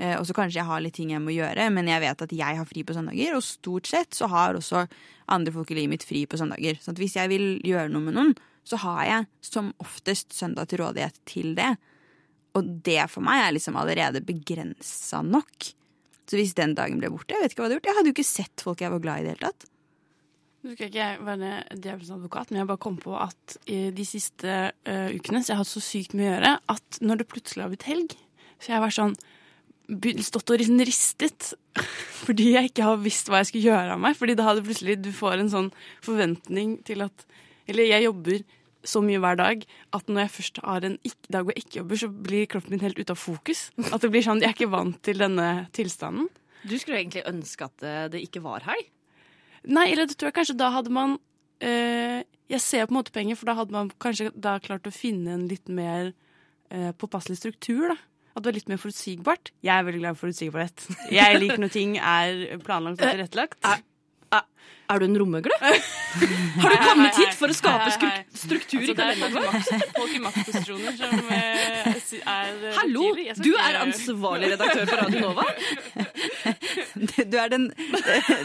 Eh, 0.00 0.14
og 0.16 0.26
så 0.28 0.36
kanskje 0.36 0.60
jeg 0.60 0.68
har 0.68 0.82
litt 0.84 0.96
ting 0.96 1.14
jeg 1.14 1.22
må 1.24 1.34
gjøre, 1.34 1.66
men 1.74 1.90
jeg 1.90 2.02
vet 2.04 2.24
at 2.26 2.34
jeg 2.36 2.60
har 2.60 2.68
fri 2.68 2.84
på 2.86 2.96
søndager. 2.96 3.34
Og 3.38 3.46
stort 3.46 3.90
sett 3.90 4.16
så 4.16 4.28
har 4.32 4.58
også 4.58 4.84
andre 5.30 5.54
folk 5.54 5.72
i 5.72 5.78
livet 5.80 5.94
mitt 5.94 6.06
fri 6.06 6.24
på 6.30 6.38
søndager. 6.40 6.78
Så 6.82 6.94
hvis 6.98 7.16
jeg 7.18 7.32
vil 7.32 7.48
gjøre 7.66 7.90
noe 7.92 8.06
med 8.06 8.18
noen, 8.18 8.34
så 8.66 8.78
har 8.84 9.02
jeg 9.08 9.28
som 9.44 9.72
oftest 9.82 10.36
søndag 10.36 10.70
til 10.70 10.84
rådighet 10.84 11.20
til 11.28 11.54
det. 11.58 11.74
Og 12.58 12.70
det 12.86 13.02
for 13.12 13.24
meg 13.24 13.44
er 13.44 13.54
liksom 13.54 13.78
allerede 13.78 14.22
begrensa 14.26 15.22
nok. 15.26 15.70
Så 16.30 16.38
hvis 16.38 16.54
den 16.58 16.76
dagen 16.78 17.00
ble 17.02 17.10
borte, 17.10 17.34
jeg 17.34 17.42
vet 17.42 17.54
ikke 17.54 17.64
hva 17.64 17.68
jeg 17.68 17.70
hadde 17.70 17.78
gjort. 17.78 17.90
Jeg 17.90 17.98
hadde 17.98 18.10
jo 18.10 18.16
ikke 18.16 18.30
sett 18.30 18.64
folk 18.64 18.82
jeg 18.84 18.92
var 18.92 19.02
glad 19.02 19.20
i 19.20 19.22
i 19.22 19.26
det 19.26 19.34
hele 19.34 19.50
tatt. 19.50 19.68
Nå 20.60 20.74
skal 20.74 20.90
ikke 20.90 21.08
være 21.24 21.50
djevelens 21.72 22.12
advokat, 22.12 22.50
men 22.50 22.60
jeg 22.60 22.68
bare 22.68 22.84
kom 22.84 22.96
på 23.00 23.14
at 23.16 23.56
de 23.96 24.04
siste 24.04 24.56
uh, 24.68 25.08
ukene 25.16 25.40
så 25.40 25.54
jeg 25.54 25.56
har 25.56 25.62
hatt 25.62 25.70
så 25.70 25.80
sykt 25.80 26.12
mye 26.12 26.26
å 26.26 26.34
gjøre 26.34 26.50
at 26.74 26.98
når 27.00 27.22
det 27.22 27.28
plutselig 27.30 27.64
har 27.64 27.72
blitt 27.72 27.86
helg, 27.88 28.16
så 28.60 28.68
jeg 28.68 28.76
har 28.76 28.84
vært 28.84 28.98
sånn 28.98 29.16
stått 30.22 30.52
og 30.52 30.60
liksom 30.60 30.82
ristet 30.86 31.48
fordi 32.26 32.52
jeg 32.52 32.70
ikke 32.70 32.86
har 32.86 33.00
visst 33.02 33.30
hva 33.30 33.40
jeg 33.40 33.50
skulle 33.50 33.72
gjøre 33.72 33.96
av 33.96 34.02
meg. 34.04 34.18
Fordi 34.18 34.36
da 34.38 34.46
hadde 34.50 34.66
plutselig 34.66 35.00
du 35.00 35.10
får 35.16 35.40
en 35.40 35.50
sånn 35.50 35.70
forventning 36.04 36.78
til 36.86 37.06
at 37.06 37.26
Eller 37.70 37.86
jeg 37.86 38.02
jobber 38.04 38.42
så 38.86 39.02
mye 39.04 39.20
hver 39.20 39.38
dag 39.40 39.64
at 39.96 40.08
når 40.08 40.24
jeg 40.24 40.32
først 40.36 40.60
har 40.64 40.86
en 40.86 40.96
dag 41.28 41.44
hvor 41.44 41.54
jeg 41.54 41.64
ikke 41.64 41.80
jobber, 41.80 42.00
så 42.00 42.08
blir 42.08 42.48
kroppen 42.50 42.74
min 42.74 42.84
helt 42.84 43.00
ute 43.00 43.14
av 43.14 43.20
fokus. 43.20 43.68
At 43.90 44.00
det 44.04 44.10
blir 44.12 44.24
sånn, 44.24 44.40
Jeg 44.40 44.52
er 44.52 44.56
ikke 44.56 44.72
vant 44.72 45.00
til 45.04 45.20
denne 45.20 45.48
tilstanden. 45.76 46.28
Du 46.64 46.76
skulle 46.78 47.00
egentlig 47.00 47.24
ønske 47.28 47.64
at 47.64 47.76
det, 47.80 47.96
det 48.14 48.22
ikke 48.26 48.42
var 48.44 48.64
helg. 48.68 48.88
Nei, 49.68 49.90
eller 49.92 50.08
det 50.08 50.16
tror 50.16 50.30
jeg 50.30 50.38
kanskje 50.40 50.56
da 50.56 50.70
hadde 50.72 50.92
man 50.92 51.18
eh, 51.60 52.22
Jeg 52.48 52.62
ser 52.64 52.86
på 52.88 52.94
en 52.94 53.00
måte 53.02 53.12
penger, 53.12 53.36
for 53.36 53.50
da 53.50 53.56
hadde 53.58 53.76
man 53.76 53.90
kanskje 54.00 54.30
da 54.32 54.56
klart 54.62 54.88
å 54.88 54.94
finne 54.94 55.34
en 55.36 55.44
litt 55.50 55.68
mer 55.68 56.12
eh, 56.72 56.92
påpasselig 56.96 57.40
struktur. 57.42 57.92
da. 57.92 57.98
At 58.30 58.44
det 58.44 58.50
var 58.50 58.56
litt 58.56 58.70
mer 58.70 58.80
forutsigbart. 58.80 59.52
Jeg 59.66 59.74
er 59.74 59.86
veldig 59.86 60.00
glad 60.04 60.16
i 60.16 60.20
forutsigbarhet. 60.20 60.88
Jeg 61.12 61.40
liker 61.40 61.60
når 61.60 61.72
ting 61.74 61.96
er 61.98 62.60
planlagt 62.64 63.02
og 63.02 63.10
tilrettelagt. 63.10 63.60
Er 64.90 64.98
du 64.98 65.04
en 65.06 65.16
rommøgle? 65.22 65.54
Har 65.60 66.72
du 66.72 66.76
kommet 66.82 67.18
hit 67.20 67.34
for 67.38 67.52
å 67.52 67.54
skape 67.54 67.92
skru- 67.94 68.24
struktur 68.40 68.80
i 68.82 68.88
Altså, 68.90 68.96
det 68.98 69.04
er 69.04 69.20
kalenderen? 69.20 69.62
folk 69.62 69.68
i 69.70 69.70
makt- 69.70 69.94
folk 70.00 70.14
i 70.16 70.22
maktposisjoner 70.24 70.96
som 70.98 71.30
eh, 71.30 72.00
er 72.34 72.64
eh, 72.66 72.74
Hallo, 72.80 73.04
du 73.38 73.50
er 73.54 73.78
ansvarlig 73.84 74.50
redaktør 74.56 74.90
for 74.90 75.04
Radio 75.04 75.20
Nova. 75.28 75.46
Du 77.30 77.36
er 77.38 77.48
den 77.52 77.68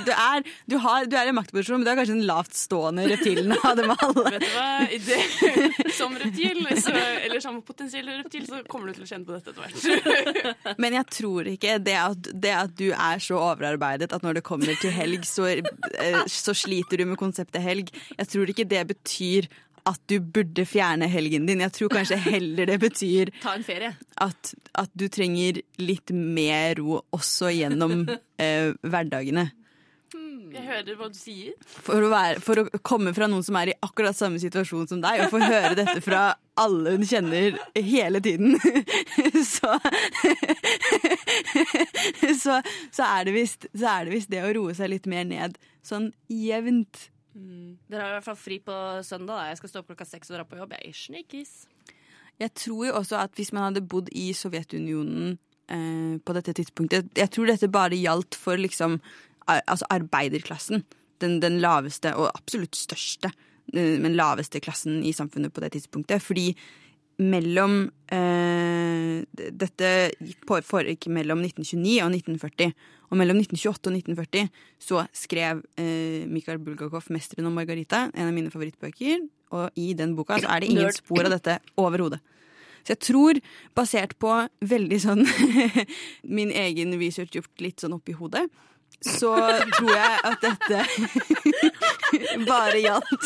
Du 0.06 0.12
er, 0.14 0.44
du 0.70 0.76
har, 0.82 1.06
du 1.10 1.16
er 1.18 1.28
i 1.28 1.32
en 1.32 1.38
maktposisjon, 1.38 1.80
men 1.82 1.86
du 1.88 1.92
er 1.92 1.98
kanskje 2.00 2.16
den 2.16 2.26
lavtstående 2.30 3.06
reptilen 3.10 3.54
av 3.58 3.76
dem 3.80 3.92
alle. 3.96 4.26
Vet 4.36 4.46
du 4.46 4.50
hva? 4.54 5.92
Som 6.00 6.16
reptil, 6.20 6.62
så, 6.82 6.94
eller 7.26 7.42
som 7.44 7.58
potensiell 7.66 8.08
reptil, 8.20 8.46
så 8.50 8.62
kommer 8.70 8.92
du 8.92 8.98
til 9.00 9.06
å 9.06 9.10
kjenne 9.10 9.28
på 9.28 9.36
dette 9.36 9.54
etter 9.54 9.62
hvert. 9.64 10.78
Men 10.82 10.98
jeg 11.00 11.08
tror 11.18 11.50
ikke 11.52 11.78
det 11.84 11.96
at, 12.00 12.30
det 12.46 12.54
at 12.56 12.74
du 12.80 12.88
er 12.94 13.22
så 13.24 13.40
overarbeidet 13.40 14.12
at 14.16 14.26
når 14.26 14.40
det 14.40 14.46
kommer 14.48 14.76
til 14.82 14.94
helg, 14.96 15.26
så, 15.28 15.48
eh, 15.56 16.20
så 16.38 16.56
sliter 16.58 17.02
du 17.02 17.06
med 17.10 17.20
konseptet 17.22 17.64
helg. 17.64 17.92
Jeg 18.18 18.28
tror 18.32 18.52
ikke 18.52 18.68
det 18.70 18.84
betyr 18.94 19.48
at 19.86 20.00
du 20.10 20.16
burde 20.20 20.64
fjerne 20.66 21.06
helgen 21.12 21.46
din. 21.46 21.60
Jeg 21.62 21.74
tror 21.76 21.92
kanskje 21.94 22.18
heller 22.18 22.66
det 22.72 22.80
betyr 22.82 23.30
Ta 23.44 23.52
en 23.54 23.66
ferie. 23.68 23.92
at, 24.18 24.54
at 24.82 24.90
du 24.98 25.06
trenger 25.14 25.60
litt 25.78 26.10
mer 26.16 26.80
ro 26.82 27.04
også 27.14 27.52
gjennom 27.54 28.08
eh, 28.42 28.72
hverdagene. 28.82 29.52
Jeg 30.56 30.64
hører 30.64 30.98
hva 31.00 31.10
du 31.12 31.18
sier. 31.20 31.56
For 31.68 32.00
å, 32.06 32.10
være, 32.12 32.40
for 32.44 32.62
å 32.62 32.82
komme 32.86 33.12
fra 33.16 33.28
noen 33.32 33.44
som 33.46 33.58
er 33.60 33.74
i 33.74 33.78
akkurat 33.86 34.16
samme 34.16 34.40
situasjon 34.42 34.88
som 34.92 35.02
deg, 35.04 35.26
og 35.26 35.34
få 35.34 35.42
høre 35.44 35.76
dette 35.78 36.00
fra 36.06 36.30
alle 36.62 36.94
hun 36.96 37.04
kjenner 37.08 37.58
hele 37.76 38.22
tiden, 38.24 38.56
så 39.56 39.76
Så, 42.46 42.60
så 42.94 43.06
er 43.08 43.28
det 43.28 43.34
visst 43.36 43.68
er 43.74 44.08
det 44.08 44.14
visst 44.14 44.32
det 44.32 44.44
å 44.46 44.54
roe 44.56 44.76
seg 44.78 44.92
litt 44.94 45.08
mer 45.10 45.26
ned. 45.28 45.60
Sånn 45.86 46.12
jevnt. 46.32 47.10
Dere 47.36 48.02
har 48.02 48.14
i 48.14 48.18
hvert 48.20 48.28
fall 48.30 48.40
fri 48.40 48.60
på 48.64 48.76
søndag. 49.06 49.34
Da. 49.36 49.48
Jeg 49.52 49.60
skal 49.60 49.72
stå 49.72 49.82
opp 49.82 49.90
klokka 49.92 50.08
seks 50.08 50.32
og 50.32 50.38
dra 50.38 50.46
på 50.48 50.60
jobb. 50.60 50.76
Jeg 50.78 50.92
er 50.92 51.00
snikkis. 51.00 51.54
Jeg 52.42 52.52
tror 52.60 52.88
jo 52.90 52.96
også 53.00 53.20
at 53.22 53.36
hvis 53.38 53.54
man 53.56 53.70
hadde 53.70 53.86
bodd 53.88 54.12
i 54.16 54.30
Sovjetunionen 54.36 55.38
eh, 55.72 56.16
på 56.20 56.36
dette 56.36 56.52
tidspunktet 56.58 57.14
Jeg 57.16 57.32
tror 57.32 57.48
dette 57.48 57.70
bare 57.72 57.96
gjaldt 57.96 58.36
for 58.40 58.60
liksom 58.60 58.98
altså 59.46 59.88
arbeiderklassen. 59.94 60.86
Den, 61.24 61.40
den 61.40 61.60
laveste 61.64 62.12
og 62.20 62.32
absolutt 62.34 62.76
største, 62.76 63.32
eh, 63.74 63.96
men 64.02 64.18
laveste 64.18 64.60
klassen 64.64 65.04
i 65.06 65.14
samfunnet 65.16 65.54
på 65.56 65.64
det 65.64 65.72
tidspunktet. 65.76 66.24
Fordi 66.24 66.50
mellom 67.24 67.86
eh, 68.12 69.24
Dette 69.56 69.90
foregikk 70.44 71.08
mellom 71.14 71.40
1929 71.46 72.04
og 72.04 72.12
1940. 72.18 72.76
Og 73.06 73.20
mellom 73.20 73.40
1928 73.40 73.92
og 73.92 73.98
1940 74.02 74.50
så 74.82 75.04
skrev 75.16 75.62
eh, 75.80 76.26
Mikhail 76.28 76.60
Bulgakov 76.60 77.08
'Mesteren 77.10 77.48
og 77.48 77.56
Margarita', 77.56 78.10
en 78.12 78.28
av 78.28 78.34
mine 78.34 78.52
favorittbøker. 78.52 79.28
Og 79.56 79.70
i 79.80 79.94
den 79.94 80.16
boka 80.18 80.40
så 80.42 80.50
er 80.52 80.64
det 80.64 80.72
ingen 80.74 80.92
spor 80.92 81.24
av 81.24 81.32
dette 81.38 81.60
overhodet. 81.78 82.20
Så 82.86 82.94
jeg 82.94 83.02
tror, 83.02 83.40
basert 83.74 84.14
på 84.22 84.32
veldig 84.62 84.98
sånn 85.02 85.24
min 86.38 86.52
egen 86.54 86.94
research 87.00 87.34
gjort 87.34 87.64
litt 87.64 87.82
sånn 87.82 87.96
oppi 87.98 88.14
hodet, 88.14 88.46
så 89.06 89.36
tror 89.78 89.92
jeg 89.94 90.20
at 90.24 90.38
dette 90.42 90.80
bare 92.50 92.80
gjaldt 92.82 93.26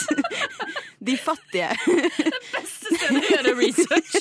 de 1.08 1.16
fattige. 1.18 1.70
Det 1.86 2.42
beste 2.52 2.96
stedet 2.98 3.22
å 3.22 3.24
gjøre 3.30 3.54
research. 3.62 4.14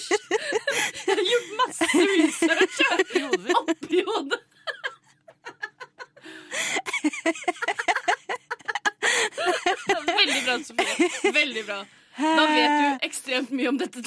Jeg 1.09 1.17
har 1.17 1.25
gjort 1.33 1.51
masse 1.65 1.89
research 2.15 2.77
i 3.17 4.03
hodet. 4.07 4.41
Veldig 10.09 10.43
bra, 10.45 10.59
Sofie. 10.65 11.33
Veldig 11.33 11.65
bra. 11.67 11.85
Da 12.19 12.45
vet 12.51 12.73
du 12.75 13.07
ekstremt 13.07 13.51
mye 13.55 13.71
om 13.71 13.79
dette. 13.79 14.03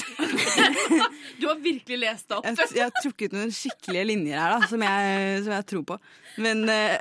Du 1.40 1.48
har 1.48 1.60
virkelig 1.64 1.98
lest 2.00 2.28
det 2.28 2.38
opp. 2.38 2.48
Jeg, 2.48 2.68
jeg 2.76 2.84
har 2.84 2.96
trukket 3.00 3.36
noen 3.36 3.54
skikkelige 3.56 4.04
linjer 4.10 4.40
her 4.40 4.56
da, 4.58 4.68
som 4.68 4.84
jeg, 4.84 5.44
som 5.46 5.56
jeg 5.56 5.68
tror 5.72 5.86
på. 5.94 6.00
Men 6.44 6.66
uh, 6.68 6.98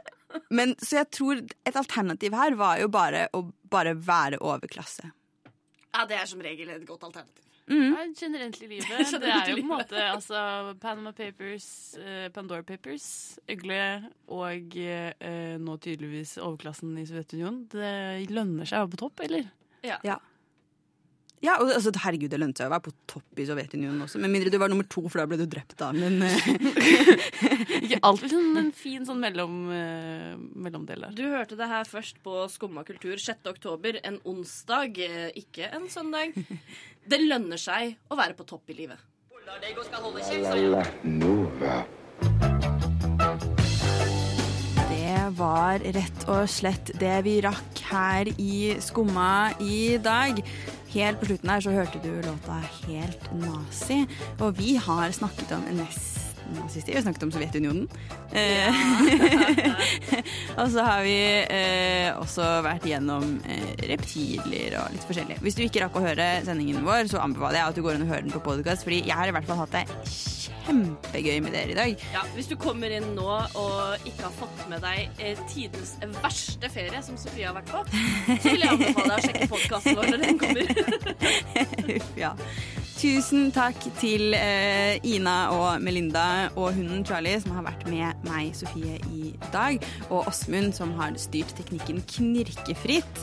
men, 0.51 0.75
så 0.79 1.01
jeg 1.01 1.11
tror 1.17 1.41
et 1.41 1.77
alternativ 1.77 2.35
her 2.37 2.57
var 2.59 2.81
jo 2.83 2.91
bare 2.93 3.27
å 3.37 3.45
bare 3.71 3.95
være 3.95 4.41
overklasse. 4.43 5.13
Ja, 5.91 6.05
det 6.07 6.19
er 6.21 6.27
som 6.31 6.43
regel 6.43 6.71
et 6.71 6.87
godt 6.87 7.07
alternativ. 7.09 7.47
Ja, 7.71 8.03
generelt 8.17 8.63
i 8.63 8.67
livet. 8.67 9.11
Det 9.23 9.31
er 9.31 9.51
jo 9.53 9.61
på 9.61 9.63
en 9.63 9.69
måte 9.71 10.01
altså, 10.03 10.41
Panama 10.83 11.13
Papers, 11.15 11.69
eh, 12.03 12.27
Pandora 12.35 12.65
Papers, 12.67 13.39
Øgle 13.47 14.11
og 14.27 14.75
eh, 14.75 15.55
nå 15.63 15.77
tydeligvis 15.79 16.35
overklassen 16.43 16.97
i 16.99 17.07
Sovjetunionen. 17.07 17.69
Det 17.71 18.27
lønner 18.33 18.67
seg 18.67 18.81
å 18.81 18.89
være 18.89 18.95
på 18.97 19.03
topp, 19.05 19.23
eller? 19.29 19.47
Ja. 19.87 20.01
Ja. 20.07 20.19
Ja, 21.41 21.55
og 21.57 21.71
altså, 21.73 21.89
herregud, 22.03 22.29
det 22.29 22.37
lønte 22.37 22.61
seg 22.61 22.69
å 22.69 22.75
være 22.75 22.85
på 22.85 22.93
topp 23.09 23.41
i 23.41 23.47
Sovjetunionen 23.49 24.05
også. 24.05 24.21
Med 24.21 24.29
mindre 24.33 24.51
du 24.53 24.59
var 24.61 24.69
nummer 24.69 24.85
to, 24.93 25.07
for 25.09 25.23
da 25.23 25.25
ble 25.29 25.39
du 25.41 25.47
drept, 25.49 25.73
da. 25.81 25.89
Men 25.97 26.21
eh, 26.27 26.49
Ikke 27.87 28.01
alltid 28.05 28.35
sånn 28.35 28.59
en 28.61 28.69
fin 28.77 29.07
sånn 29.09 29.23
mellom, 29.23 29.55
uh, 29.73 30.35
mellomdel 30.37 31.07
der. 31.07 31.15
Du 31.17 31.25
hørte 31.33 31.57
det 31.57 31.71
her 31.71 31.89
først 31.89 32.21
på 32.25 32.43
Skumma 32.53 32.85
kultur 32.85 33.17
6. 33.17 33.49
oktober, 33.55 33.97
en 34.05 34.19
onsdag, 34.29 35.01
eh, 35.01 35.31
ikke 35.41 35.71
en 35.73 35.89
søndag. 35.93 36.37
Det 37.09 37.23
lønner 37.23 37.61
seg 37.61 37.97
å 38.13 38.19
være 38.21 38.37
på 38.37 38.45
topp 38.45 38.75
i 38.75 38.77
livet. 38.83 39.01
Det 44.91 45.23
var 45.41 45.87
rett 45.97 46.29
og 46.29 46.45
slett 46.53 46.93
det 47.01 47.17
vi 47.25 47.39
rakk 47.49 47.81
her 47.89 48.29
i 48.37 48.77
Skumma 48.85 49.55
i 49.65 49.97
dag. 50.05 50.45
Helt 50.91 51.21
på 51.21 51.27
slutten 51.27 51.51
her 51.51 51.61
så 51.61 51.71
hørte 51.71 52.01
du 52.03 52.11
låta 52.25 52.57
Helt 52.87 53.29
nazi, 53.39 54.07
og 54.41 54.59
vi 54.59 54.75
har 54.77 55.13
snakket 55.15 55.53
om 55.55 55.69
nesten 55.77 56.20
nazister. 56.57 56.95
Vi 56.97 57.03
snakket 57.05 57.27
om 57.27 57.33
Sovjetunionen. 57.35 57.87
Ja. 58.35 58.73
og 60.61 60.71
så 60.73 60.85
har 60.87 61.05
vi 61.07 61.17
eh, 61.43 62.11
også 62.15 62.47
vært 62.67 62.87
gjennom 62.89 63.39
eh, 63.47 63.71
reptiler 63.91 64.79
og 64.81 64.95
litt 64.95 65.07
forskjellig. 65.09 65.41
Hvis 65.45 65.59
du 65.59 65.65
ikke 65.67 65.85
rakk 65.85 65.99
å 65.99 66.05
høre 66.05 66.29
sendingen 66.47 66.85
vår, 66.87 67.07
så 67.11 67.23
anbefaler 67.25 67.61
jeg 67.61 67.73
at 67.73 67.81
du 67.81 67.85
går 67.87 67.99
inn 67.99 68.07
og 68.07 68.13
hører 68.15 68.27
den 68.27 68.35
på 68.35 68.45
podkast, 68.45 68.87
fordi 68.87 69.03
jeg 69.07 69.17
har 69.17 69.31
i 69.31 69.35
hvert 69.37 69.49
fall 69.49 69.63
hatt 69.63 69.79
det 69.79 69.87
kjempegøy 70.11 71.39
med 71.45 71.55
dere 71.55 71.75
i 71.75 71.79
dag. 71.79 72.05
Ja, 72.15 72.25
Hvis 72.35 72.51
du 72.51 72.57
kommer 72.61 72.93
inn 72.95 73.07
nå 73.17 73.29
og 73.29 74.09
ikke 74.09 74.27
har 74.27 74.35
fått 74.39 74.67
med 74.71 74.85
deg 74.85 75.23
eh, 75.23 75.41
tidens 75.51 75.97
verste 76.21 76.71
ferie, 76.73 77.03
som 77.07 77.19
Sofie 77.21 77.49
har 77.49 77.57
vært 77.57 77.73
på, 77.73 77.85
så 78.43 78.53
vil 78.53 78.65
jeg 78.65 78.77
anbefale 78.77 79.09
deg 79.09 79.17
å 79.17 79.25
sjekke 79.27 79.51
podkasten 79.55 79.99
vår 79.99 80.13
når 80.13 80.27
den 80.27 80.41
kommer. 80.45 80.65
ja. 82.25 82.35
Tusen 83.01 83.47
takk 83.49 83.79
til 83.97 84.35
eh, 84.37 84.99
Ina 85.09 85.35
og 85.57 85.81
Melinda 85.81 86.51
og 86.53 86.75
hunden 86.77 87.01
Charlie 87.09 87.39
som 87.41 87.55
har 87.57 87.65
vært 87.65 87.87
med 87.89 88.27
meg, 88.27 88.51
Sofie, 88.53 88.99
i 89.09 89.31
dag. 89.55 89.79
Og 90.11 90.29
Åsmund 90.29 90.75
som 90.77 90.93
har 90.99 91.17
styrt 91.17 91.55
teknikken 91.57 92.03
knirkefritt. 92.05 93.23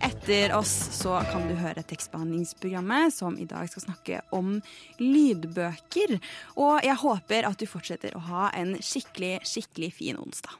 Etter 0.00 0.54
oss 0.56 0.72
så 0.96 1.18
kan 1.28 1.44
du 1.44 1.52
høre 1.60 1.84
tekstbehandlingsprogrammet 1.84 3.12
som 3.18 3.36
i 3.36 3.44
dag 3.50 3.68
skal 3.68 3.84
snakke 3.84 4.22
om 4.32 4.62
lydbøker. 4.96 6.16
Og 6.56 6.88
jeg 6.88 6.96
håper 7.04 7.50
at 7.50 7.60
du 7.60 7.68
fortsetter 7.68 8.16
å 8.16 8.24
ha 8.30 8.48
en 8.56 8.78
skikkelig, 8.80 9.42
skikkelig 9.44 9.92
fin 9.98 10.22
onsdag. 10.24 10.56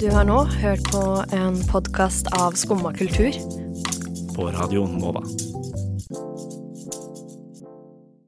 Du 0.00 0.08
har 0.16 0.24
nå 0.28 0.40
hørt 0.62 0.88
på 0.88 1.04
en 1.36 1.60
podkast 1.68 2.32
av 2.40 2.56
Skumma 2.56 2.96
kultur. 2.96 3.36
På 4.36 4.50
Radio 4.50 4.86
Nova. 4.86 5.22